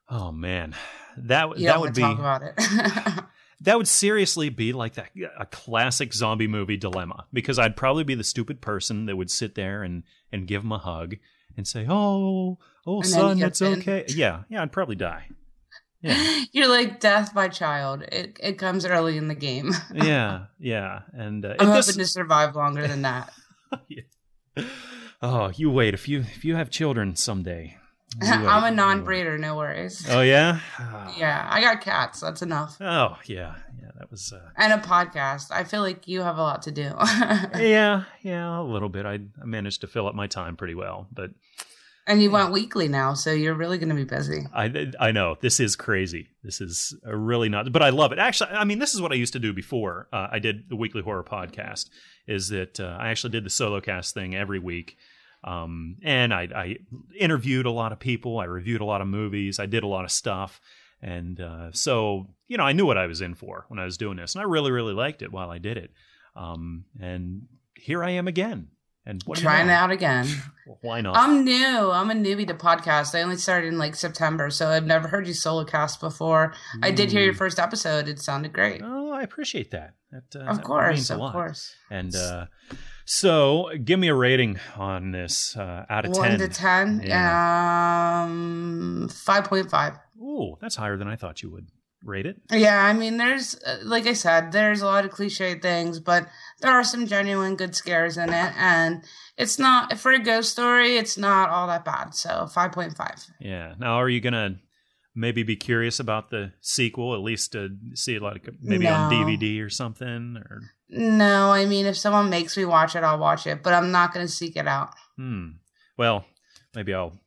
[0.07, 0.75] Oh man,
[1.17, 2.53] that You that would be talk about it.
[3.61, 5.09] that would seriously be like that
[5.39, 9.55] a classic zombie movie dilemma because I'd probably be the stupid person that would sit
[9.55, 11.15] there and and give him a hug
[11.57, 13.79] and say, "Oh, oh, And son, it's in.
[13.79, 15.27] okay." Yeah, yeah, I'd probably die.
[16.01, 18.03] Yeah, You're like death by child.
[18.11, 19.71] It it comes early in the game.
[19.93, 21.01] yeah, yeah.
[21.13, 23.31] And uh, I'm hoping this- to survive longer than that.
[25.21, 27.77] oh, you wait if you if you have children someday.
[28.21, 30.05] I'm a non-breeder, no worries.
[30.09, 30.59] Oh yeah.
[30.79, 31.13] Ah.
[31.17, 32.19] Yeah, I got cats.
[32.19, 32.77] That's enough.
[32.81, 33.91] Oh yeah, yeah.
[33.97, 34.33] That was.
[34.33, 35.51] Uh, And a podcast.
[35.51, 36.81] I feel like you have a lot to do.
[37.57, 39.05] yeah, yeah, a little bit.
[39.05, 41.31] I, I managed to fill up my time pretty well, but
[42.07, 44.45] and you went weekly now, so you're really going to be busy.
[44.53, 46.27] I I know this is crazy.
[46.43, 48.19] This is really not, but I love it.
[48.19, 50.75] Actually, I mean, this is what I used to do before uh, I did the
[50.75, 51.89] weekly horror podcast.
[52.27, 54.97] Is that uh, I actually did the solo cast thing every week,
[55.45, 56.75] um, and I, I
[57.17, 58.39] interviewed a lot of people.
[58.39, 59.59] I reviewed a lot of movies.
[59.59, 60.59] I did a lot of stuff,
[61.01, 63.97] and uh, so you know, I knew what I was in for when I was
[63.97, 65.91] doing this, and I really really liked it while I did it.
[66.35, 67.43] Um, and
[67.75, 68.69] here I am again.
[69.07, 70.27] And what Trying it out again.
[70.81, 71.15] Why not?
[71.15, 71.91] I'm new.
[71.91, 73.13] I'm a newbie to podcast.
[73.13, 76.55] I only started in like September, so I've never heard you solo cast before.
[76.81, 78.07] I did hear your first episode.
[78.07, 78.81] It sounded great.
[78.83, 79.93] Oh, I appreciate that.
[80.11, 81.75] That, uh, Of that course, of course.
[81.91, 82.47] And uh,
[83.05, 86.39] so, give me a rating on this uh, out of One ten.
[86.39, 87.01] to ten.
[87.05, 88.23] Yeah.
[88.25, 89.93] Um, five point five.
[90.19, 91.67] Ooh, that's higher than I thought you would
[92.03, 92.37] rate it.
[92.51, 96.27] Yeah, I mean, there's uh, like I said, there's a lot of cliche things, but
[96.61, 99.03] there are some genuine good scares in it, and
[99.37, 100.97] it's not for a ghost story.
[100.97, 102.13] It's not all that bad.
[102.15, 103.23] So five point five.
[103.39, 103.73] Yeah.
[103.77, 104.59] Now, are you gonna
[105.15, 107.13] maybe be curious about the sequel?
[107.13, 110.37] At least to see it like maybe on DVD or something.
[110.37, 113.91] Or No, I mean, if someone makes me watch it, I'll watch it, but I'm
[113.91, 114.89] not going to seek it out.
[115.17, 115.49] hmm.
[115.97, 116.25] Well,
[116.75, 117.17] maybe I'll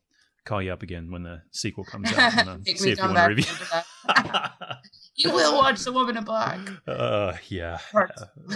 [0.44, 2.98] call you up again when the sequel comes out and uh, Make see me if
[2.98, 3.44] you want to review.
[5.16, 6.58] you will watch The Woman in Black.
[6.86, 7.78] Uh, yeah.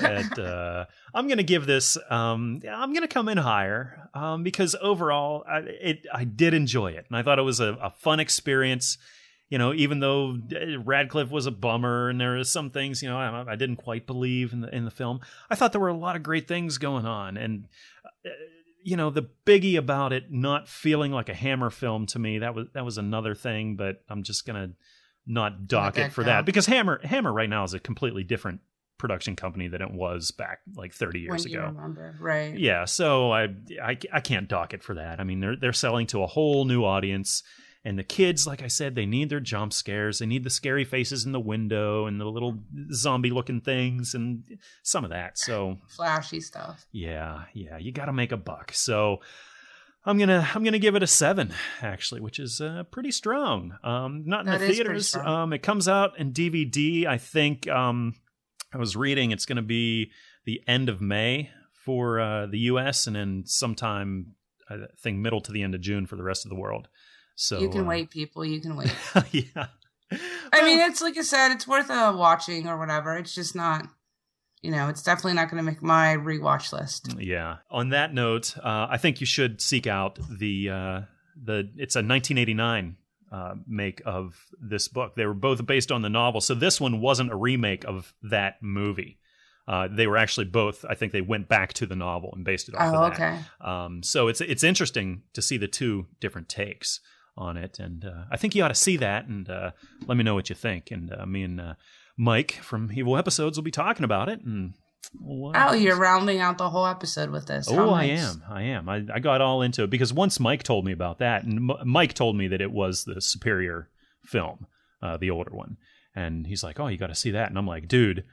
[0.03, 1.99] And, uh, I'm gonna give this.
[2.09, 7.07] Um, I'm gonna come in higher um, because overall, I, it I did enjoy it,
[7.09, 8.97] and I thought it was a, a fun experience.
[9.53, 13.11] You know, even though uh, Radcliffe was a bummer, and there are some things you
[13.11, 15.21] know I, I didn't quite believe in the in the film.
[15.51, 17.69] I thought there were a lot of great things going on, and
[18.25, 18.31] uh,
[18.83, 22.55] you know the biggie about it not feeling like a Hammer film to me that
[22.55, 23.77] was that was another thing.
[23.77, 24.71] But I'm just gonna
[25.27, 28.61] not dock it for that because Hammer Hammer right now is a completely different
[28.97, 31.67] production company than it was back like 30 years when ago.
[31.67, 32.57] remember, right?
[32.57, 33.49] Yeah, so I,
[33.83, 35.21] I I can't dock it for that.
[35.21, 37.43] I mean, they're they're selling to a whole new audience,
[37.85, 40.21] and the kids, like I said, they need their jump scares.
[40.21, 42.61] They need the scary faces in the window and the little
[42.93, 44.45] zombie-looking things and
[44.83, 45.37] some of that.
[45.39, 46.87] So Flashy stuff.
[46.93, 48.73] yeah, yeah, you got to make a buck.
[48.73, 49.19] So
[50.05, 53.77] I'm gonna I'm gonna give it a seven actually, which is uh, pretty strong.
[53.85, 55.15] Um, not in That the theaters.
[55.15, 57.07] Um, it comes out in DVD.
[57.07, 58.15] I think um,
[58.73, 60.11] I was reading it's gonna be
[60.45, 61.51] the end of May
[61.85, 63.07] for uh, the U.S.
[63.07, 64.35] and then sometime
[64.69, 66.89] I think middle to the end of June for the rest of the world.
[67.37, 68.45] So you can uh, wait, people.
[68.45, 68.95] You can wait.
[69.33, 69.67] yeah.
[70.53, 73.17] I mean, it's like I said, it's worth a watching or whatever.
[73.17, 73.87] It's just not,
[74.61, 77.15] you know, it's definitely not going to make my rewatch list.
[77.19, 77.57] Yeah.
[77.71, 81.01] On that note, uh, I think you should seek out the uh,
[81.43, 81.71] the.
[81.77, 82.97] It's a 1989
[83.33, 85.17] uh, make of this book.
[85.17, 88.57] They were both based on the novel, so this one wasn't a remake of that
[88.63, 89.19] movie.
[89.67, 90.85] Uh, they were actually both.
[90.87, 93.21] I think they went back to the novel and based it off Oh, of that.
[93.33, 93.39] okay.
[93.61, 97.01] Um, so it's it's interesting to see the two different takes
[97.37, 99.71] on it, and uh, I think you ought to see that and uh,
[100.07, 100.91] let me know what you think.
[100.91, 101.75] And uh, me and uh,
[102.17, 104.41] Mike from Evil Episodes will be talking about it.
[104.45, 104.75] And
[105.19, 107.69] we'll, Oh, you're rounding out the whole episode with this.
[107.71, 108.43] Oh, I am.
[108.49, 108.89] I am.
[108.89, 111.89] I, I got all into it because once Mike told me about that, and M-
[111.89, 113.89] Mike told me that it was the superior
[114.25, 114.67] film,
[115.03, 115.79] uh, the older one,
[116.15, 118.25] and he's like, "Oh, you got to see that," and I'm like, "Dude."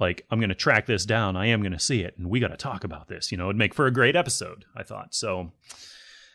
[0.00, 1.36] Like I'm going to track this down.
[1.36, 3.32] I am going to see it, and we got to talk about this.
[3.32, 4.64] You know, it'd make for a great episode.
[4.76, 5.50] I thought so.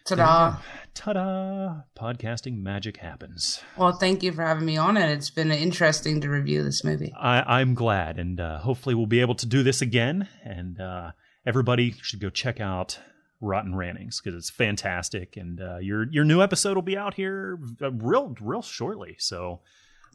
[0.05, 0.57] Ta-da.
[0.93, 1.81] Ta-da!
[1.97, 3.61] Podcasting magic happens.
[3.77, 5.09] Well, thank you for having me on it.
[5.09, 7.13] It's been interesting to review this movie.
[7.17, 10.27] I, I'm glad, and uh, hopefully we'll be able to do this again.
[10.43, 11.11] And uh,
[11.45, 12.99] everybody should go check out
[13.39, 15.37] Rotten Rannings because it's fantastic.
[15.37, 19.15] And uh, your your new episode will be out here uh, real real shortly.
[19.19, 19.61] So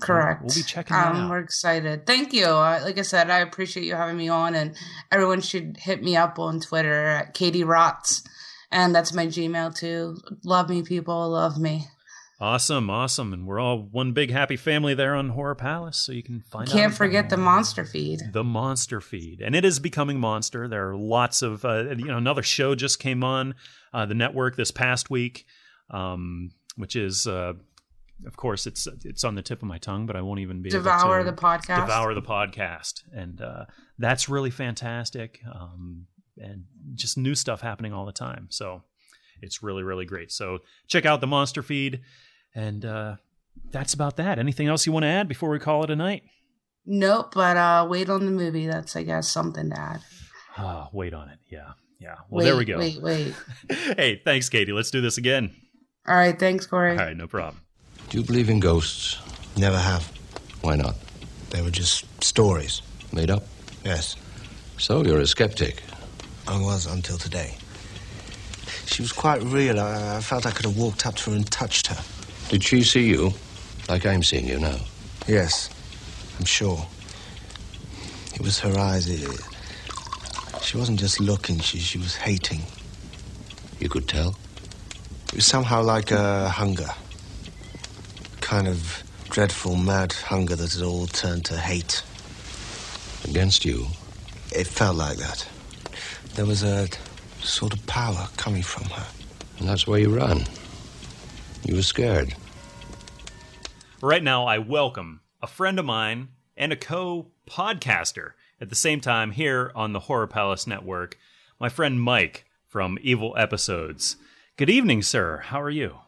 [0.01, 0.43] Correct.
[0.43, 1.31] We'll be checking um, out.
[1.31, 2.07] We're excited.
[2.07, 2.47] Thank you.
[2.47, 4.77] Uh, like I said, I appreciate you having me on, and
[5.11, 8.23] everyone should hit me up on Twitter at Katie Rots,
[8.71, 10.17] and that's my Gmail too.
[10.45, 11.31] Love me, people.
[11.31, 11.87] Love me.
[12.41, 15.97] awesome, awesome, and we're all one big happy family there on Horror Palace.
[15.99, 16.69] So you can find.
[16.69, 18.21] Can't forget the monster feed.
[18.33, 22.17] the monster feed and it is becoming monster there are lots of uh, you know
[22.19, 23.55] another show just came on
[23.93, 25.47] uh, the network this past week
[25.91, 27.55] um, which is uh,
[28.27, 30.71] of course, it's it's on the tip of my tongue, but I won't even be
[30.71, 31.87] Devour able to the podcast.
[31.87, 33.65] Devour the podcast, and uh,
[33.99, 35.41] that's really fantastic.
[35.53, 36.07] Um,
[36.41, 38.47] and just new stuff happening all the time.
[38.51, 38.83] So
[39.41, 40.33] it's really really great.
[40.33, 42.01] So check out the Monster Feed,
[42.55, 43.17] and uh,
[43.71, 44.39] that's about that.
[44.39, 46.23] Anything else you want to add before we call it a night?
[46.87, 48.67] Nope, but uh, wait on the movie.
[48.67, 50.01] That's I guess something to add.
[50.57, 51.39] Ah, wait on it.
[51.51, 52.17] Yeah, yeah.
[52.31, 52.79] Well, wait, there we go.
[52.79, 53.35] Wait, wait.
[53.97, 54.73] hey, thanks, Katie.
[54.73, 55.55] Let's do this again.
[56.07, 56.93] All right, thanks, Corey.
[56.93, 57.61] All right, no problem.
[58.09, 59.19] Do you believe in ghosts?
[59.57, 60.11] Never have.
[60.63, 60.97] Why not?
[61.51, 62.81] They were just stories.
[63.13, 63.45] Made up?
[63.85, 64.17] Yes,
[64.79, 65.83] So you're a skeptic.
[66.49, 67.55] I was until today.
[68.87, 69.79] She was quite real.
[69.79, 72.03] I, I felt I could have walked up to her and touched her.
[72.49, 73.33] Did she see you?
[73.87, 74.79] Like I'm seeing you now.
[75.27, 75.69] Yes,
[76.39, 76.87] I'm sure.
[78.35, 79.09] It was her eyes.
[79.11, 79.29] It,
[80.63, 82.63] she wasn't just looking, she, she was hating.
[83.79, 84.35] You could tell.
[85.29, 86.89] It was somehow like a hunger.
[88.41, 92.03] Kind of dreadful, mad hunger that had all turned to hate.
[93.25, 93.87] Against you.
[94.51, 95.47] It felt like that.
[96.35, 96.89] There was a
[97.41, 99.07] sort of power coming from her.
[99.59, 100.45] And that's why you ran.
[101.65, 102.35] You were scared.
[104.01, 109.01] Right now, I welcome a friend of mine and a co podcaster at the same
[109.01, 111.19] time here on the Horror Palace Network,
[111.61, 114.17] my friend Mike from Evil Episodes.
[114.57, 115.39] Good evening, sir.
[115.47, 115.99] How are you?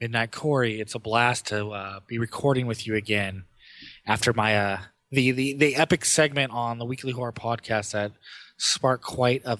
[0.00, 3.44] Midnight Corey, it's a blast to uh, be recording with you again
[4.06, 4.78] after my uh,
[5.10, 8.12] the, the the epic segment on the Weekly Horror Podcast that
[8.60, 9.58] sparked quite a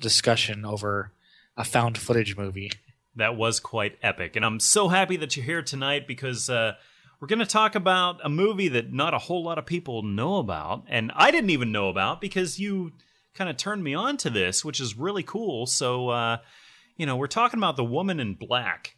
[0.00, 1.12] discussion over
[1.56, 2.72] a found footage movie.
[3.14, 4.34] That was quite epic.
[4.36, 6.74] And I'm so happy that you're here tonight because uh,
[7.20, 10.38] we're going to talk about a movie that not a whole lot of people know
[10.38, 10.84] about.
[10.88, 12.92] And I didn't even know about because you
[13.34, 15.66] kind of turned me on to this, which is really cool.
[15.66, 16.38] So, uh,
[16.96, 18.96] you know, we're talking about The Woman in Black.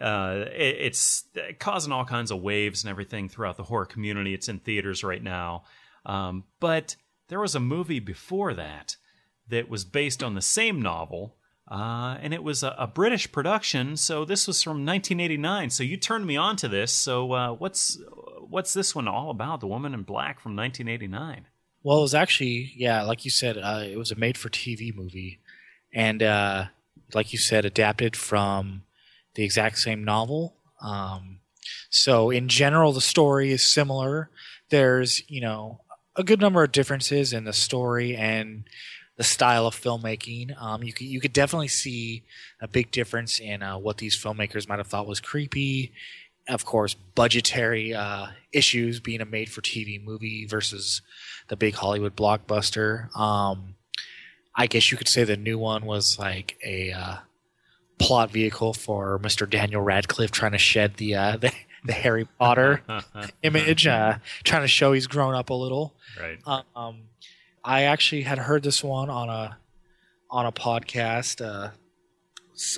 [0.00, 1.24] Uh, it, it's
[1.58, 4.32] causing all kinds of waves and everything throughout the horror community.
[4.34, 5.64] It's in theaters right now.
[6.06, 6.96] Um, but
[7.28, 8.96] there was a movie before that
[9.48, 11.36] that was based on the same novel.
[11.70, 15.70] Uh, and it was a, a, British production, so this was from 1989.
[15.70, 16.92] So you turned me on to this.
[16.92, 17.98] So uh, what's
[18.48, 19.60] what's this one all about?
[19.60, 21.46] The Woman in Black from 1989.
[21.82, 25.40] Well, it was actually yeah, like you said, uh, it was a made-for-TV movie,
[25.90, 26.66] and uh,
[27.14, 28.82] like you said, adapted from
[29.34, 30.56] the exact same novel.
[30.82, 31.40] Um,
[31.88, 34.30] so in general, the story is similar.
[34.68, 35.80] There's you know
[36.16, 38.64] a good number of differences in the story and
[39.16, 40.60] the style of filmmaking.
[40.60, 42.24] Um, you could you could definitely see
[42.60, 45.92] a big difference in uh, what these filmmakers might have thought was creepy.
[46.48, 51.00] Of course, budgetary uh, issues being a made-for-TV movie versus
[51.48, 53.14] the big Hollywood blockbuster.
[53.16, 53.76] Um,
[54.54, 57.16] I guess you could say the new one was like a uh,
[57.98, 59.48] plot vehicle for Mr.
[59.48, 61.52] Daniel Radcliffe trying to shed the uh, the,
[61.84, 62.82] the Harry Potter
[63.42, 65.94] image, uh, trying to show he's grown up a little.
[66.20, 66.38] Right.
[66.74, 67.02] Um,
[67.64, 69.58] I actually had heard this one on a
[70.30, 71.44] on a podcast.
[71.44, 71.70] Uh,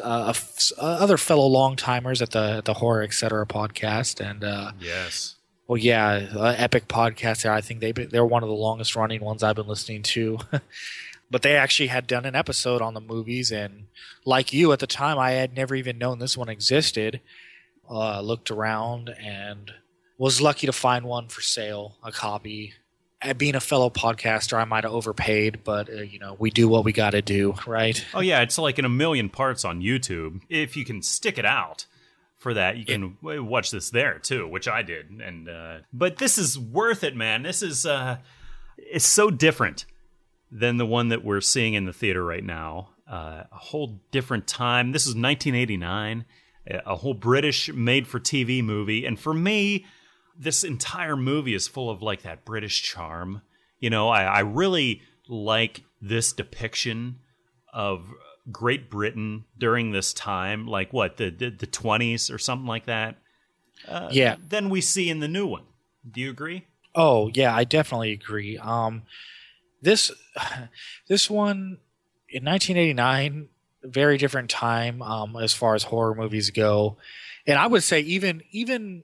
[0.03, 0.33] uh,
[0.81, 3.47] other fellow long timers at the the horror etc.
[3.47, 7.43] podcast, and uh, yes, well, yeah, uh, epic podcast.
[7.43, 10.39] There, I think they they're one of the longest running ones I've been listening to.
[11.31, 13.87] but they actually had done an episode on the movies, and
[14.25, 17.21] like you at the time, I had never even known this one existed.
[17.89, 19.73] Uh, looked around and
[20.19, 22.75] was lucky to find one for sale, a copy
[23.37, 26.85] being a fellow podcaster, I might have overpaid, but uh, you know, we do what
[26.85, 28.05] we got to do, right?
[28.15, 30.43] Oh yeah, it's like in a million parts on YouTube.
[30.49, 31.87] If you can stick it out
[32.37, 33.39] for that, you can yeah.
[33.39, 35.11] watch this there too, which I did.
[35.11, 37.43] And uh, but this is worth it, man.
[37.43, 38.19] This is uh,
[38.77, 39.87] it's so different
[40.51, 42.91] than the one that we're seeing in the theater right now.
[43.11, 44.93] Uh, a whole different time.
[44.93, 46.25] This is 1989,
[46.67, 49.87] a whole British made-for-TV movie, and for me
[50.39, 53.43] this entire movie is full of like that British charm.
[53.81, 57.21] You know, I, I really like this depiction
[57.73, 58.09] of
[58.51, 63.17] Great Britain during this time, like what the the twenties or something like that.
[63.87, 64.37] Uh, yeah.
[64.49, 65.65] Than we see in the new one.
[66.09, 66.67] Do you agree?
[66.95, 68.57] Oh yeah, I definitely agree.
[68.59, 69.03] Um,
[69.83, 70.11] this
[71.09, 71.79] this one
[72.29, 73.49] in 1989,
[73.87, 76.97] very different time um, as far as horror movies go,
[77.47, 79.03] and I would say even even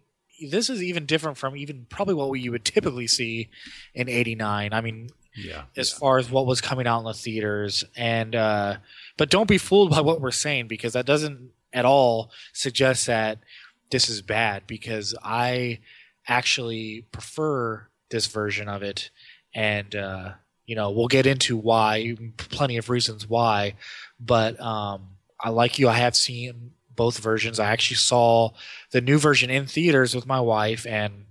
[0.51, 3.49] this is even different from even probably what you would typically see
[3.95, 5.99] in 89 i mean yeah as yeah.
[5.99, 7.85] far as what was coming out in the theaters.
[7.97, 8.77] And uh
[9.17, 13.39] but don't be fooled by what we're saying because that doesn't at all suggest that
[13.91, 15.79] this is bad because i
[16.27, 19.11] actually prefer this version of it.
[19.55, 20.33] And uh
[20.67, 23.75] you know we'll get into why plenty of reasons why
[24.25, 25.09] but um
[25.41, 27.59] i like you i have seen both versions.
[27.59, 28.51] I actually saw
[28.91, 31.27] the new version in theaters with my wife, and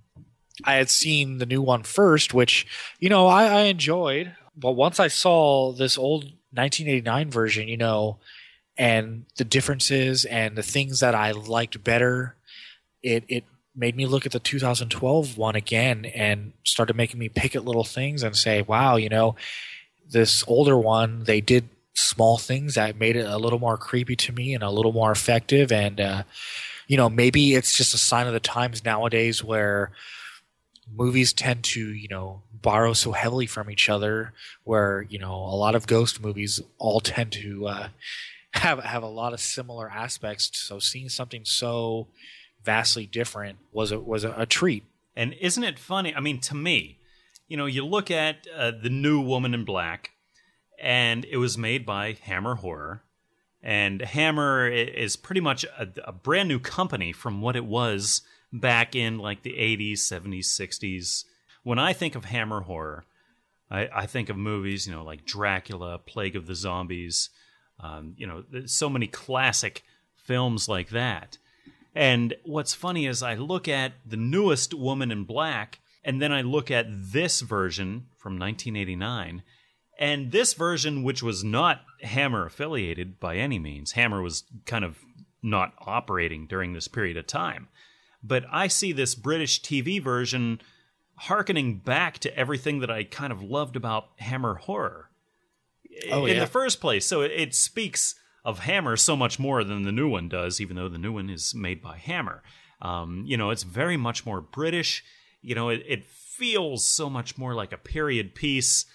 [0.63, 2.68] I had seen the new one first, which
[2.99, 4.35] you know I, I enjoyed.
[4.55, 6.23] But once I saw this old
[6.53, 8.18] 1989 version, you know,
[8.77, 12.35] and the differences and the things that I liked better,
[13.01, 17.55] it it made me look at the 2012 one again and started making me pick
[17.55, 19.35] at little things and say, wow, you know,
[20.09, 24.31] this older one, they did small things that made it a little more creepy to
[24.31, 25.72] me and a little more effective.
[25.72, 26.23] And, uh,
[26.88, 29.91] you know, maybe it's just a sign of the times nowadays where
[30.93, 35.55] movies tend to, you know, borrow so heavily from each other where, you know, a
[35.55, 37.88] lot of ghost movies all tend to, uh,
[38.53, 40.51] have, have a lot of similar aspects.
[40.53, 42.07] So seeing something so,
[42.63, 44.84] vastly different was a was a, a treat.
[45.15, 46.15] And isn't it funny?
[46.15, 46.99] I mean, to me,
[47.47, 50.11] you know, you look at uh, the new Woman in Black,
[50.82, 53.03] and it was made by Hammer Horror,
[53.64, 58.95] and Hammer is pretty much a, a brand new company from what it was back
[58.95, 61.26] in like the 80s, 70s, 60s.
[61.64, 63.06] When I think of Hammer Horror,
[63.70, 67.30] I, I think of movies, you know, like Dracula, Plague of the Zombies,
[67.80, 69.84] um, you know, so many classic
[70.16, 71.38] films like that.
[71.94, 76.41] And what's funny is I look at the newest Woman in Black, and then I
[76.41, 79.44] look at this version from 1989.
[80.02, 84.98] And this version, which was not Hammer affiliated by any means, Hammer was kind of
[85.44, 87.68] not operating during this period of time.
[88.23, 90.60] But I see this British TV version
[91.18, 95.11] harkening back to everything that I kind of loved about Hammer horror
[96.11, 96.40] oh, in yeah.
[96.40, 97.06] the first place.
[97.06, 100.78] So it, it speaks of Hammer so much more than the new one does, even
[100.78, 102.41] though the new one is made by Hammer.
[102.82, 105.03] Um, you know, it's very much more British.
[105.44, 108.86] You know, it, it feels so much more like a period piece,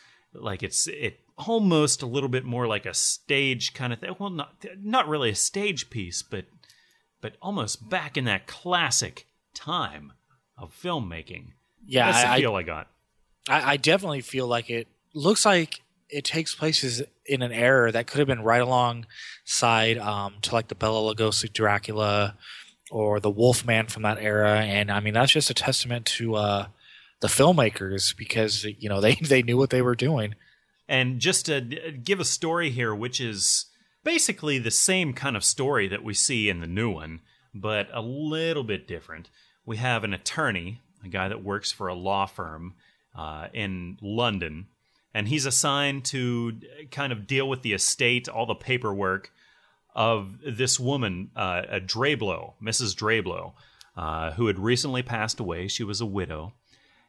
[0.41, 4.15] like it's it almost a little bit more like a stage kind of thing.
[4.19, 6.47] Well, not not really a stage piece, but
[7.21, 10.13] but almost back in that classic time
[10.59, 11.49] of filmmaking.
[11.87, 12.89] Yeah, that's the I- feel I got.
[13.49, 18.07] I, I definitely feel like it looks like it takes places in an era that
[18.07, 22.37] could have been right alongside um, to like the Bela Lugosi Dracula
[22.91, 26.67] or the Wolfman from that era, and I mean that's just a testament to uh,
[27.20, 30.34] the filmmakers because you know they they knew what they were doing.
[30.88, 33.66] And just to give a story here, which is
[34.05, 37.20] basically the same kind of story that we see in the new one,
[37.52, 39.28] but a little bit different.
[39.64, 42.74] We have an attorney, a guy that works for a law firm
[43.16, 44.68] uh, in London,
[45.12, 46.60] and he's assigned to
[46.93, 49.32] kind of deal with the estate, all the paperwork
[49.93, 52.94] of this woman, uh, a Drablow, Mrs.
[52.94, 53.55] Drablow,
[53.97, 55.66] uh, who had recently passed away.
[55.68, 56.52] She was a widow,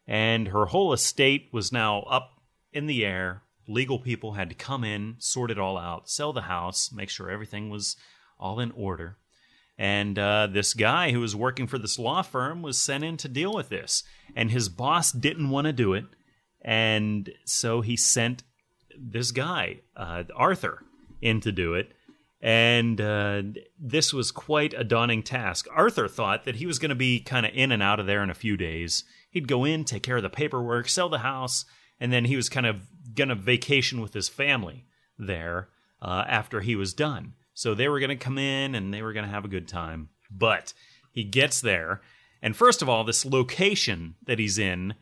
[0.07, 3.43] and her whole estate was now up in the air.
[3.67, 7.29] Legal people had to come in, sort it all out, sell the house, make sure
[7.29, 7.97] everything was
[8.39, 9.17] all in order.
[9.77, 13.27] And uh, this guy who was working for this law firm was sent in to
[13.27, 14.03] deal with this.
[14.35, 16.05] And his boss didn't want to do it.
[16.61, 18.43] And so he sent
[18.97, 20.83] this guy, uh, Arthur,
[21.21, 21.91] in to do it.
[22.41, 23.41] And uh,
[23.79, 25.67] this was quite a daunting task.
[25.71, 28.23] Arthur thought that he was going to be kind of in and out of there
[28.23, 29.03] in a few days.
[29.29, 31.65] He'd go in, take care of the paperwork, sell the house,
[31.99, 32.81] and then he was kind of
[33.15, 34.85] going to vacation with his family
[35.17, 35.69] there
[36.01, 37.33] uh, after he was done.
[37.53, 39.67] So they were going to come in and they were going to have a good
[39.67, 40.09] time.
[40.29, 40.73] But
[41.11, 42.01] he gets there,
[42.41, 44.93] and first of all, this location that he's in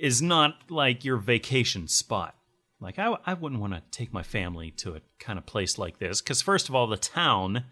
[0.00, 2.34] is not like your vacation spot.
[2.80, 5.98] Like I, I wouldn't want to take my family to a kind of place like
[5.98, 7.64] this because first of all, the town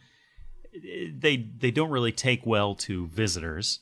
[1.12, 3.80] they they don't really take well to visitors.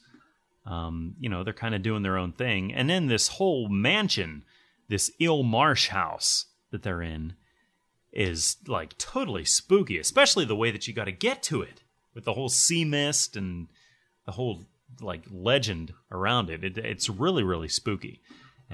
[0.66, 4.44] Um, you know, they're kind of doing their own thing, and then this whole mansion,
[4.88, 7.34] this Eel Marsh house that they're in,
[8.12, 9.98] is like totally spooky.
[9.98, 11.82] Especially the way that you got to get to it
[12.14, 13.68] with the whole sea mist and
[14.24, 14.66] the whole
[15.00, 16.64] like legend around it.
[16.64, 18.20] it it's really really spooky.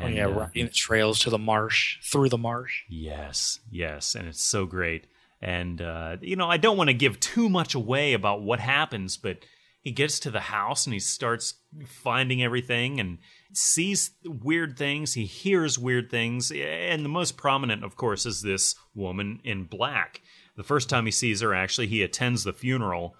[0.01, 2.83] oh yeah, uh, riding the trails to the marsh, through the marsh.
[2.89, 5.07] Yes, yes, and it's so great.
[5.43, 9.17] And uh, you know, I don't want to give too much away about what happens,
[9.17, 9.45] but
[9.83, 11.55] he gets to the house and he starts
[11.87, 13.19] finding everything and
[13.53, 15.15] sees weird things.
[15.15, 20.23] He hears weird things, and the most prominent, of course, is this woman in black.
[20.57, 23.17] The first time he sees her, actually, he attends the funeral.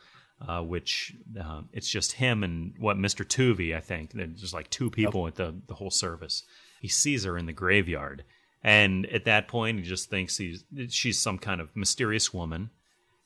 [0.49, 3.25] Uh, which uh, it's just him and what Mr.
[3.25, 4.11] Toovey, I think.
[4.11, 6.43] There's just like two people at the the whole service.
[6.81, 8.25] He sees her in the graveyard,
[8.65, 12.71] and at that point, he just thinks he's she's some kind of mysterious woman,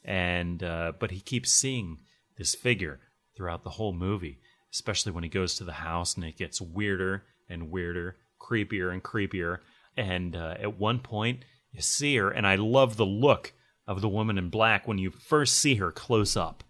[0.05, 2.01] and uh, but he keeps seeing
[2.37, 3.01] this figure
[3.37, 4.39] throughout the whole movie,
[4.73, 9.03] especially when he goes to the house and it gets weirder and weirder, creepier and
[9.03, 9.59] creepier,
[9.97, 13.53] and uh, at one point you see her, and I love the look
[13.87, 16.65] of the woman in black when you first see her close up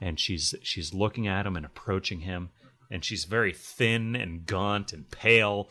[0.00, 2.50] and she's she's looking at him and approaching him,
[2.90, 5.70] and she's very thin and gaunt and pale,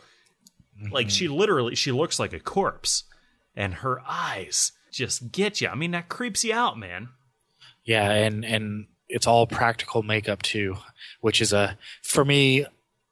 [0.90, 3.04] like she literally she looks like a corpse,
[3.54, 5.68] and her eyes just get you.
[5.68, 7.08] I mean, that creeps you out, man.
[7.84, 10.76] Yeah, and and it's all practical makeup too,
[11.20, 12.66] which is a for me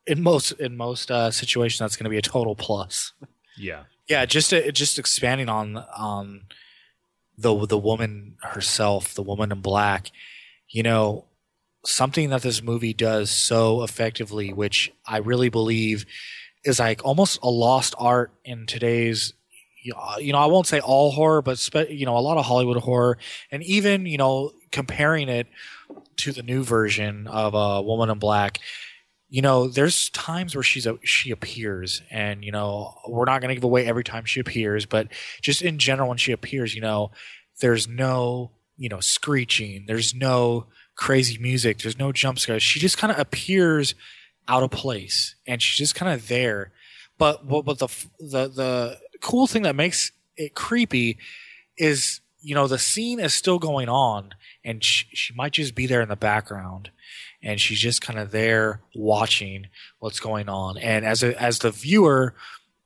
[0.06, 3.12] in most in most uh, situations that's going to be a total plus.
[3.56, 3.84] Yeah.
[4.06, 6.42] Yeah, just uh, just expanding on on
[7.38, 10.10] the the woman herself, the woman in black.
[10.68, 11.24] You know,
[11.86, 16.04] something that this movie does so effectively, which I really believe
[16.64, 19.32] is like almost a lost art in today's
[19.84, 23.18] you know, I won't say all horror, but you know, a lot of Hollywood horror,
[23.50, 25.46] and even you know, comparing it
[26.18, 28.60] to the new version of uh, Woman in Black,
[29.28, 33.48] you know, there's times where she's a, she appears, and you know, we're not going
[33.48, 35.08] to give away every time she appears, but
[35.40, 37.10] just in general, when she appears, you know,
[37.60, 42.62] there's no you know screeching, there's no crazy music, there's no jump scares.
[42.62, 43.94] She just kind of appears
[44.46, 46.72] out of place, and she's just kind of there.
[47.18, 47.88] But what, but the
[48.20, 51.18] the the cool thing that makes it creepy
[51.76, 54.34] is you know the scene is still going on
[54.64, 56.90] and she, she might just be there in the background
[57.42, 59.66] and she's just kind of there watching
[59.98, 60.78] what's going on.
[60.78, 62.34] And as a, as the viewer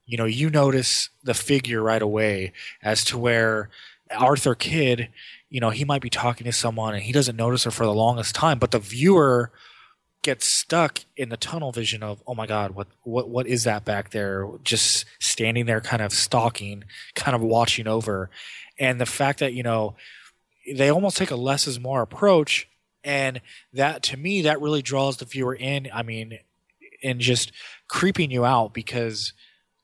[0.06, 2.52] you know you notice the figure right away
[2.82, 3.68] as to where
[4.16, 5.08] Arthur Kidd
[5.50, 7.92] you know he might be talking to someone and he doesn't notice her for the
[7.92, 9.50] longest time but the viewer
[10.22, 13.84] gets stuck in the tunnel vision of oh my god what what what is that
[13.84, 14.48] back there?
[14.62, 18.30] Just standing there kind of stalking kind of watching over
[18.78, 19.96] and the fact that you know
[20.74, 22.68] they almost take a less is more approach
[23.04, 23.40] and
[23.72, 26.38] that to me that really draws the viewer in i mean
[27.02, 27.52] and just
[27.88, 29.32] creeping you out because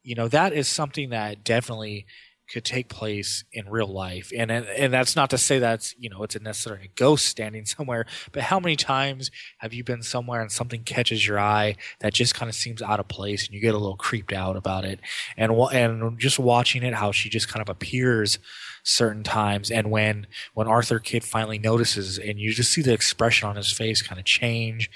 [0.03, 2.07] you know that is something that definitely
[2.51, 4.31] could take place in real life.
[4.37, 8.07] And and that's not to say that's you know it's a necessarily ghost standing somewhere,
[8.33, 12.35] but how many times have you been somewhere and something catches your eye that just
[12.35, 15.01] kind of seems out of place and you get a little creeped out about it,
[15.37, 18.39] and and just watching it how she just kind of appears
[18.85, 23.49] certain times and when when Arthur Kidd finally notices and you just see the expression
[23.49, 24.91] on his face kind of change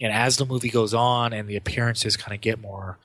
[0.00, 2.98] and as the movie goes on and the appearances kind of get more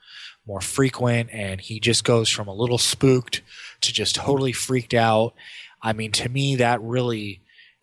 [0.48, 3.42] more frequent and he just goes from a little spooked
[3.82, 5.34] to just totally freaked out.
[5.82, 7.42] I mean, to me, that really,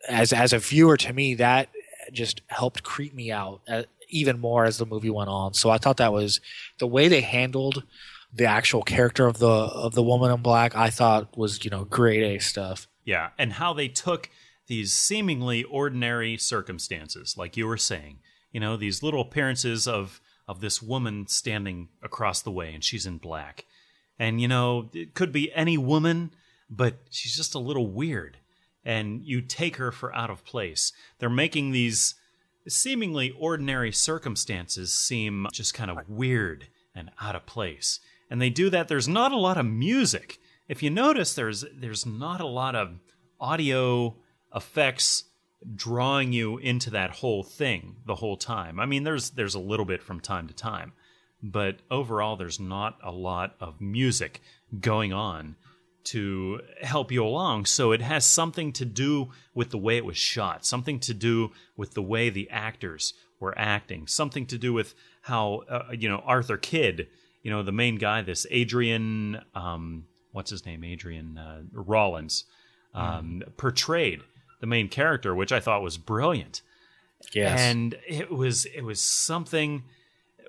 [0.08, 1.68] as as a viewer, to me, that
[2.12, 5.54] just helped creep me out uh, even more as the movie went on.
[5.54, 6.40] So I thought that was
[6.78, 7.84] the way they handled
[8.32, 10.74] the actual character of the of the woman in black.
[10.74, 12.88] I thought was you know grade A stuff.
[13.04, 14.30] Yeah, and how they took
[14.66, 18.20] these seemingly ordinary circumstances, like you were saying,
[18.52, 23.06] you know, these little appearances of of this woman standing across the way and she's
[23.06, 23.64] in black
[24.22, 26.32] and, you know, it could be any woman,
[26.70, 28.38] but she's just a little weird.
[28.84, 30.92] And you take her for out of place.
[31.18, 32.14] They're making these
[32.68, 37.98] seemingly ordinary circumstances seem just kind of weird and out of place.
[38.32, 38.88] And they do that.
[38.88, 40.38] There's not a lot of music.
[40.66, 42.98] If you notice, there's there's not a lot of
[43.38, 44.16] audio
[44.56, 45.24] effects
[45.76, 48.80] drawing you into that whole thing the whole time.
[48.80, 50.94] I mean, there's there's a little bit from time to time,
[51.42, 54.40] but overall, there's not a lot of music
[54.80, 55.56] going on
[56.04, 57.66] to help you along.
[57.66, 61.50] So it has something to do with the way it was shot, something to do
[61.76, 66.22] with the way the actors were acting, something to do with how, uh, you know,
[66.24, 67.08] Arthur Kidd,
[67.42, 70.84] you know, the main guy, this Adrian, um, what's his name?
[70.84, 72.44] Adrian uh, Rawlins,
[72.94, 73.56] um, mm.
[73.56, 74.20] portrayed
[74.60, 76.62] the main character, which I thought was brilliant.
[77.32, 77.60] Yes.
[77.60, 79.84] And it was, it was something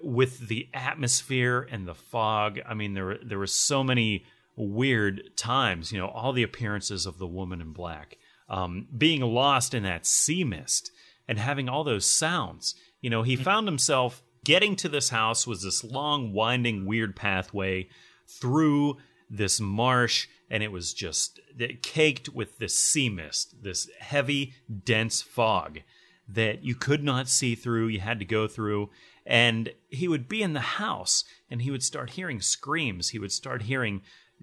[0.03, 2.59] with the atmosphere and the fog.
[2.67, 4.25] I mean, there there were so many
[4.55, 5.91] weird times.
[5.91, 8.17] You know, all the appearances of the woman in black,
[8.49, 10.91] um, being lost in that sea mist,
[11.27, 12.75] and having all those sounds.
[13.01, 17.87] You know, he found himself getting to this house was this long, winding, weird pathway
[18.27, 18.97] through
[19.29, 21.39] this marsh, and it was just
[21.81, 24.53] caked with this sea mist, this heavy,
[24.83, 25.79] dense fog
[26.27, 27.87] that you could not see through.
[27.87, 28.89] You had to go through
[29.25, 33.31] and he would be in the house and he would start hearing screams he would
[33.31, 34.01] start hearing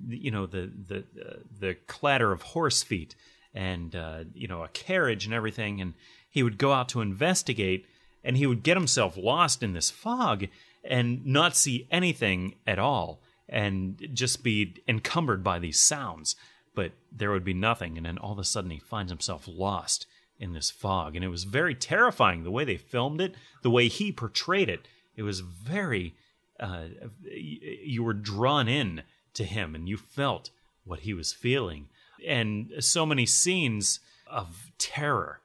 [0.08, 3.14] you know the the uh, the clatter of horse feet
[3.54, 5.94] and uh, you know a carriage and everything and
[6.28, 7.86] he would go out to investigate
[8.22, 10.46] and he would get himself lost in this fog
[10.84, 16.36] and not see anything at all and just be encumbered by these sounds
[16.74, 20.06] but there would be nothing and then all of a sudden he finds himself lost
[20.40, 21.14] in this fog.
[21.14, 24.88] And it was very terrifying the way they filmed it, the way he portrayed it.
[25.14, 26.14] It was very,
[26.58, 26.86] uh,
[27.22, 29.02] you were drawn in
[29.34, 30.50] to him and you felt
[30.84, 31.88] what he was feeling.
[32.26, 35.40] And so many scenes of terror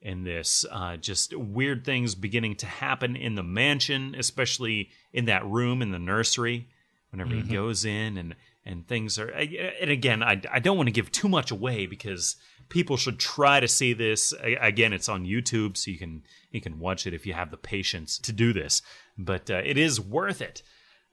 [0.00, 0.64] in this.
[0.70, 5.90] Uh, just weird things beginning to happen in the mansion, especially in that room in
[5.90, 6.68] the nursery.
[7.10, 7.46] Whenever Mhm.
[7.46, 8.34] he goes in and
[8.66, 12.36] and things are, and again, I I don't want to give too much away because
[12.68, 14.34] people should try to see this.
[14.42, 17.56] Again, it's on YouTube, so you can you can watch it if you have the
[17.56, 18.82] patience to do this.
[19.16, 20.62] But uh, it is worth it.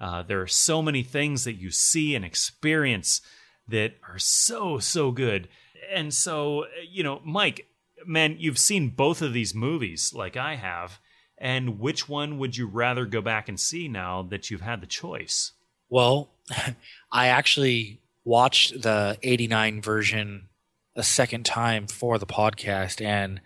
[0.02, 3.22] Uh, there are so many things that you see and experience
[3.70, 5.48] that are so so good.
[5.90, 7.68] And so, you know, Mike,
[8.06, 11.00] man, you've seen both of these movies like I have.
[11.38, 14.88] And which one would you rather go back and see now that you've had the
[14.88, 15.52] choice?
[15.90, 16.32] Well,
[17.12, 20.48] I actually watched the 89 version
[20.96, 23.42] a second time for the podcast, and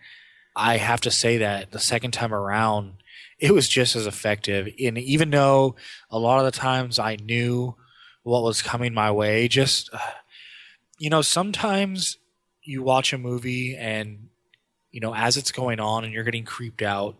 [0.54, 2.94] I have to say that the second time around,
[3.38, 4.68] it was just as effective.
[4.82, 5.74] And even though
[6.10, 7.74] a lot of the times I knew
[8.22, 9.90] what was coming my way, just,
[10.98, 12.18] you know, sometimes
[12.62, 14.28] you watch a movie and,
[14.90, 17.16] you know, as it's going on and you're getting creeped out,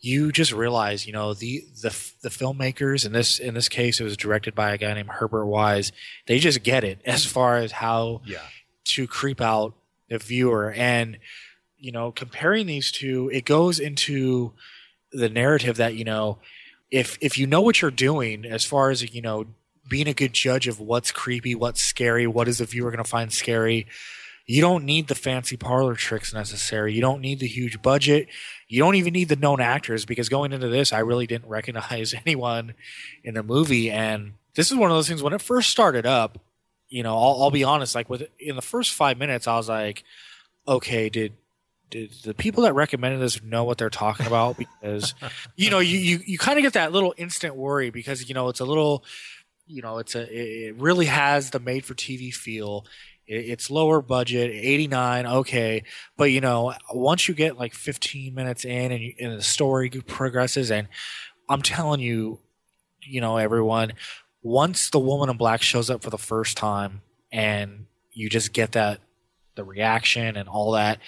[0.00, 1.88] you just realize, you know, the the
[2.22, 5.46] the filmmakers in this in this case, it was directed by a guy named Herbert
[5.46, 5.92] Wise.
[6.26, 7.32] They just get it as mm-hmm.
[7.32, 8.38] far as how Yeah.
[8.84, 9.74] to creep out
[10.10, 11.18] the viewer, and
[11.78, 14.52] you know, comparing these two, it goes into
[15.12, 16.38] the narrative that you know,
[16.90, 19.46] if if you know what you're doing, as far as you know,
[19.88, 23.08] being a good judge of what's creepy, what's scary, what is the viewer going to
[23.08, 23.86] find scary.
[24.46, 26.92] You don't need the fancy parlor tricks necessary.
[26.92, 28.28] You don't need the huge budget.
[28.68, 32.14] You don't even need the known actors because going into this, I really didn't recognize
[32.14, 32.74] anyone
[33.22, 33.90] in the movie.
[33.90, 36.38] And this is one of those things when it first started up,
[36.88, 39.68] you know, I'll, I'll be honest, like with in the first five minutes, I was
[39.68, 40.04] like,
[40.68, 41.32] okay, did
[41.90, 44.56] did the people that recommended this know what they're talking about?
[44.80, 45.14] Because
[45.56, 48.48] you know, you you, you kind of get that little instant worry because you know
[48.48, 49.02] it's a little,
[49.66, 52.84] you know, it's a it it really has the made for TV feel.
[53.26, 55.82] It- It's lower budget, 89, okay.
[56.16, 59.88] But, you know, once you get like 15 minutes in and, you, and the story
[59.90, 60.88] progresses, and
[61.48, 62.40] I'm telling you,
[63.02, 63.92] you know, everyone,
[64.42, 67.02] once the woman in black shows up for the first time
[67.32, 69.00] and you just get that,
[69.56, 70.98] the reaction and all that,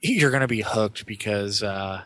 [0.00, 2.02] you're going to be hooked because uh,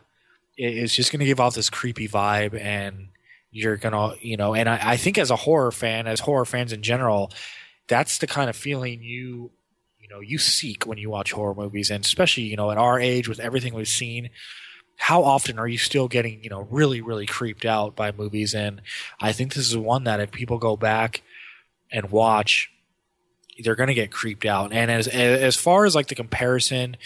[0.56, 3.08] it- it's just going to give off this creepy vibe and
[3.50, 6.44] you're going to, you know, and I, I think as a horror fan, as horror
[6.44, 7.30] fans in general,
[7.88, 9.50] that's the kind of feeling you
[10.00, 13.00] you know you seek when you watch horror movies and especially you know at our
[13.00, 14.30] age with everything we've seen
[14.96, 18.54] how often are you still getting you know really really creeped out by movies?
[18.54, 18.80] And
[19.20, 21.22] i think this is one that if people go back
[21.90, 22.70] and watch
[23.62, 24.72] they're going to get creeped out.
[24.72, 26.96] And as as far as like the comparison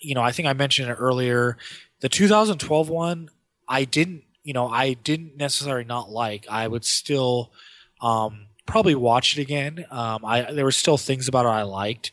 [0.00, 1.56] you know i think i mentioned it earlier
[2.00, 3.30] the 2012 one
[3.68, 6.46] i didn't you know i didn't necessarily not like.
[6.50, 7.52] I would still
[8.00, 9.84] um probably watch it again.
[9.90, 12.12] Um i there were still things about it i liked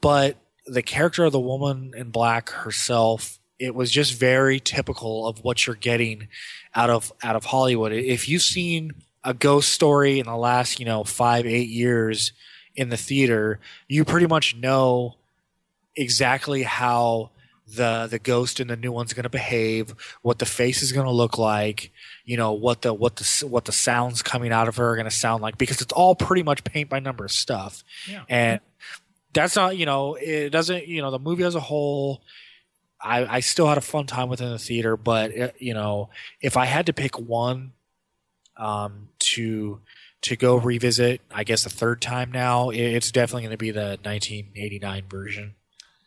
[0.00, 5.44] but the character of the woman in black herself it was just very typical of
[5.44, 6.28] what you're getting
[6.74, 7.92] out of out of hollywood.
[7.92, 8.92] If you've seen
[9.24, 12.32] a ghost story in the last you know five eight years
[12.74, 15.14] in the theater you pretty much know
[15.94, 17.30] exactly how
[17.76, 21.06] the the ghost in the new one's going to behave, what the face is going
[21.06, 21.92] to look like,
[22.24, 25.04] you know what the what the what the sounds coming out of her are going
[25.04, 27.82] to sound like because it's all pretty much paint by number stuff.
[28.08, 28.24] Yeah.
[28.28, 28.60] And
[29.32, 32.22] that's not you know it doesn't you know the movie as a whole.
[33.04, 36.56] I, I still had a fun time within the theater, but uh, you know, if
[36.56, 37.72] I had to pick one
[38.56, 39.80] um, to
[40.22, 43.72] to go revisit, I guess the third time now, it- it's definitely going to be
[43.72, 45.54] the 1989 version.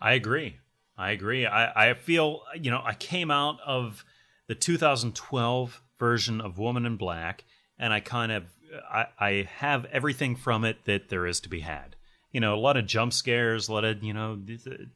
[0.01, 0.57] I agree.
[0.97, 1.45] I agree.
[1.45, 4.05] I, I feel, you know, I came out of
[4.47, 7.43] the 2012 version of Woman in Black,
[7.77, 8.45] and I kind of,
[8.89, 11.95] I, I have everything from it that there is to be had.
[12.31, 14.39] You know, a lot of jump scares, a lot of, you know,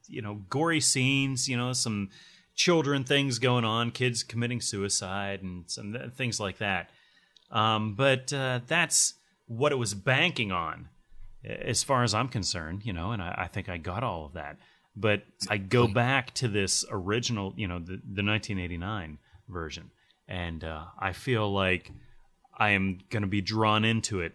[0.08, 2.10] you know, gory scenes, you know, some
[2.56, 6.90] children things going on, kids committing suicide, and some th- things like that.
[7.52, 9.14] Um, but uh, that's
[9.48, 10.90] what it was banking on,
[11.44, 14.34] as far as I'm concerned, you know, and I, I think I got all of
[14.34, 14.58] that.
[15.00, 19.18] But I go back to this original, you know, the, the 1989
[19.48, 19.92] version,
[20.28, 21.92] and uh, I feel like
[22.58, 24.34] I am going to be drawn into it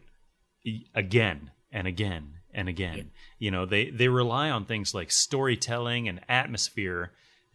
[0.95, 3.11] again and again and again.
[3.39, 7.13] You know, they they rely on things like storytelling and atmosphere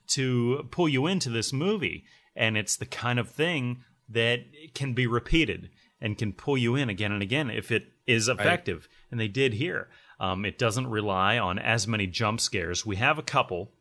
[0.10, 2.06] to pull you into this movie,
[2.36, 4.42] and it's the kind of thing that
[4.76, 5.70] can be repeated
[6.02, 9.54] and can pull you in again and again if it is effective, and they did
[9.54, 9.90] here.
[10.20, 12.86] Um, it doesn't rely on as many jump scares.
[12.86, 13.72] We have a couple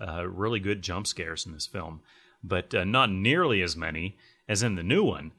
[0.00, 2.00] uh, really good jump scares in this film,
[2.42, 4.16] but uh, not nearly as many
[4.48, 5.32] as in the new one.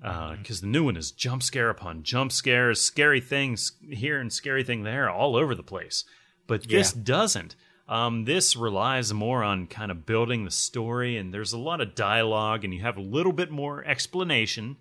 [0.00, 4.62] Because the new one is jump scare upon jump scares, scary things here and scary
[4.62, 6.04] thing there, all over the place.
[6.46, 7.02] But this Yeah.
[7.02, 7.56] doesn't.
[7.88, 11.94] Um, this relies more on kind of building the story, and there's a lot of
[11.94, 14.76] dialogue, and you have a little bit more explanation,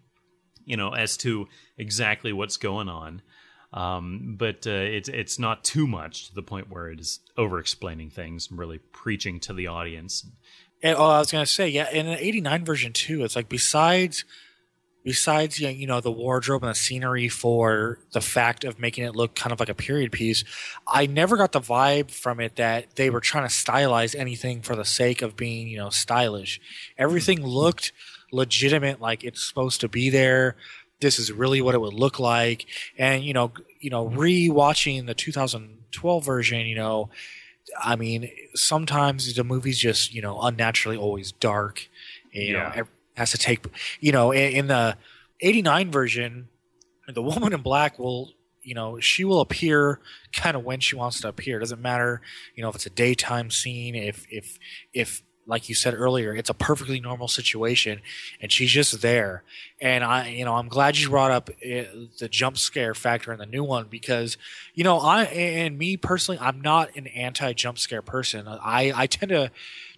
[0.66, 1.48] you know, as to
[1.78, 3.22] exactly what's going on.
[3.74, 7.60] Um, but uh, it's it's not too much to the point where it is over
[7.60, 10.26] explaining things and really preaching to the audience.
[10.82, 14.24] And, oh, I was gonna say, yeah, in an '89 version too, it's like besides
[15.06, 19.36] besides you know the wardrobe and the scenery for the fact of making it look
[19.36, 20.44] kind of like a period piece
[20.88, 24.76] i never got the vibe from it that they were trying to stylize anything for
[24.76, 26.60] the sake of being you know stylish
[26.98, 27.94] everything looked
[28.36, 30.56] legitimate like it's supposed to be there.
[31.02, 32.66] This is really what it would look like.
[32.98, 37.10] And you know you know re-watching the 2012 version you know
[37.84, 41.88] i mean sometimes the movie's just you know unnaturally always dark
[42.32, 42.74] you Yeah.
[42.78, 42.84] know
[43.16, 43.66] has to take
[44.00, 44.98] you know in, in the
[45.42, 46.48] 89 version
[47.08, 48.32] the woman in black will
[48.64, 50.00] you know she will appear
[50.34, 51.58] kind of when she wants to appear.
[51.58, 52.22] It doesn't matter
[52.56, 54.58] you know if it's a daytime scene if if
[54.94, 58.02] if like you said earlier it's a perfectly normal situation
[58.42, 59.44] and she's just there
[59.80, 61.84] and i you know i'm glad you brought up uh,
[62.20, 64.38] the jump scare factor in the new one because
[64.74, 69.08] you know i and me personally i'm not an anti jump scare person i i
[69.08, 69.52] tend to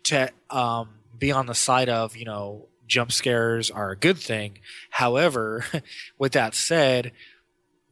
[0.04, 4.60] to um be on the side of you know jump scares are a good thing.
[4.90, 5.66] However,
[6.18, 7.12] with that said,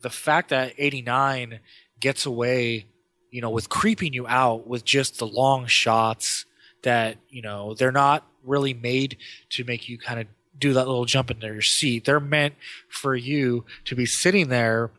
[0.02, 1.60] the fact that 89
[2.00, 2.86] gets away,
[3.30, 6.46] you know, with creeping you out with just the long shots
[6.86, 9.18] that, you know, they're not really made
[9.50, 12.06] to make you kind of do that little jump into your seat.
[12.06, 12.56] They're meant
[12.88, 14.92] for you to be sitting there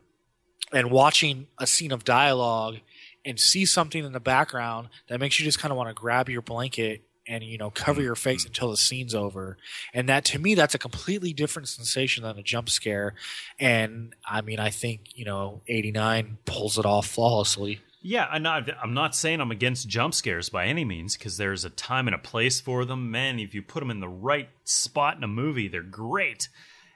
[0.72, 2.76] and watching a scene of dialogue
[3.24, 6.28] and see something in the background that makes you just kind of want to grab
[6.28, 8.50] your blanket and you know cover your face mm-hmm.
[8.50, 9.56] until the scene's over.
[9.92, 13.14] And that to me that's a completely different sensation than a jump scare.
[13.58, 18.70] And i mean i think you know 89 pulls it off flawlessly Yeah, I'm not,
[18.80, 22.14] I'm not saying I'm against jump scares by any means because there's a time and
[22.14, 23.10] a place for them.
[23.10, 26.48] Man, if you put them in the right spot in a movie, they're great.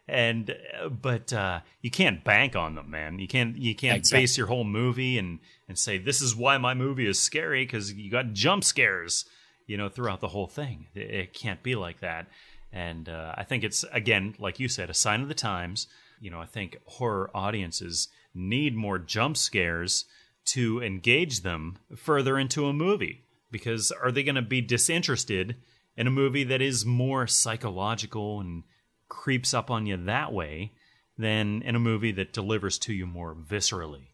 [0.06, 0.56] And
[1.02, 3.18] but uh, you can't bank on them, man.
[3.18, 4.22] You can't you can't Exactly.
[4.22, 7.92] base your whole movie and and say this is why my movie is scary because
[7.92, 9.24] you got jump scares,
[9.66, 10.86] you know, throughout the whole thing.
[10.94, 12.28] It, it can't be like that.
[12.72, 15.88] And uh, I think it's again, like you said, a sign of the times.
[16.20, 20.04] You know, I think horror audiences need more jump scares
[20.52, 25.56] to engage them further into a movie because are they going to be disinterested
[25.96, 28.62] in a movie that is more psychological and
[29.08, 30.72] creeps up on you that way
[31.18, 34.06] than in a movie that delivers to you more viscerally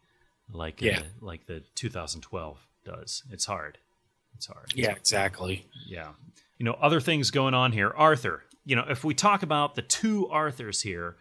[0.51, 1.01] like Yeah.
[1.01, 3.79] uh, like the 2012 does it's hard
[4.35, 6.13] it's hard yeah exactly yeah.
[6.59, 7.93] You know, other things going on here.
[7.95, 8.43] Arthur.
[8.65, 11.17] You know, if we talk about the two Arthurs here,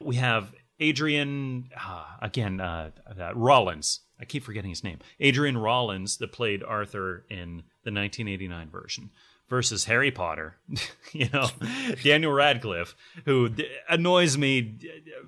[0.00, 2.90] we have Adrian, uh, again, uh,
[3.20, 3.98] uh, Rawlins.
[4.20, 4.98] I keep forgetting his name.
[5.20, 9.10] Adrian Rawlins, that played Arthur in the 1989 version,
[9.48, 10.56] versus Harry Potter.
[11.12, 11.48] you know,
[12.02, 14.78] Daniel Radcliffe, who d- annoys me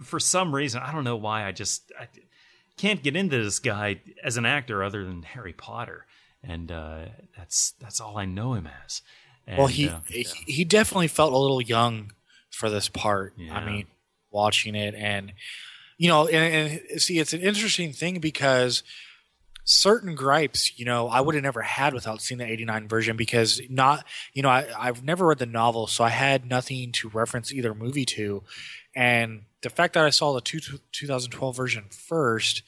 [0.02, 0.81] for some reason.
[0.82, 1.44] I don't know why.
[1.47, 2.09] I just I
[2.77, 6.06] can't get into this guy as an actor other than Harry Potter.
[6.43, 7.06] And uh,
[7.36, 9.02] that's that's all I know him as.
[9.47, 12.12] And, well he, uh, he he definitely felt a little young
[12.51, 13.56] for this part Yeah.
[13.56, 13.86] i mean
[14.31, 15.32] watching it and
[15.98, 18.82] you know and, and see it's an interesting thing because
[19.64, 23.60] certain gripes you know i would have never had without seeing the 89 version because
[23.68, 27.52] not you know I, i've never read the novel so i had nothing to reference
[27.52, 28.42] either movie to
[28.96, 30.60] and the fact that i saw the two,
[30.92, 32.62] 2012 version first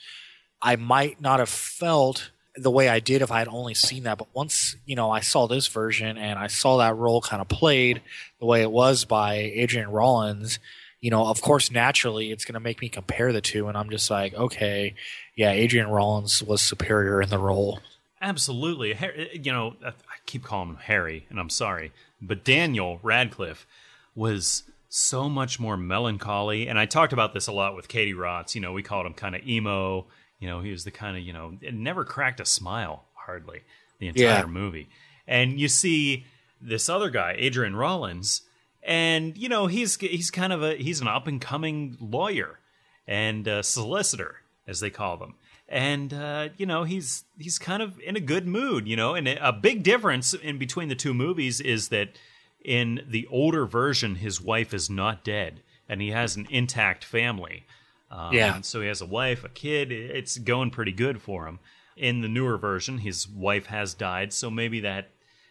[0.60, 4.18] i might not have felt the way I did if I had only seen that.
[4.18, 7.48] But once you know I saw this version and I saw that role kind of
[7.48, 8.02] played
[8.38, 10.58] the way it was by Adrian Rawlins,
[11.00, 13.90] you know, of course, naturally it's going to make me compare the two, and I'm
[13.90, 14.94] just like, okay,
[15.36, 17.80] yeah, Adrian Rawlins was superior in the role.
[18.20, 18.92] Absolutely.
[18.92, 19.92] Har- eh, You know, I
[20.26, 23.66] keep calling him Harry, and I'm sorry, but Daniel Radcliffe
[24.14, 26.66] was so much more melancholy.
[26.68, 28.54] And I talked about this a lot with Katie Rotz.
[28.54, 30.06] You know, we called him kind of emo.
[30.40, 33.60] You know, he was the kind of, you know, it never cracked a smile, hardly,
[34.00, 34.46] the entire Yeah.
[34.46, 34.88] movie.
[35.28, 36.26] And you see
[36.60, 38.42] this other guy, Adrian Rawlins,
[38.82, 42.58] and, you know, he's he's kind of a, he's an up and coming lawyer
[43.06, 44.36] and uh, solicitor,
[44.66, 45.34] as they call them.
[45.68, 49.14] And uh, you know he's he's kind of in a good mood, you know.
[49.14, 52.18] And a big difference in between the two movies is that
[52.64, 57.66] in the older version, his wife is not dead, and he has an intact family.
[58.10, 58.60] Um, Yeah.
[58.62, 59.92] So he has a wife, a kid.
[59.92, 61.60] It's going pretty good for him.
[61.96, 65.10] In the newer version, his wife has died, so maybe that,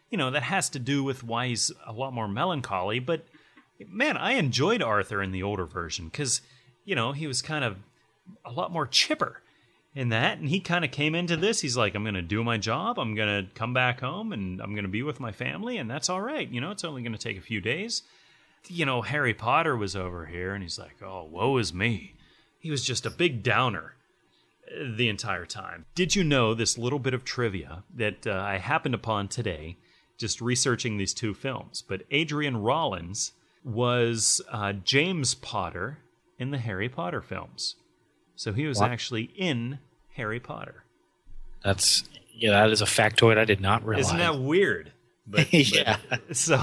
[0.10, 2.99] you know, that has to do with why he's a lot more melancholy.
[2.99, 3.26] But
[3.88, 6.41] man, I enjoyed Arthur in the older version because,
[6.86, 7.77] you know, he was kind of
[8.44, 9.41] a lot more chipper.
[9.95, 11.61] in that, and he kind of came into this.
[11.61, 12.99] He's like, I'm going to do my job.
[12.99, 15.90] I'm going to come back home, and I'm going to be with my family, and
[15.90, 16.48] that's all right.
[16.48, 18.03] You know, it's only going to take a few days.
[18.68, 22.14] You know, Harry Potter was over here, and he's like, oh, woe is me.
[22.60, 23.95] He was just a big downer
[24.69, 25.86] uh, the entire time.
[25.95, 29.77] Did you know this little bit of trivia that uh, I happened upon today,
[30.20, 31.82] just researching these two films?
[31.88, 33.32] But Adrian Rawlins
[33.64, 35.98] was uh, James Potter
[36.38, 37.76] in the Harry Potter films.
[38.36, 38.91] So he was What?
[38.91, 39.80] actually in
[40.16, 40.84] Harry Potter.
[41.64, 44.06] That's yeah, that is a factoid I did not realize.
[44.08, 44.94] Isn't that weird?
[45.28, 45.98] But, Yeah.
[46.10, 46.62] but- so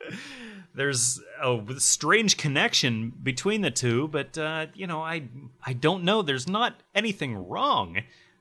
[0.74, 5.24] there's a strange connection between the two, but uh, you know, I
[5.64, 6.22] I don't know.
[6.22, 7.98] There's not anything wrong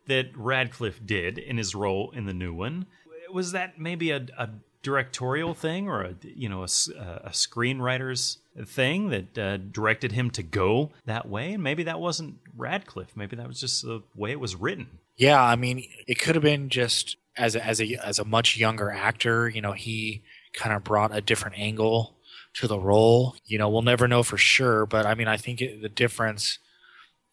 [0.07, 2.85] that Radcliffe did in his role in the new one.
[3.33, 4.49] Was that maybe a, a
[4.83, 10.43] directorial thing or a you know a, a screenwriter's thing that uh, directed him to
[10.43, 11.53] go that way?
[11.53, 13.15] And maybe that wasn't Radcliffe.
[13.15, 14.99] Maybe that was just the way it was written.
[15.17, 18.57] Yeah, I mean, it could have been just as a, as a as a much
[18.57, 19.49] younger actor.
[19.49, 22.15] You know, he kind of brought a different angle
[22.55, 23.35] to the role.
[23.45, 26.59] You know, we'll never know for sure, but I mean, I think it, the difference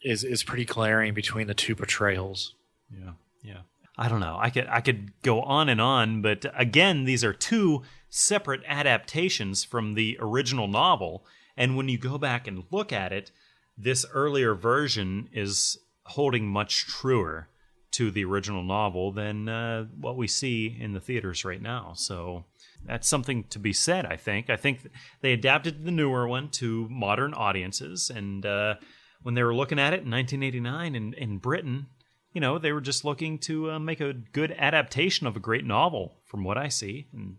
[0.02, 2.54] is is pretty glaring between the two portrayals.
[2.90, 3.12] Yeah,
[3.42, 3.60] yeah.
[3.98, 4.38] I don't know.
[4.40, 9.64] I could I could go on and on, but again, these are two separate adaptations
[9.64, 11.26] from the original novel.
[11.56, 13.32] And when you go back and look at it,
[13.76, 17.48] this earlier version is holding much truer
[17.90, 21.92] to the original novel than uh, what we see in the theaters right now.
[21.96, 22.44] So
[22.84, 24.06] that's something to be said.
[24.06, 24.48] I think.
[24.48, 24.88] I think
[25.22, 28.76] they adapted the newer one to modern audiences, and uh,
[29.22, 31.86] when they were looking at it in 1989 in, in Britain,
[32.39, 35.65] you know, they were just looking to uh, make a good adaptation of a great
[35.65, 37.36] novel, from what I see, and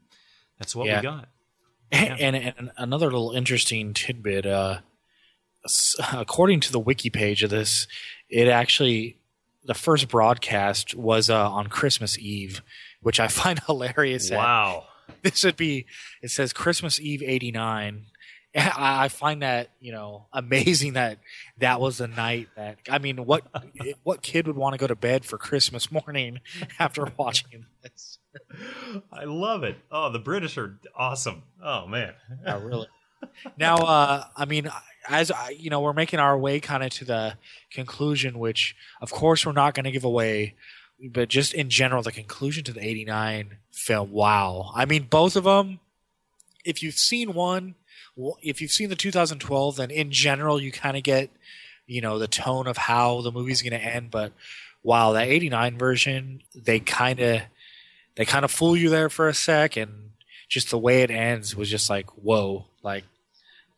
[0.57, 0.97] that's what Yeah.
[0.99, 1.29] we got.
[1.93, 4.79] And, and another little interesting tidbit, uh,
[6.11, 7.87] according to the wiki page of this,
[8.29, 9.21] it actually
[9.63, 12.61] the first broadcast was uh, on Christmas Eve,
[13.01, 14.29] which I find hilarious.
[14.29, 14.83] Wow.
[15.21, 15.85] This would be.
[16.21, 18.03] It says Christmas Eve '89.
[18.55, 21.19] I, I find that you know amazing that
[21.59, 23.43] that was the night that I mean, what
[24.03, 26.39] what kid would want to go to bed for Christmas morning
[26.79, 28.17] after watching this?
[29.11, 29.77] I love it.
[29.91, 31.43] Oh, the British are awesome.
[31.63, 32.13] Oh man.
[32.45, 32.87] Oh, really?
[33.57, 34.69] now, uh, I mean,
[35.07, 37.33] as I, you know, we're making our way kind of to the
[37.71, 40.55] conclusion, which, of course, we're not going to give away,
[41.11, 44.11] but just in general, the conclusion to the '89 film.
[44.11, 44.71] Wow!
[44.75, 45.79] I mean, both of them.
[46.65, 47.75] If you've seen one,
[48.41, 51.29] if you've seen the 2012, then in general, you kind of get,
[51.87, 54.11] you know, the tone of how the movie's going to end.
[54.11, 54.33] But
[54.83, 57.41] wow, that '89 version, they kind of,
[58.15, 60.11] they kind of fool you there for a sec, and
[60.47, 63.03] just the way it ends was just like whoa like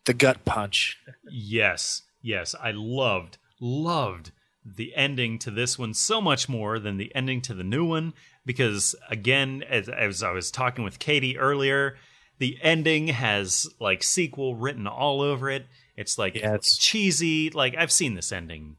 [0.05, 0.97] the gut punch
[1.29, 4.31] Yes, yes, I loved, loved
[4.65, 8.13] the ending to this one so much more than the ending to the new one
[8.45, 11.97] because, again, as, as I was talking with Katie earlier,
[12.41, 15.67] the ending has like sequel written all over it.
[15.95, 17.49] It's like Yeah, it's- cheesy.
[17.51, 18.75] Like I've seen this ending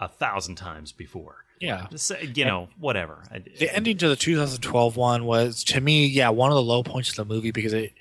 [0.00, 1.44] a thousand times before.
[1.60, 3.24] yeah uh, you know, whatever.
[3.58, 7.10] The ending to the 2012 one was to me yeah one of the low points
[7.10, 7.92] of the movie because it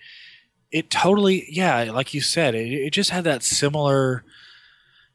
[0.72, 4.24] it totally yeah like you said it, it just had that similar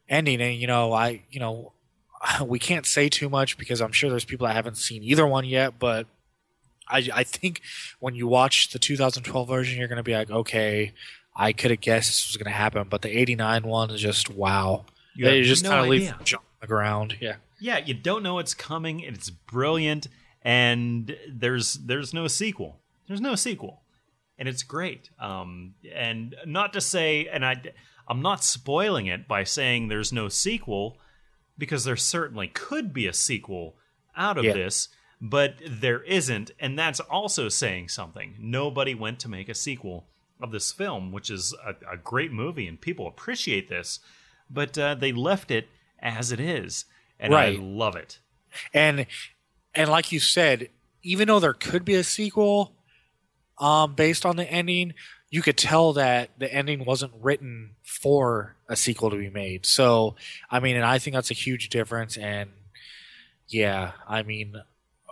[0.07, 1.73] ending and you know i you know
[2.45, 5.43] we can't say too much because i'm sure there's people that haven't seen either one
[5.45, 6.05] yet but
[6.89, 7.61] i i think
[7.99, 10.93] when you watch the 2012 version you're going to be like okay
[11.35, 14.29] i could have guessed this was going to happen but the 89 one is just
[14.29, 14.85] wow
[15.15, 18.21] You they just no kind of leave jump on the ground yeah yeah, you don't
[18.21, 19.03] know it's coming.
[19.03, 20.07] and It's brilliant,
[20.43, 22.79] and there's there's no sequel.
[23.07, 23.81] There's no sequel,
[24.37, 25.09] and it's great.
[25.19, 27.55] Um, and not to say, and I
[28.07, 30.99] I'm not spoiling it by saying there's no sequel,
[31.57, 33.75] because there certainly could be a sequel
[34.15, 34.53] out of Yeah.
[34.53, 34.89] this,
[35.21, 38.35] but there isn't, and that's also saying something.
[38.39, 40.05] Nobody went to make a sequel
[40.39, 43.99] of this film, which is a, a great movie, and people appreciate this,
[44.49, 45.67] but uh, they left it
[45.99, 46.85] as it is,
[47.19, 47.57] and Right.
[47.57, 48.19] I love it.
[48.73, 49.05] and
[49.75, 50.69] and like you said
[51.03, 52.73] even though there could be a sequel
[53.59, 54.93] um based on the ending
[55.29, 60.15] you could tell that the ending wasn't written for a sequel to be made so
[60.49, 62.49] i mean and i think that's a huge difference and
[63.49, 64.55] yeah i mean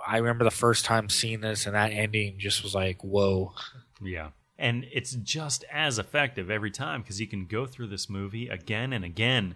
[0.08, 3.54] i remember the first time seeing this and that ending just was like whoa
[4.02, 4.30] Yeah.
[4.58, 8.94] And it's just as effective every time because you can go through this movie again
[8.94, 9.56] and again.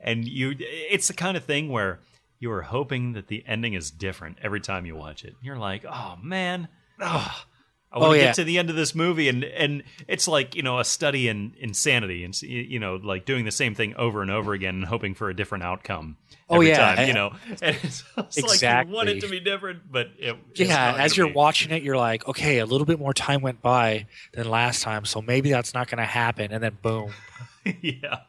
[0.00, 2.00] And you it's the kind of thing where
[2.40, 5.34] you are hoping that the ending is different every time you watch it.
[5.42, 6.68] You're like, oh man,
[7.00, 7.44] oh,
[7.92, 8.24] I want Oh, to yeah.
[8.26, 11.28] get to the end of this movie, and and it's like you know a study
[11.28, 14.84] in insanity, and you know like doing the same thing over and over again and
[14.84, 16.16] hoping for a different outcome.
[16.52, 16.96] Oh, yeah.
[16.96, 17.30] time, you know.
[17.62, 21.28] And it's, it's like you want it to be different, but it, yeah, as you're
[21.28, 21.32] be.
[21.32, 25.04] watching it, you're like, okay, a little bit more time went by than last time,
[25.04, 26.50] so maybe that's not going to happen.
[26.52, 27.12] And then boom.
[27.80, 28.20] yeah.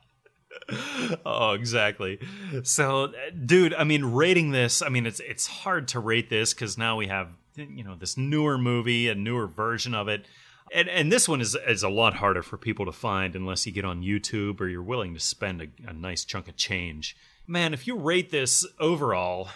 [1.25, 2.19] Oh, exactly.
[2.63, 3.11] So,
[3.45, 6.95] dude, I mean, rating this, I mean, it's it's hard to rate this because now
[6.97, 10.25] we have you know this newer movie, a newer version of it,
[10.73, 13.71] and and this one is is a lot harder for people to find unless you
[13.71, 17.15] get on YouTube or you're willing to spend a, a nice chunk of change.
[17.47, 19.49] Man, if you rate this overall,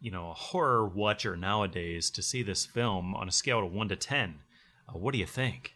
[0.00, 3.88] you know, a horror watcher nowadays to see this film on a scale of one
[3.88, 4.40] to ten,
[4.88, 5.74] uh, what do you think?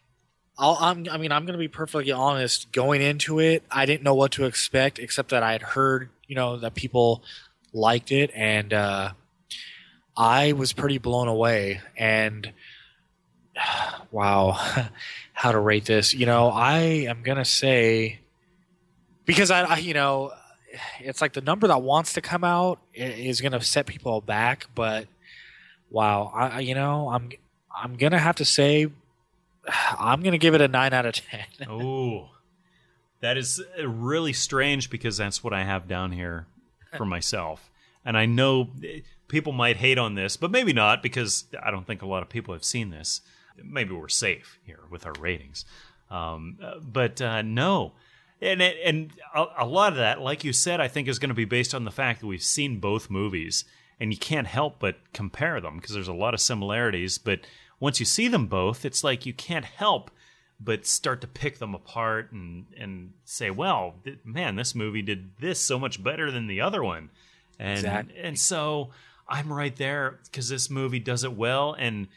[0.57, 2.71] I mean, I'm going to be perfectly honest.
[2.71, 6.35] Going into it, I didn't know what to expect, except that I had heard, you
[6.35, 7.23] know, that people
[7.73, 9.11] liked it, and uh,
[10.17, 11.81] I was pretty blown away.
[11.97, 12.51] And
[14.11, 14.51] wow,
[15.33, 16.13] how to rate this?
[16.13, 18.19] You know, I am going to say
[19.25, 20.31] because I, I, you know,
[20.99, 24.67] it's like the number that wants to come out is going to set people back,
[24.75, 25.07] but
[25.89, 27.31] wow, I, you know, I'm,
[27.75, 28.87] I'm gonna have to say
[29.99, 31.45] I'm going to give it a 9 out of 10.
[31.69, 32.29] Oh,
[33.21, 36.45] that is uh, really strange because that's what I have down here
[36.97, 37.69] for myself.
[38.05, 41.87] And I know eh, people might hate on this, but maybe not because I don't
[41.87, 43.21] think a lot of people have seen this.
[43.61, 45.65] Maybe we're safe here with our ratings.
[46.11, 47.93] Um, uh, but uh, no.
[48.41, 51.45] And, and a, lot of that, like you said, I think is going to be
[51.45, 53.63] based on the fact that we've seen both movies
[53.99, 57.17] and you can't help but compare them because there's a lot of similarities.
[57.17, 57.41] But
[57.79, 60.11] once you see them both, it's like you can't help
[60.59, 65.59] but start to pick them apart and and say, well, man, this movie did this
[65.59, 67.09] so much better than the other one,
[67.59, 68.17] and Exactly.
[68.17, 68.91] and so
[69.27, 72.07] I'm right there because this movie does it well, and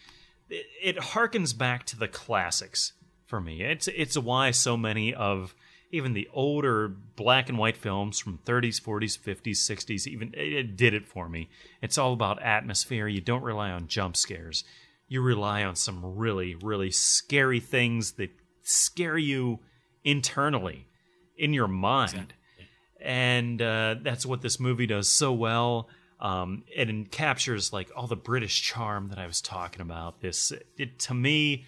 [0.50, 2.92] it, it harkens back to the classics
[3.26, 3.62] for me.
[3.62, 5.54] It's it's why so many of
[5.90, 10.76] even the older black and white films from 30s, 40s, 50s, 60s, even it, it
[10.76, 11.48] did it for me.
[11.80, 13.08] It's all about atmosphere.
[13.08, 14.64] You don't rely on jump scares.
[15.06, 18.30] You rely on some really, really scary things that
[18.62, 19.60] scare you
[20.04, 20.86] internally
[21.38, 22.34] in your mind.
[23.00, 25.88] And uh, that's what this movie does so well.
[26.20, 30.20] Um, it captures like all the British charm that I was talking about.
[30.20, 31.64] This, it, to me,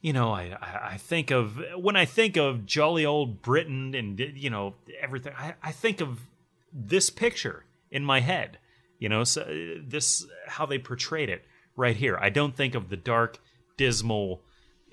[0.00, 4.50] you know, I, I think of when I think of jolly old Britain and you
[4.50, 5.32] know everything.
[5.36, 6.20] I, I think of
[6.72, 8.58] this picture in my head.
[8.98, 9.44] You know, so
[9.86, 11.44] this how they portrayed it
[11.76, 12.18] right here.
[12.20, 13.38] I don't think of the dark,
[13.76, 14.42] dismal,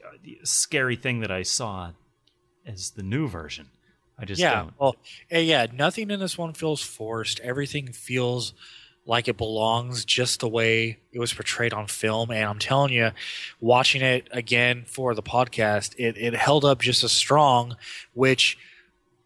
[0.06, 1.92] uh, scary thing that I saw
[2.66, 3.70] as the new version.
[4.18, 4.62] I just yeah.
[4.62, 4.74] don't.
[4.80, 4.96] Well,
[5.32, 7.40] eh, yeah, nothing in this one feels forced.
[7.40, 8.54] Everything feels
[9.06, 12.32] like it belongs just the way it was portrayed on film.
[12.32, 13.12] And I'm telling you,
[13.60, 17.76] watching it again for the podcast, it, it held up just as strong,
[18.14, 18.58] which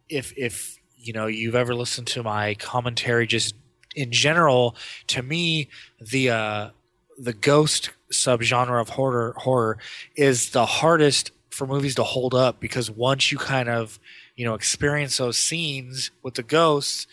[0.09, 3.55] if if you know you've ever listened to my commentary just
[3.95, 4.75] in general,
[5.07, 5.69] to me,
[5.99, 6.69] the uh
[7.17, 9.77] the ghost subgenre of horror horror
[10.15, 13.99] is the hardest for movies to hold up because once you kind of
[14.37, 17.05] you know experience those scenes with the ghosts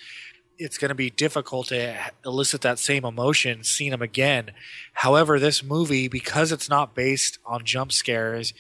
[0.56, 4.52] it's going to be difficult to elicit that same emotion seeing them again
[4.92, 8.55] however this movie because it's not based on jump scares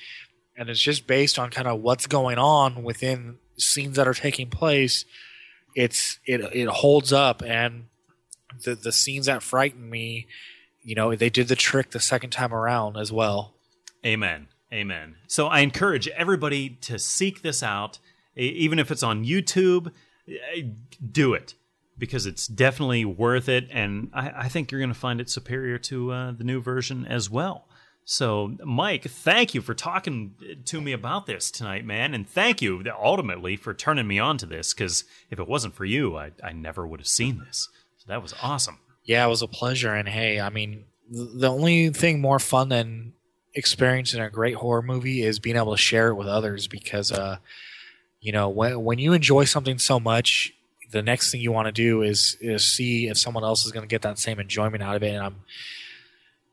[0.56, 4.50] and it's just based on kind of what's going on within scenes that are taking
[4.50, 5.04] place
[5.76, 7.84] it's it it holds up and
[8.64, 10.26] the the scenes that frighten me
[10.82, 13.54] you know they did the trick the second time around as well
[14.04, 14.48] Amen.
[14.72, 15.16] Amen.
[15.26, 17.98] So I encourage everybody to seek this out,
[18.36, 19.92] even if it's on YouTube.
[21.12, 21.54] Do it
[21.98, 25.78] because it's definitely worth it, and I, I think you're going to find it superior
[25.78, 27.68] to uh, the new version as well.
[28.06, 30.34] So, Mike, thank you for talking
[30.66, 34.46] to me about this tonight, man, and thank you ultimately for turning me on to
[34.46, 34.74] this.
[34.74, 37.68] Because if it wasn't for you, I, I never would have seen this.
[37.96, 38.78] So that was awesome.
[39.04, 39.94] Yeah, it was a pleasure.
[39.94, 43.14] And hey, I mean, the only thing more fun than
[43.54, 47.38] experiencing a great horror movie is being able to share it with others because, uh,
[48.24, 50.50] you know, when, when you enjoy something so much,
[50.90, 53.82] the next thing you want to do is, is see if someone else is going
[53.82, 55.10] to get that same enjoyment out of it.
[55.10, 55.36] And I'm,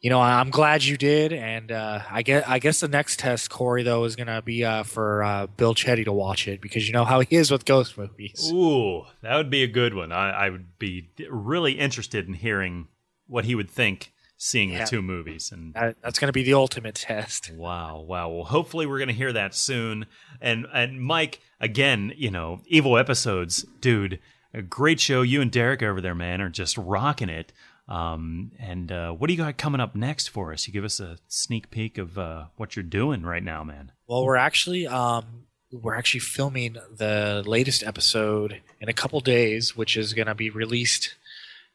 [0.02, 1.32] you know, I'm glad you did.
[1.32, 4.66] And, uh, I guess, I guess the next test, Corey, though, is going to be,
[4.66, 7.64] uh, for, uh, Bill Chetty to watch it because you know how he is with
[7.64, 8.52] ghost movies.
[8.52, 10.12] Ooh, that would be a good one.
[10.12, 12.90] I, I would be really interested in hearing
[13.28, 14.12] what he would think
[14.44, 14.86] seeing Yeah.
[14.86, 15.52] the two movies.
[15.52, 17.52] And That, that's going to be the ultimate test.
[17.54, 18.30] wow, wow.
[18.30, 20.08] Well, hopefully we're going to hear that soon.
[20.42, 24.20] And and Mike, again, you know, evil episodes, dude.
[24.54, 25.22] A great show.
[25.22, 27.54] You and Derek over there, man, are just rocking it.
[27.88, 30.68] Um, and uh, what do you got coming up next for us?
[30.68, 33.92] You give us a sneak peek of uh, what you're doing right now, man.
[34.08, 39.96] Well, we're actually um, we're actually filming the latest episode in a couple days, which
[39.96, 41.16] is going to be released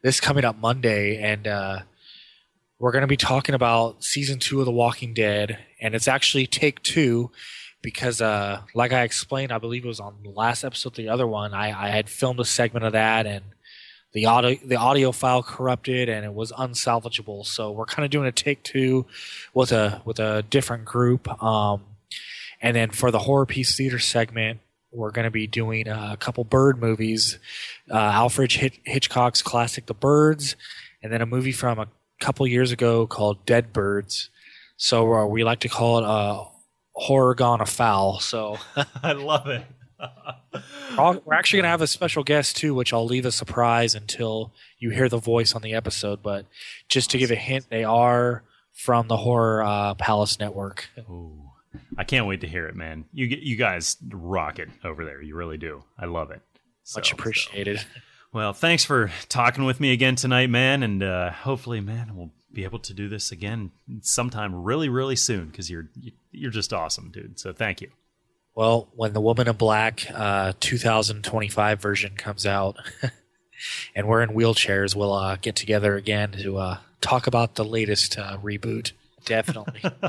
[0.03, 1.79] this coming up Monday, and uh,
[2.79, 6.47] we're going to be talking about season two of The Walking Dead, and it's actually
[6.47, 7.31] take two
[7.81, 11.27] because, uh, like I explained, I believe it was on the last episode, the other
[11.27, 13.43] one, I, I had filmed a segment of that, and
[14.13, 17.45] the audio the audio file corrupted and it was unsalvageable.
[17.45, 19.05] So we're kind of doing a take two
[19.53, 21.27] with a with a different group.
[21.43, 21.83] Um,
[22.61, 24.59] and then for the horror piece theater segment,
[24.91, 27.37] we're going to be doing a couple bird movies,
[27.91, 30.55] uh, Alfred Hitch- Hitchcock's classic The Birds,
[31.03, 31.87] and then a movie from a
[32.19, 34.29] couple years ago called Dead Birds.
[34.77, 36.43] So uh, we like to call it uh,
[36.93, 38.19] horror gone afoul.
[38.19, 38.57] So
[39.03, 39.65] I love it.
[40.97, 44.53] We're actually going to have a special guest too, which I'll leave a surprise until
[44.79, 46.21] you hear the voice on the episode.
[46.21, 46.45] But
[46.87, 50.89] just to give a hint, they are from the Horror uh, Palace Network.
[51.97, 53.05] I can't wait to hear it, man.
[53.11, 55.21] You you guys rock it over there.
[55.21, 55.83] You really do.
[55.97, 56.41] I love it.
[56.95, 57.83] Much appreciated.
[58.33, 62.63] Well, thanks for talking with me again tonight, man, and uh, hopefully, man, we'll be
[62.63, 63.71] able to do this again
[64.01, 65.89] sometime really, really soon because you're
[66.31, 67.39] you're just awesome, dude.
[67.39, 67.89] So thank you.
[68.55, 72.77] Well, when the Woman in Black uh, 2025 version comes out,
[73.95, 78.17] and we're in wheelchairs, we'll uh, get together again to uh, talk about the latest
[78.17, 78.93] uh, reboot.
[79.25, 79.83] Definitely.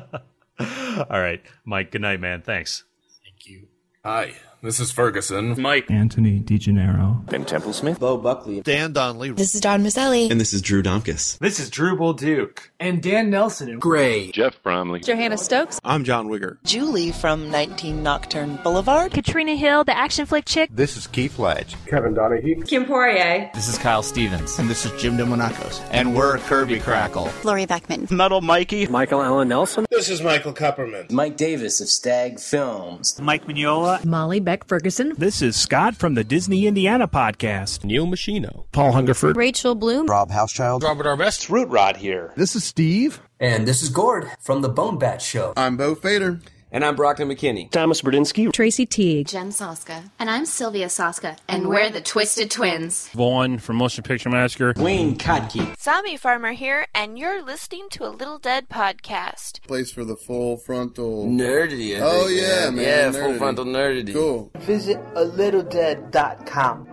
[0.58, 1.90] All right, Mike.
[1.90, 2.40] Good night, man.
[2.40, 2.84] Thanks.
[3.22, 3.68] Thank you.
[4.04, 5.60] Hi, this is Ferguson.
[5.60, 5.88] Mike.
[5.90, 7.24] Anthony DeGennaro.
[7.26, 8.00] Ben Templesmith.
[8.00, 8.60] Bo Buckley.
[8.60, 9.30] Dan Donnelly.
[9.30, 10.30] This is Don Maselli.
[10.30, 11.38] And this is Drew Domkus.
[11.38, 12.72] This is Drew Duke.
[12.80, 13.78] And Dan Nelson.
[13.78, 14.32] Gray.
[14.32, 15.00] Jeff Bromley.
[15.00, 15.78] Johanna Stokes.
[15.84, 16.58] I'm John Wigger.
[16.64, 19.12] Julie from 19 Nocturne Boulevard.
[19.12, 20.70] Katrina Hill, the action flick chick.
[20.72, 21.76] This is Keith Ledge.
[21.86, 22.62] Kevin Donahue.
[22.62, 23.50] Kim Poirier.
[23.54, 24.58] This is Kyle Stevens.
[24.58, 25.86] And this is Jim DeMonacos.
[25.92, 27.32] And we're Kirby Krackle.
[27.44, 28.08] Lori Beckman.
[28.10, 28.88] Metal Mikey.
[28.88, 29.86] Michael Alan Nelson.
[29.90, 31.12] This is Michael Kupperman.
[31.12, 33.20] Mike Davis of Stag Films.
[33.20, 34.04] Mike Mignola.
[34.04, 35.12] Molly Beck Ferguson.
[35.18, 37.84] This is Scott from the Disney Indiana podcast.
[37.84, 38.64] Neil Machino.
[38.72, 39.36] Paul Hungerford.
[39.36, 40.06] Rachel Bloom.
[40.06, 40.82] Rob Housechild.
[40.82, 41.50] Robert Arbest.
[41.50, 42.32] Root Rod here.
[42.34, 43.20] This is Steve.
[43.38, 45.52] And this is Gord from the Bone Bat Show.
[45.54, 46.40] I'm Bo Fader.
[46.70, 47.70] And I'm Brockton McKinney.
[47.70, 48.52] Thomas Berdinsky.
[48.52, 49.26] Tracy Teague.
[49.26, 50.10] Jen Soska.
[50.18, 51.38] And I'm Sylvia Soska.
[51.48, 53.08] And, and we're the Twisted Twins.
[53.10, 54.74] Vaughn from Motion Picture Massacre.
[54.76, 55.74] Wayne Kotke.
[55.80, 59.62] Zombie Farmer here, and you're listening to a Little Dead podcast.
[59.66, 61.26] Place for the full frontal.
[61.26, 61.98] Nerdity.
[62.02, 62.84] Oh, yeah, man.
[62.84, 63.22] Yeah, nerdity.
[63.22, 64.12] full frontal nerdity.
[64.12, 64.50] Cool.
[64.56, 66.86] Visit a littledead.com.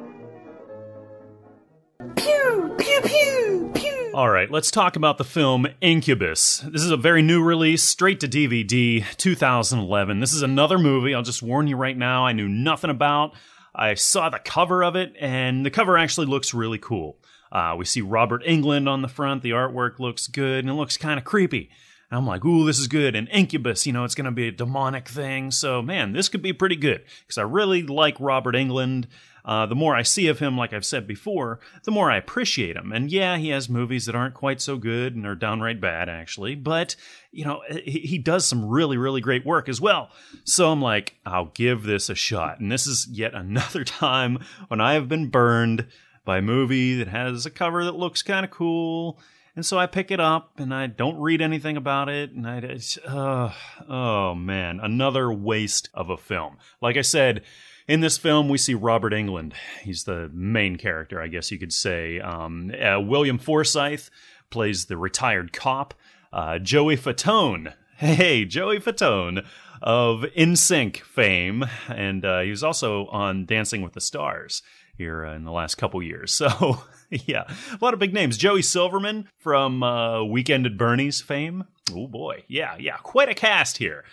[2.16, 3.85] Pew, pew, pew, pew.
[4.16, 6.60] All right, let's talk about the film Incubus.
[6.60, 10.22] This is a very new release, straight to DVD, 2011.
[10.22, 13.34] This is another movie, I'll just warn you right now, I knew nothing about.
[13.76, 17.18] I saw the cover of it, and the cover actually looks really cool.
[17.52, 20.96] Uh, we see Robert Englund on the front, the artwork looks good, and it looks
[20.96, 21.70] kind of creepy.
[22.10, 23.18] And I'm like, ooh, this is good.
[23.18, 25.52] And Incubus, you know, it's going to be a demonic thing.
[25.52, 29.08] So, man, this could be pretty good because I really like Robert Englund.
[29.46, 32.76] Uh, the more I see of him, like I've said before, the more I appreciate
[32.76, 32.92] him.
[32.92, 36.56] And yeah, he has movies that aren't quite so good and are downright bad, actually.
[36.56, 36.96] But,
[37.32, 40.10] you know, he, he does some really, really great work as well.
[40.46, 42.60] So I'm like, I'll give this a shot.
[42.60, 45.86] And this is yet another time when I have been burned
[46.26, 49.20] by a movie that has a cover that looks kind of cool.
[49.56, 52.32] And so I pick it up and I don't read anything about it.
[52.32, 53.54] And I, uh,
[53.88, 56.58] oh man, another waste of a film.
[56.82, 57.44] Like I said,
[57.88, 59.54] in this film, we see Robert Englund.
[59.82, 62.20] He's the main character, I guess you could say.
[62.20, 64.08] Um, uh, William Forsythe
[64.50, 65.94] plays the retired cop.
[66.34, 69.46] Uh, Joey Fatone, hey, Joey Fatone
[69.82, 74.64] of NSYNC fame, and uh, he was also on Dancing with the Stars
[74.98, 76.42] here in the last couple years.
[76.58, 76.82] So,
[77.12, 78.36] yeah, a lot of big names.
[78.36, 81.66] Joey Silverman from uh, Weekend at Bernie's fame.
[81.94, 84.04] Oh boy, yeah, yeah, quite a cast here.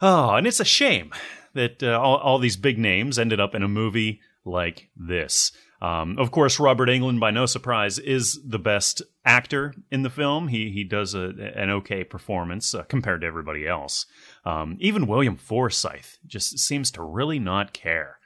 [0.00, 1.12] Oh, and it's a shame
[1.58, 5.52] that uh, all, all, these big names ended up in a movie like this.
[5.80, 10.48] Um, of course, Robert Englund, by no surprise, is the best actor in the film.
[10.48, 14.06] He he does a, an okay performance uh, compared to everybody else.
[14.44, 18.18] Um, even William Forsythe just seems to really not care.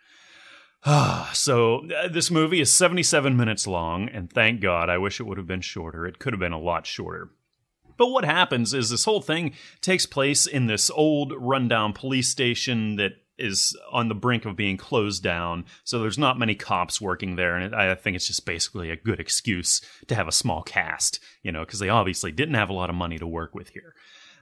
[1.33, 5.39] so uh, this movie is 77 minutes long, and thank God, I wish it would
[5.39, 6.07] have been shorter.
[6.07, 7.31] It could have been a lot shorter.
[7.97, 12.97] But what happens is this whole thing takes place in this old rundown police station
[12.97, 15.65] that is on the brink of being closed down.
[15.85, 17.57] So there's not many cops working there.
[17.57, 21.53] And I think it's just basically a good excuse to have a small cast, you
[21.53, 23.95] know, because they obviously didn't have a lot of money to work with here.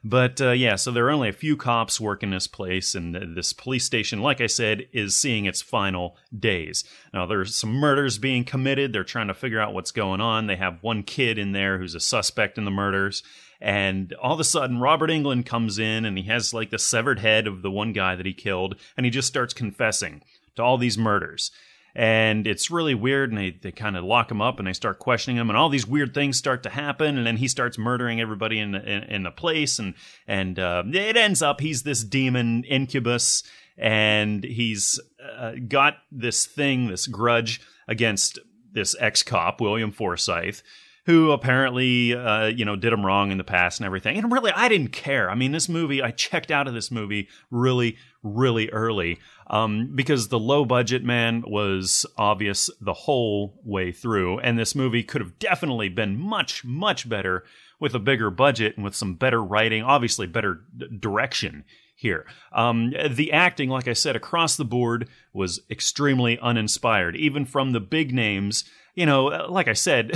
[0.03, 3.53] But uh, yeah, so there are only a few cops working this place, and this
[3.53, 6.85] police station, like I said, is seeing its final days.
[7.13, 8.93] Now, there's some murders being committed.
[8.93, 10.47] They're trying to figure out what's going on.
[10.47, 13.23] They have one kid in there who's a suspect in the murders.
[13.61, 17.19] And all of a sudden, Robert Englund comes in and he has like the severed
[17.19, 20.23] head of the one guy that he killed, and he just starts confessing
[20.57, 21.51] to all these murders.
[21.95, 25.01] And it's really weird and they, they kind of lock him up and they start
[25.01, 28.21] questioning him and all these weird things start to happen and then he starts murdering
[28.21, 29.95] everybody in in, in the place and
[30.29, 33.43] and uh, it ends up he's this demon incubus
[33.77, 35.01] and he's
[35.37, 38.39] uh, got this thing this grudge against
[38.73, 40.61] this ex-cop william forsythe
[41.07, 44.53] who apparently uh, you know did him wrong in the past and everything and really
[44.53, 48.69] i didn't care i mean this movie i checked out of this movie really really
[48.71, 49.19] early
[49.51, 55.03] um, because the low budget man was obvious the whole way through, and this movie
[55.03, 57.45] could have definitely been much, much better
[57.81, 60.65] with a bigger budget and with some better writing, obviously better
[61.01, 61.65] direction
[61.97, 62.27] here.
[62.53, 67.81] Um, the acting, like I said, across the board was extremely uninspired, even from the
[67.81, 68.65] big names.
[68.95, 70.13] You know, like I said,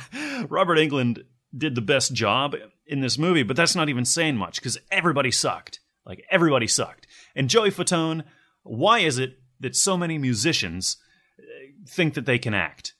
[0.48, 1.24] Robert Englund
[1.56, 2.54] did the best job
[2.86, 5.80] in this movie, but that's not even saying much because everybody sucked.
[6.04, 7.06] Like everybody sucked.
[7.34, 8.24] And Joey Fatone,
[8.62, 10.96] why is it that so many musicians
[11.38, 11.42] uh,
[11.88, 12.94] think that they can act?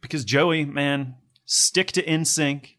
[0.00, 2.76] Because Joey, man, stick to NSYNC,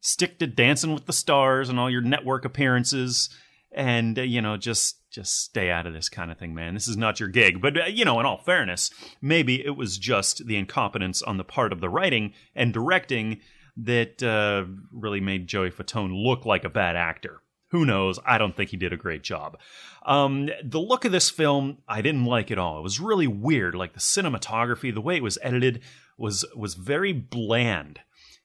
[0.00, 3.30] stick to Dancing with the Stars and all your network appearances,
[3.76, 6.74] and uh, you know just just stay out of this kind of thing, man.
[6.74, 7.60] This is not your gig.
[7.60, 8.90] But uh, you know, in all fairness,
[9.22, 13.40] maybe it was just the incompetence on the part of the writing and directing
[13.76, 17.40] that uh, really made Joey Fatone look like a bad actor.
[17.70, 18.18] Who knows?
[18.24, 19.58] I don't think he did a great job.
[20.04, 22.78] Um, the look of this film, I didn't like at all.
[22.78, 23.74] It was really weird.
[23.74, 25.82] Like the cinematography, the way it was edited
[26.16, 28.00] was was very bland.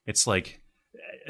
[0.05, 0.60] It's like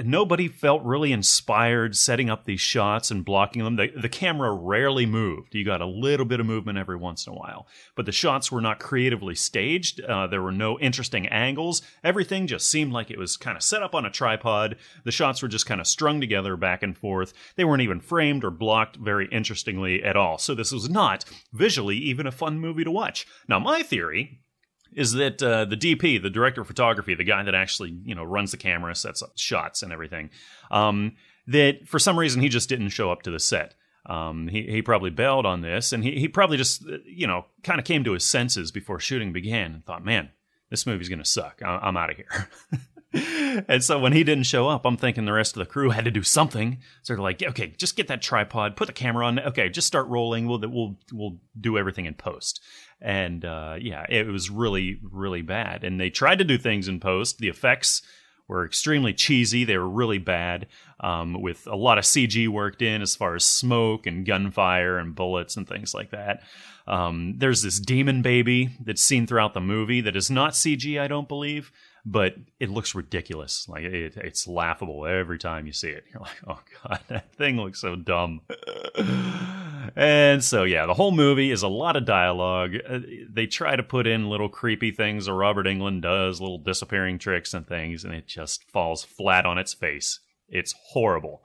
[0.03, 3.75] nobody felt really inspired setting up these shots and blocking them.
[3.75, 5.55] The, the camera rarely moved.
[5.55, 8.51] You got a little bit of movement every once in a while, but the shots
[8.51, 10.01] were not creatively staged.
[10.01, 11.81] Uh, there were no interesting angles.
[12.03, 14.77] Everything just seemed like it was kind of set up on a tripod.
[15.03, 17.33] The shots were just kind of strung together back and forth.
[17.55, 20.37] They weren't even framed or blocked very interestingly at all.
[20.37, 23.27] So this was not visually even a fun movie to watch.
[23.47, 24.41] Now, my theory
[24.93, 28.23] is that uh, the DP, the director of photography, the guy that actually you know
[28.23, 30.29] runs the camera, sets up shots and everything,
[30.69, 31.13] um,
[31.47, 33.75] that for some reason he just didn't show up to the set.
[34.05, 37.79] Um, he he probably bailed on this, and he he probably just you know kind
[37.79, 40.29] of came to his senses before shooting began and thought, man,
[40.69, 41.61] this movie's gonna suck.
[41.63, 42.49] I- I'm out of here.
[43.13, 46.05] and so when he didn't show up, I'm thinking the rest of the crew had
[46.05, 46.79] to do something.
[47.03, 49.39] Sort they're like, okay, just get that tripod, put the camera on.
[49.39, 50.47] Okay, just start rolling.
[50.47, 52.61] We'll we'll we'll do everything in post.
[53.01, 55.83] And uh, yeah, it was really really bad.
[55.83, 57.39] And they tried to do things in post.
[57.39, 58.01] The effects
[58.47, 59.65] were extremely cheesy.
[59.65, 60.67] They were really bad,
[60.99, 65.15] um, with a lot of CG worked in as far as smoke and gunfire and
[65.15, 66.43] bullets and things like that.
[66.87, 71.07] Um, there's this demon baby that's seen throughout the movie that is not CG, I
[71.07, 71.71] don't believe
[72.05, 73.67] but it looks ridiculous.
[73.69, 76.05] Like it, it's laughable every time you see it.
[76.11, 78.41] You're like, oh god, that thing looks so dumb.
[79.95, 82.75] and so yeah, the whole movie is a lot of dialogue.
[82.87, 82.99] Uh,
[83.29, 87.53] they try to put in little creepy things that Robert Englund does, little disappearing tricks
[87.53, 90.19] and things, and it just falls flat on its face.
[90.49, 91.43] It's horrible.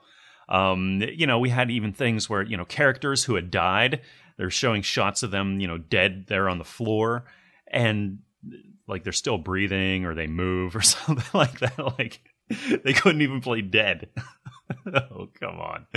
[0.49, 4.01] Um, you know, we had even things where you know characters who had died.
[4.37, 7.25] They're showing shots of them, you know, dead there on the floor,
[7.67, 8.19] and
[8.87, 11.77] like they're still breathing or they move or something like that.
[11.97, 12.21] Like
[12.83, 14.09] they couldn't even play dead.
[14.93, 15.87] oh, come on.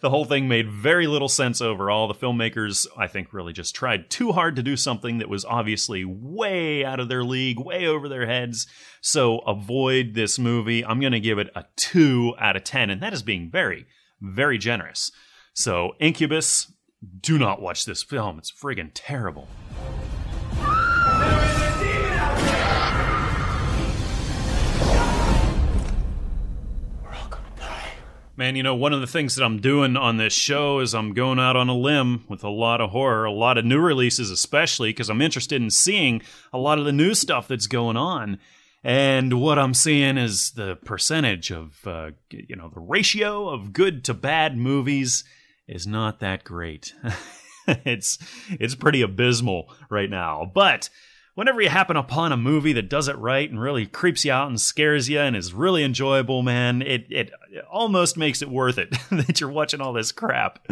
[0.00, 2.08] The whole thing made very little sense overall.
[2.08, 6.04] The filmmakers, I think, really just tried too hard to do something that was obviously
[6.04, 8.66] way out of their league, way over their heads.
[9.00, 10.84] So avoid this movie.
[10.84, 13.86] I'm going to give it a 2 out of 10, and that is being very,
[14.20, 15.10] very generous.
[15.54, 16.70] So, Inkubus,
[17.20, 18.38] do not watch this film.
[18.38, 19.48] It's friggin' terrible.
[28.38, 31.12] Man, you know, one of the things that I'm doing on this show is I'm
[31.12, 34.30] going out on a limb with a lot of horror, a lot of new releases,
[34.30, 38.38] especially because I'm interested in seeing a lot of the new stuff that's going on.
[38.84, 44.04] And what I'm seeing is the percentage of, uh, you know, the ratio of good
[44.04, 45.24] to bad movies
[45.66, 46.94] is not that great.
[47.66, 48.18] it's
[48.50, 50.48] it's pretty abysmal right now.
[50.54, 50.90] But
[51.38, 54.48] whenever you happen upon a movie that does it right and really creeps you out
[54.48, 57.30] and scares you and is really enjoyable, man, it it,
[57.70, 60.66] almost makes it worth it that you're watching all this crap.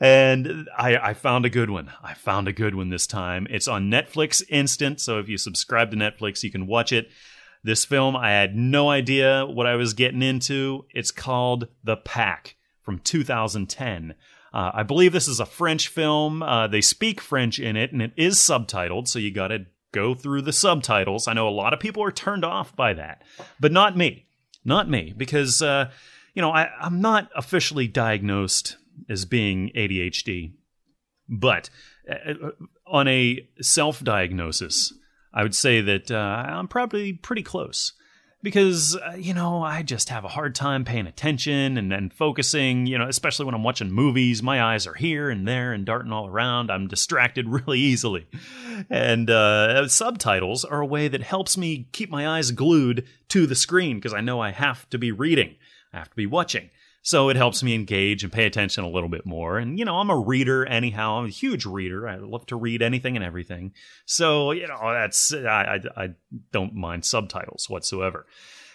[0.00, 1.92] And I, I found a good one.
[2.02, 3.46] I found a good one this time.
[3.50, 7.10] It's on Netflix Instant, so if you subscribe to Netflix, you can watch it.
[7.62, 10.86] This film, I had no idea what I was getting into.
[10.94, 14.14] It's called The Pack from 2010.
[14.54, 16.42] Uh, I believe this is a French film.
[16.42, 20.14] Uh, they speak French in it, and it is subtitled, so you got to go
[20.14, 21.28] through the subtitles.
[21.28, 23.22] I know a lot of people are turned off by that,
[23.58, 24.26] but not me.
[24.64, 25.90] Not me, because, uh,
[26.34, 28.76] you know, I, I'm not officially diagnosed
[29.08, 30.52] as being ADHD,
[31.28, 31.70] but
[32.10, 32.50] uh,
[32.86, 34.92] on a self diagnosis,
[35.32, 37.94] I would say that uh, I'm probably pretty close
[38.42, 42.86] because uh, you know I just have a hard time paying attention and, and focusing.
[42.86, 46.12] You know, especially when I'm watching movies, my eyes are here and there and darting
[46.12, 46.70] all around.
[46.70, 48.26] I'm distracted really easily,
[48.88, 53.54] and uh, subtitles are a way that helps me keep my eyes glued to the
[53.54, 55.56] screen because I know I have to be reading,
[55.92, 56.70] I have to be watching.
[57.02, 59.58] So it helps me engage and pay attention a little bit more.
[59.58, 61.18] And, you know, I'm a reader anyhow.
[61.18, 62.06] I'm a huge reader.
[62.06, 63.72] I love to read anything and everything.
[64.04, 66.08] So, you know, that's, I, I, I
[66.52, 68.26] don't mind subtitles whatsoever.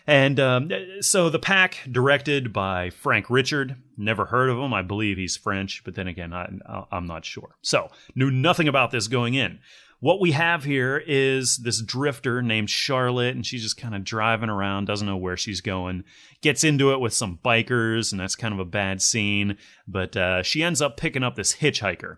[0.07, 0.71] And um,
[1.01, 4.73] so the pack, directed by Franck Richard, never heard of him.
[4.73, 6.49] I believe he's French, but then again, I,
[6.91, 7.55] I'm not sure.
[7.61, 9.59] So knew nothing about this going in.
[9.99, 14.49] What we have here is this drifter named Charlotte, and she's just kind of driving
[14.49, 16.03] around, doesn't know where she's going.
[16.41, 19.57] Gets into it with some bikers, and that's kind of a bad scene.
[19.87, 22.17] But uh, she ends up picking up this hitchhiker,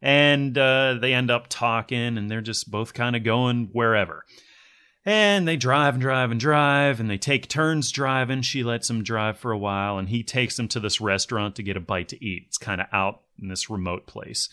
[0.00, 4.24] and uh, they end up talking, and they're just both kind of going wherever.
[5.04, 8.42] And they drive and drive and drive, and they take turns driving.
[8.42, 11.62] She lets him drive for a while, and he takes them to this restaurant to
[11.62, 12.44] get a bite to eat.
[12.46, 14.50] It's kind of out in this remote place.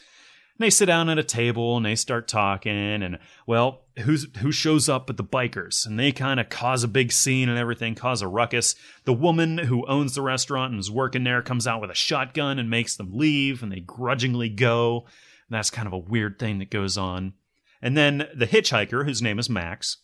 [0.57, 2.73] And they sit down at a table and they start talking
[3.03, 5.86] and well who's who shows up but the bikers?
[5.86, 8.76] And they kind of cause a big scene and everything cause a ruckus.
[9.03, 12.57] The woman who owns the restaurant and is working there comes out with a shotgun
[12.57, 15.06] and makes them leave and they grudgingly go.
[15.49, 17.34] And that's kind of a weird thing that goes on.
[17.82, 19.98] And then the hitchhiker whose name is max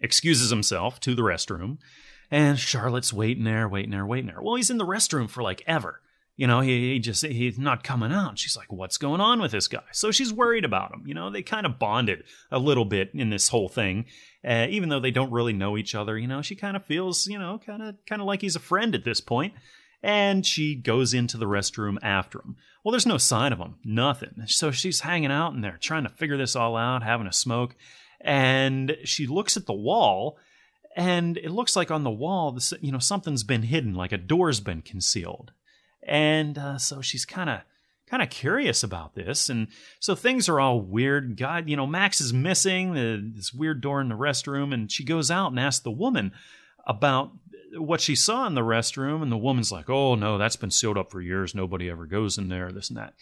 [0.00, 1.78] excuses himself to the restroom.
[2.28, 4.42] And charlotte's waiting there waiting there waiting there.
[4.42, 6.00] Well he's in the restroom for like ever
[6.36, 8.38] you know, he, he, just he's not coming out.
[8.38, 11.04] She's like, "What's going on with this guy?" So she's worried about him.
[11.06, 14.04] You know, they kind of bonded a little bit in this whole thing,
[14.46, 16.18] uh, even though they don't really know each other.
[16.18, 18.60] You know, she kind of feels, you know, kind of kind of like he's a
[18.60, 19.54] friend at this point.
[20.02, 22.56] And she goes into the restroom after him.
[22.84, 24.42] Well, there's no sign of him, nothing.
[24.46, 27.74] So she's hanging out in there, trying to figure this all out, having a smoke.
[28.20, 30.38] And she looks at the wall,
[30.94, 34.18] and it looks like on the wall, this, you know, something's been hidden, like a
[34.18, 35.52] door's been concealed
[36.06, 37.60] and uh, so she's kind of
[38.08, 39.50] kind of curious about this.
[39.50, 39.66] And
[39.98, 41.36] so things are all weird.
[41.36, 44.72] God you know max is missing the, this weird door in the restroom.
[44.72, 46.32] And she goes out and asks the woman
[46.86, 47.32] about
[47.76, 49.22] what she saw in the restroom.
[49.22, 51.54] And the woman's like oh no that's been sealed up for years.
[51.54, 53.14] Nobody ever goes in there this and that.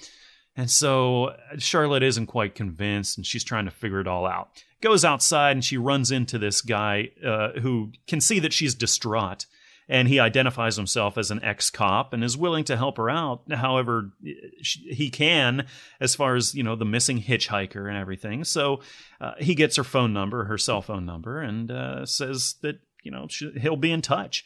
[0.57, 4.51] And so uh, charlotte isn't quite convinced and she's trying to figure it all out.
[4.81, 9.47] Goes outside and she runs into this guy uh, who can see that she's distraught
[9.89, 14.13] and he identifies himself as an ex-cop and is willing to help her out however
[14.23, 15.67] he can
[16.01, 18.45] as far as you know the missing hitchhiker and everything.
[18.45, 18.81] So
[19.21, 23.11] uh, he gets her phone number her cell phone number and uh, says that you
[23.11, 23.29] know
[23.61, 24.45] he'll be in touch.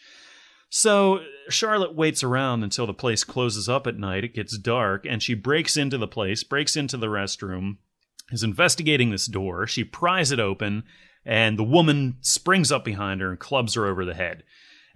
[0.71, 4.25] So charlotte waits around until the place closes up at night.
[4.25, 7.79] It gets dark and she breaks into the place breaks into the restroom
[8.31, 9.67] is investigating this door.
[9.67, 10.83] She pries it open
[11.25, 14.43] and the woman springs up behind her and clubs her over the head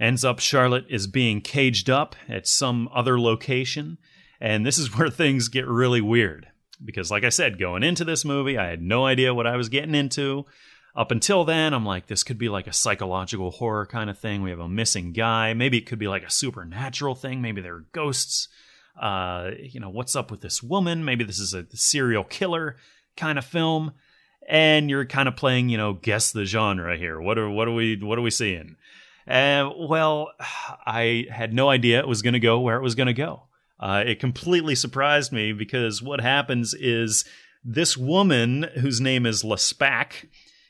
[0.01, 3.99] Ends up Charlotte is being caged up at some other location.
[4.41, 6.49] And this is where things get really weird.
[6.85, 9.69] Because, like I said, going into this movie, I had no idea what I was
[9.69, 10.47] getting into.
[10.95, 14.43] Up until then, I'm like, this could be like a psychological horror kind of thing.
[14.43, 15.55] We have a missing guy.
[15.55, 17.41] Maybe it could be like a supernatural thing.
[17.41, 18.49] Maybe there are ghosts.
[19.01, 21.05] Uh, you know, what's up with this woman?
[21.05, 22.77] Maybe this is a serial killer
[23.17, 23.93] kind of film.
[24.47, 27.21] And you're kind of playing, you know, guess the genre here.
[27.21, 28.77] What are what are we what are we seeing?
[29.27, 30.33] Well,
[30.87, 33.45] I had no idea it was going to go where it was going to go.
[33.79, 37.25] Uh, it completely surprised me because what happens is
[37.65, 40.29] this woman, whose name is LeSpac,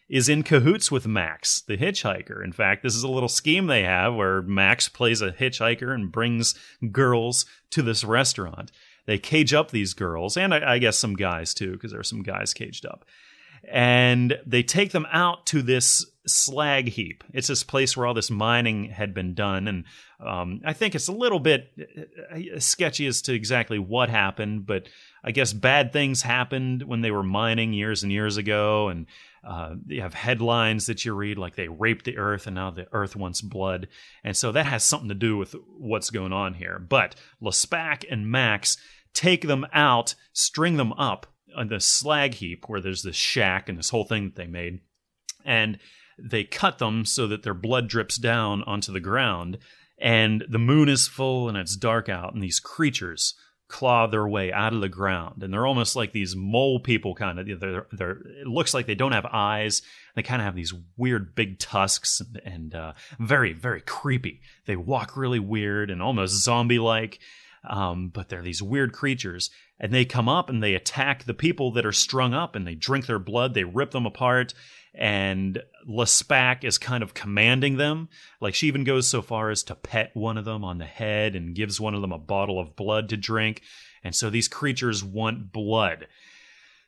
[0.09, 2.43] is in cahoots with Max, the hitchhiker.
[2.45, 6.13] In fact, this is a little scheme they have where Max plays a hitchhiker and
[6.13, 6.55] brings
[6.91, 8.71] girls to this restaurant.
[9.07, 12.05] They cage up these girls, and I, I guess some guys too, because there are
[12.05, 13.05] some guys caged up
[13.71, 17.25] and they take them out to this slag heap.
[17.33, 19.85] It's this place where all this mining had been done, and
[20.25, 21.71] um, I think it's a little bit
[22.33, 24.89] uh, sketchy as to exactly what happened, but
[25.25, 29.07] I guess bad things happened when they were mining years and years ago, and
[29.45, 32.87] uh, you have headlines that you read like they raped the earth and now the
[32.93, 33.89] earth wants blood,
[34.23, 36.79] and so that has something to do with what's going on here.
[36.79, 38.77] But LeSpac and Max
[39.13, 41.27] take them out, string them up
[41.57, 44.81] on the slag heap where there's this shack and this whole thing that they made,
[45.45, 45.79] and
[46.19, 49.59] they cut them so that their blood drips down onto the ground.
[50.03, 53.35] and the moon is full and it's dark out, and these creatures
[53.69, 57.39] claw their way out of the ground, and they're almost like these mole people kind
[57.39, 57.61] of.
[57.61, 59.81] They're, they're, it looks like they don't have eyes.
[60.15, 64.41] They kind of have these weird big tusks and, and uh, very very creepy.
[64.67, 67.19] They walk really weird and almost zombie like.
[67.69, 71.73] Um, but they're these weird creatures, and they come up and they attack the people
[71.73, 74.53] that are strung up, and they drink their blood, they rip them apart,
[74.95, 78.09] and Lespac is kind of commanding them.
[78.41, 81.35] Like she even goes so far as to pet one of them on the head
[81.35, 83.63] and gives one of them a bottle of blood to drink.
[84.05, 86.09] And so these creatures want blood.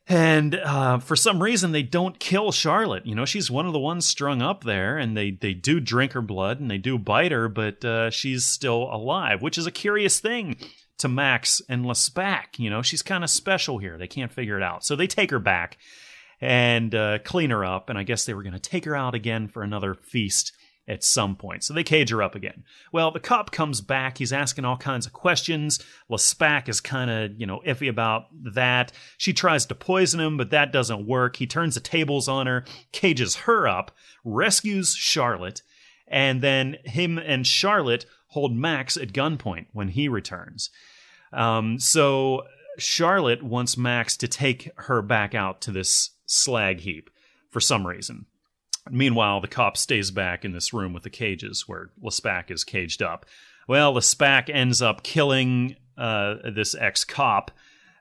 [0.06, 3.06] And uh, for some reason, they don't kill Charlotte.
[3.06, 6.12] You know, she's one of the ones strung up there, and they, they do drink
[6.12, 9.70] her blood and they do bite her, but uh, she's still alive, which is a
[9.70, 10.56] curious thing
[10.98, 12.58] to Max and Lespac.
[12.58, 13.96] You know, she's kind of special here.
[13.96, 14.84] They can't figure it out.
[14.84, 15.78] So they take her back
[16.38, 19.14] and uh, clean her up, and I guess they were going to take her out
[19.14, 20.52] again for another feast
[20.86, 21.64] at some point.
[21.64, 22.64] So they cage her up again.
[22.92, 24.18] Well, the cop comes back.
[24.18, 25.82] He's asking all kinds of questions.
[26.10, 28.92] Lespac is kind of, you know, iffy about that.
[29.16, 31.36] She tries to poison him, but that doesn't work.
[31.36, 33.92] He turns the tables on her, cages her up,
[34.24, 35.62] rescues Charlotte,
[36.06, 40.70] and then him and Charlotte hold Max at gunpoint when he returns.
[41.32, 42.42] Um, so
[42.78, 47.10] Charlotte wants Max to take her back out to this slag heap
[47.50, 48.26] for some reason.
[48.90, 53.02] Meanwhile, the cop stays back in this room with the cages where Lespac is caged
[53.02, 53.24] up.
[53.66, 57.50] Well, Lespac ends up killing uh, this ex cop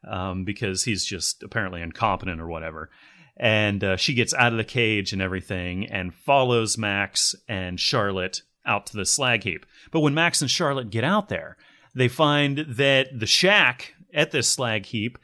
[0.06, 2.90] um, because he's just apparently incompetent or whatever.
[3.38, 8.42] And uh, she gets out of the cage and everything and follows Max and Charlotte
[8.66, 9.66] out to the slag heap.
[9.92, 11.58] But when Max and Charlotte get out there,
[11.96, 15.18] they find that the shack at this slag heap,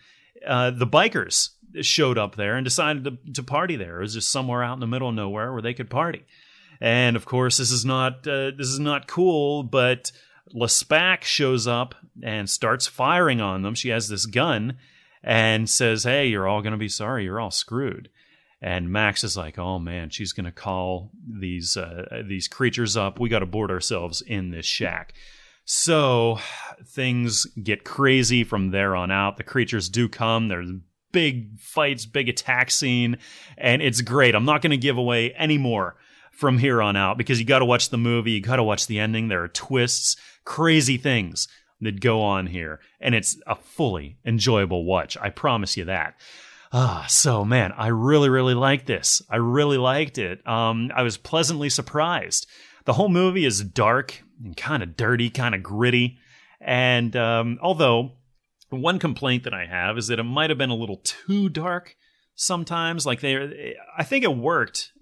[0.48, 1.50] uh, the bikers
[1.82, 4.00] showed up there and decided to, to party there.
[4.00, 6.26] It was just somewhere out in the middle of nowhere where they could party.
[6.82, 9.64] And of course, this is not uh, this is not cool.
[9.64, 10.12] But
[10.56, 13.76] Lespac shows up and starts firing on them.
[13.76, 14.78] She has this gun
[15.24, 17.26] and says, "Hey, you're all going to be sorry.
[17.26, 18.10] You're all screwed."
[18.62, 23.20] And Max is like, "Oh man, she's going to call these uh, these creatures up.
[23.20, 25.14] We got to board ourselves in this shack."
[25.66, 26.40] So
[26.84, 29.38] things get crazy from there on out.
[29.38, 30.48] The creatures do come.
[30.48, 30.72] There's
[31.12, 33.18] big fights, big attack scene,
[33.58, 34.36] and it's great.
[34.36, 35.96] I'm not going to give away any more
[36.32, 38.88] from here on out because you got to watch the movie, you got to watch
[38.88, 39.28] the ending.
[39.28, 40.16] There are twists,
[40.46, 41.48] crazy things
[41.82, 45.18] that go on here, and it's a fully enjoyable watch.
[45.18, 46.16] I promise you that.
[46.72, 49.22] Ah, so man, I really, really like this.
[49.30, 50.46] I really liked it.
[50.48, 52.48] Um, I was pleasantly surprised.
[52.86, 56.20] The whole movie is dark and kind of dirty, kind of gritty.
[56.62, 58.14] And um, although
[58.78, 61.96] one complaint that I have is that it might have been a little too dark
[62.36, 63.06] sometimes.
[63.06, 64.94] Like they, I think it worked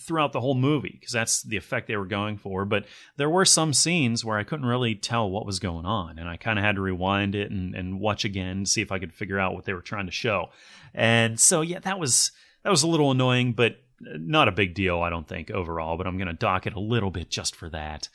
[0.00, 2.64] throughout the whole movie because that's the effect they were going for.
[2.64, 2.86] But
[3.16, 6.36] there were some scenes where I couldn't really tell what was going on, and I
[6.36, 9.12] kind of had to rewind it and, and watch again to see if I could
[9.12, 10.50] figure out what they were trying to show.
[10.92, 12.32] And so yeah, that was
[12.64, 15.96] that was a little annoying, but uh, not a big deal, I don't think overall.
[15.96, 18.08] But I'm going to dock it a little bit just for that.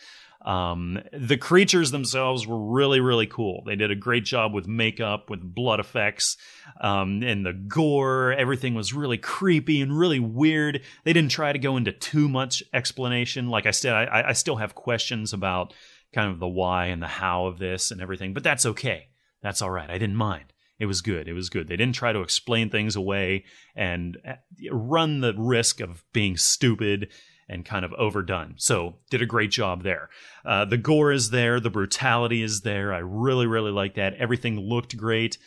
[0.46, 3.64] Um, the creatures themselves were really, really cool.
[3.66, 6.38] They did a great job with makeup, with blood effects,
[6.80, 8.32] um, and the gore.
[8.32, 10.82] Everything was really creepy and really weird.
[11.04, 13.50] They didn't try to go into too much explanation.
[13.50, 15.74] Like I said, I, I still have questions about
[16.14, 19.10] kind of the why and the how of this and everything, but that's okay.
[19.42, 19.90] That's all right.
[19.90, 20.54] I didn't mind.
[20.80, 21.28] It was good.
[21.28, 21.68] It was good.
[21.68, 23.44] They didn't try to explain things away
[23.76, 24.36] and uh,
[24.72, 27.10] run the risk of being stupid
[27.50, 28.54] and kind of overdone.
[28.58, 30.10] So did a great job there.
[30.46, 32.94] Uh, the gore is there, the brutality is there.
[32.94, 34.14] I really, really like that.
[34.16, 35.38] Everything looked great.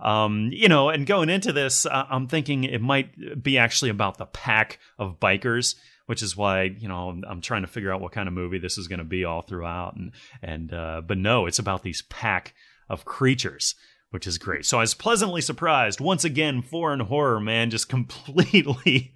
[0.00, 4.16] Um, you know, and going into this, uh, I'm thinking it might be actually about
[4.16, 5.74] the pack of bikers,
[6.06, 8.58] which is why you know I'm, I'm trying to figure out what kind of movie
[8.58, 9.96] this is going to be all throughout.
[9.96, 10.12] And
[10.42, 12.54] and uh, but no, it's about these pack
[12.88, 13.74] of creatures
[14.10, 14.66] which is great.
[14.66, 16.00] So I was pleasantly surprised.
[16.00, 19.12] Once again, foreign horror, man, just completely,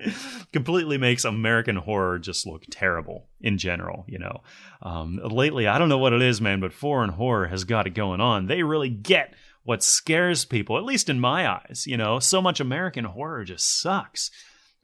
[0.53, 4.43] completely makes American horror just look terrible in general, you know.
[4.83, 7.95] Um, lately, I don't know what it is, man, but foreign horror has got it
[7.95, 8.47] going on.
[8.47, 9.35] They really get
[9.65, 12.19] what scares people, at least in my eyes, you know.
[12.21, 14.31] So much American horror just sucks.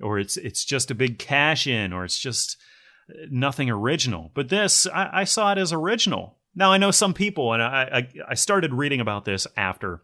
[0.03, 2.57] Or it's it's just a big cash in, or it's just
[3.31, 4.31] nothing original.
[4.35, 6.39] But this, I, I saw it as original.
[6.55, 10.03] Now I know some people, and I, I, I started reading about this after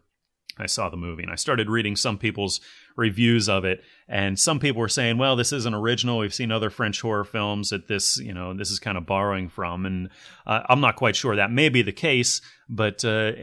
[0.59, 2.59] I saw the movie, and I started reading some people's
[2.95, 6.17] reviews of it, and some people were saying, "Well, this isn't original.
[6.17, 9.49] We've seen other French horror films that this, you know, this is kind of borrowing
[9.49, 10.09] from." And
[10.45, 13.33] uh, I'm not quite sure that may be the case, but uh,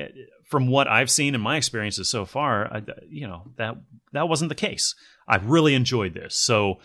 [0.45, 3.77] from what I've seen in my experiences so far, I, you know, that
[4.13, 4.95] that wasn't the case.
[5.29, 6.81] I really enjoyed this, so.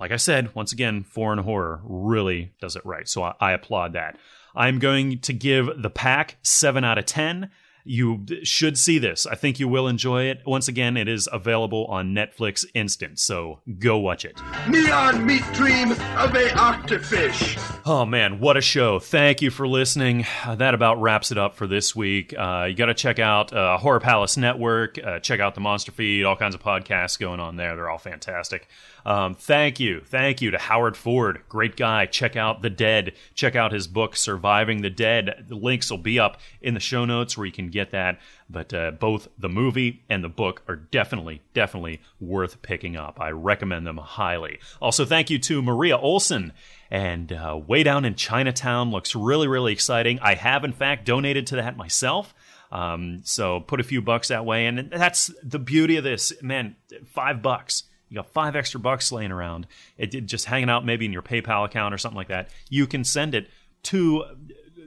[0.00, 3.06] Like I said, once again, foreign horror really does it right.
[3.06, 4.16] So I, I applaud that.
[4.54, 7.50] I'm going to give The Pack 7 out of 10.
[7.84, 9.26] You should see this.
[9.26, 10.42] I think you will enjoy it.
[10.46, 14.40] Once again, it is available on Netflix Instant, so go watch it.
[14.68, 17.80] Neon meat dream of a octofish.
[17.84, 19.00] Oh man, what a show!
[19.00, 20.24] Thank you for listening.
[20.44, 22.32] Uh, that about wraps it up for this week.
[22.38, 25.04] Uh, you got to check out uh, Horror Palace Network.
[25.04, 26.24] Uh, check out the Monster Feed.
[26.24, 27.74] All kinds of podcasts going on there.
[27.74, 28.68] They're all fantastic.
[29.04, 32.06] Um, thank you, thank you to Howard Ford, great guy.
[32.06, 33.12] Check out The Dead.
[33.34, 35.44] Check out his book Surviving the Dead.
[35.48, 38.20] The links will be up in the show notes where you can get that.
[38.48, 43.20] But uh, both the movie and the book are definitely, definitely worth picking up.
[43.20, 44.58] I recommend them highly.
[44.80, 46.52] Also, thank you to Maria Olsen.
[46.90, 50.18] And uh, Way Down in Chinatown looks really, really exciting.
[50.20, 52.34] I have, in fact, donated to that myself.
[52.70, 54.66] Um, so put a few bucks that way.
[54.66, 56.32] And that's the beauty of this.
[56.42, 56.76] Man,
[57.06, 57.84] five bucks.
[58.12, 59.66] You got five extra bucks laying around.
[59.96, 62.50] It, just hanging out maybe in your PayPal account or something like that.
[62.68, 63.48] You can send it
[63.84, 64.24] to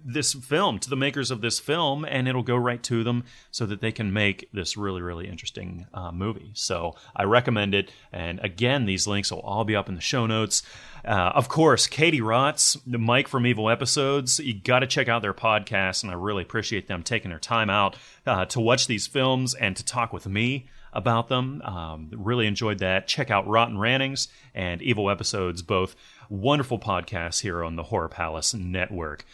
[0.05, 3.65] this film to the makers of this film and it'll go right to them so
[3.65, 8.39] that they can make this really really interesting uh, movie so i recommend it and
[8.43, 10.61] again these links will all be up in the show notes
[11.05, 15.33] uh, of course katie rotz mike from evil episodes you got to check out their
[15.33, 17.95] podcast and i really appreciate them taking their time out
[18.27, 21.61] uh, to watch these films and to talk with me about them.
[21.63, 23.07] Um, really enjoyed that.
[23.07, 25.95] Check out Rotten Rantings and Evil Episodes, both
[26.29, 29.25] wonderful podcasts here on the Horror Palace Network.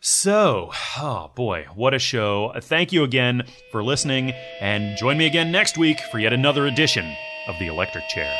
[0.00, 2.54] So, oh boy, what a show.
[2.58, 7.14] Thank you again for listening, and join me again next week for yet another edition
[7.46, 8.34] of The Electric Chair.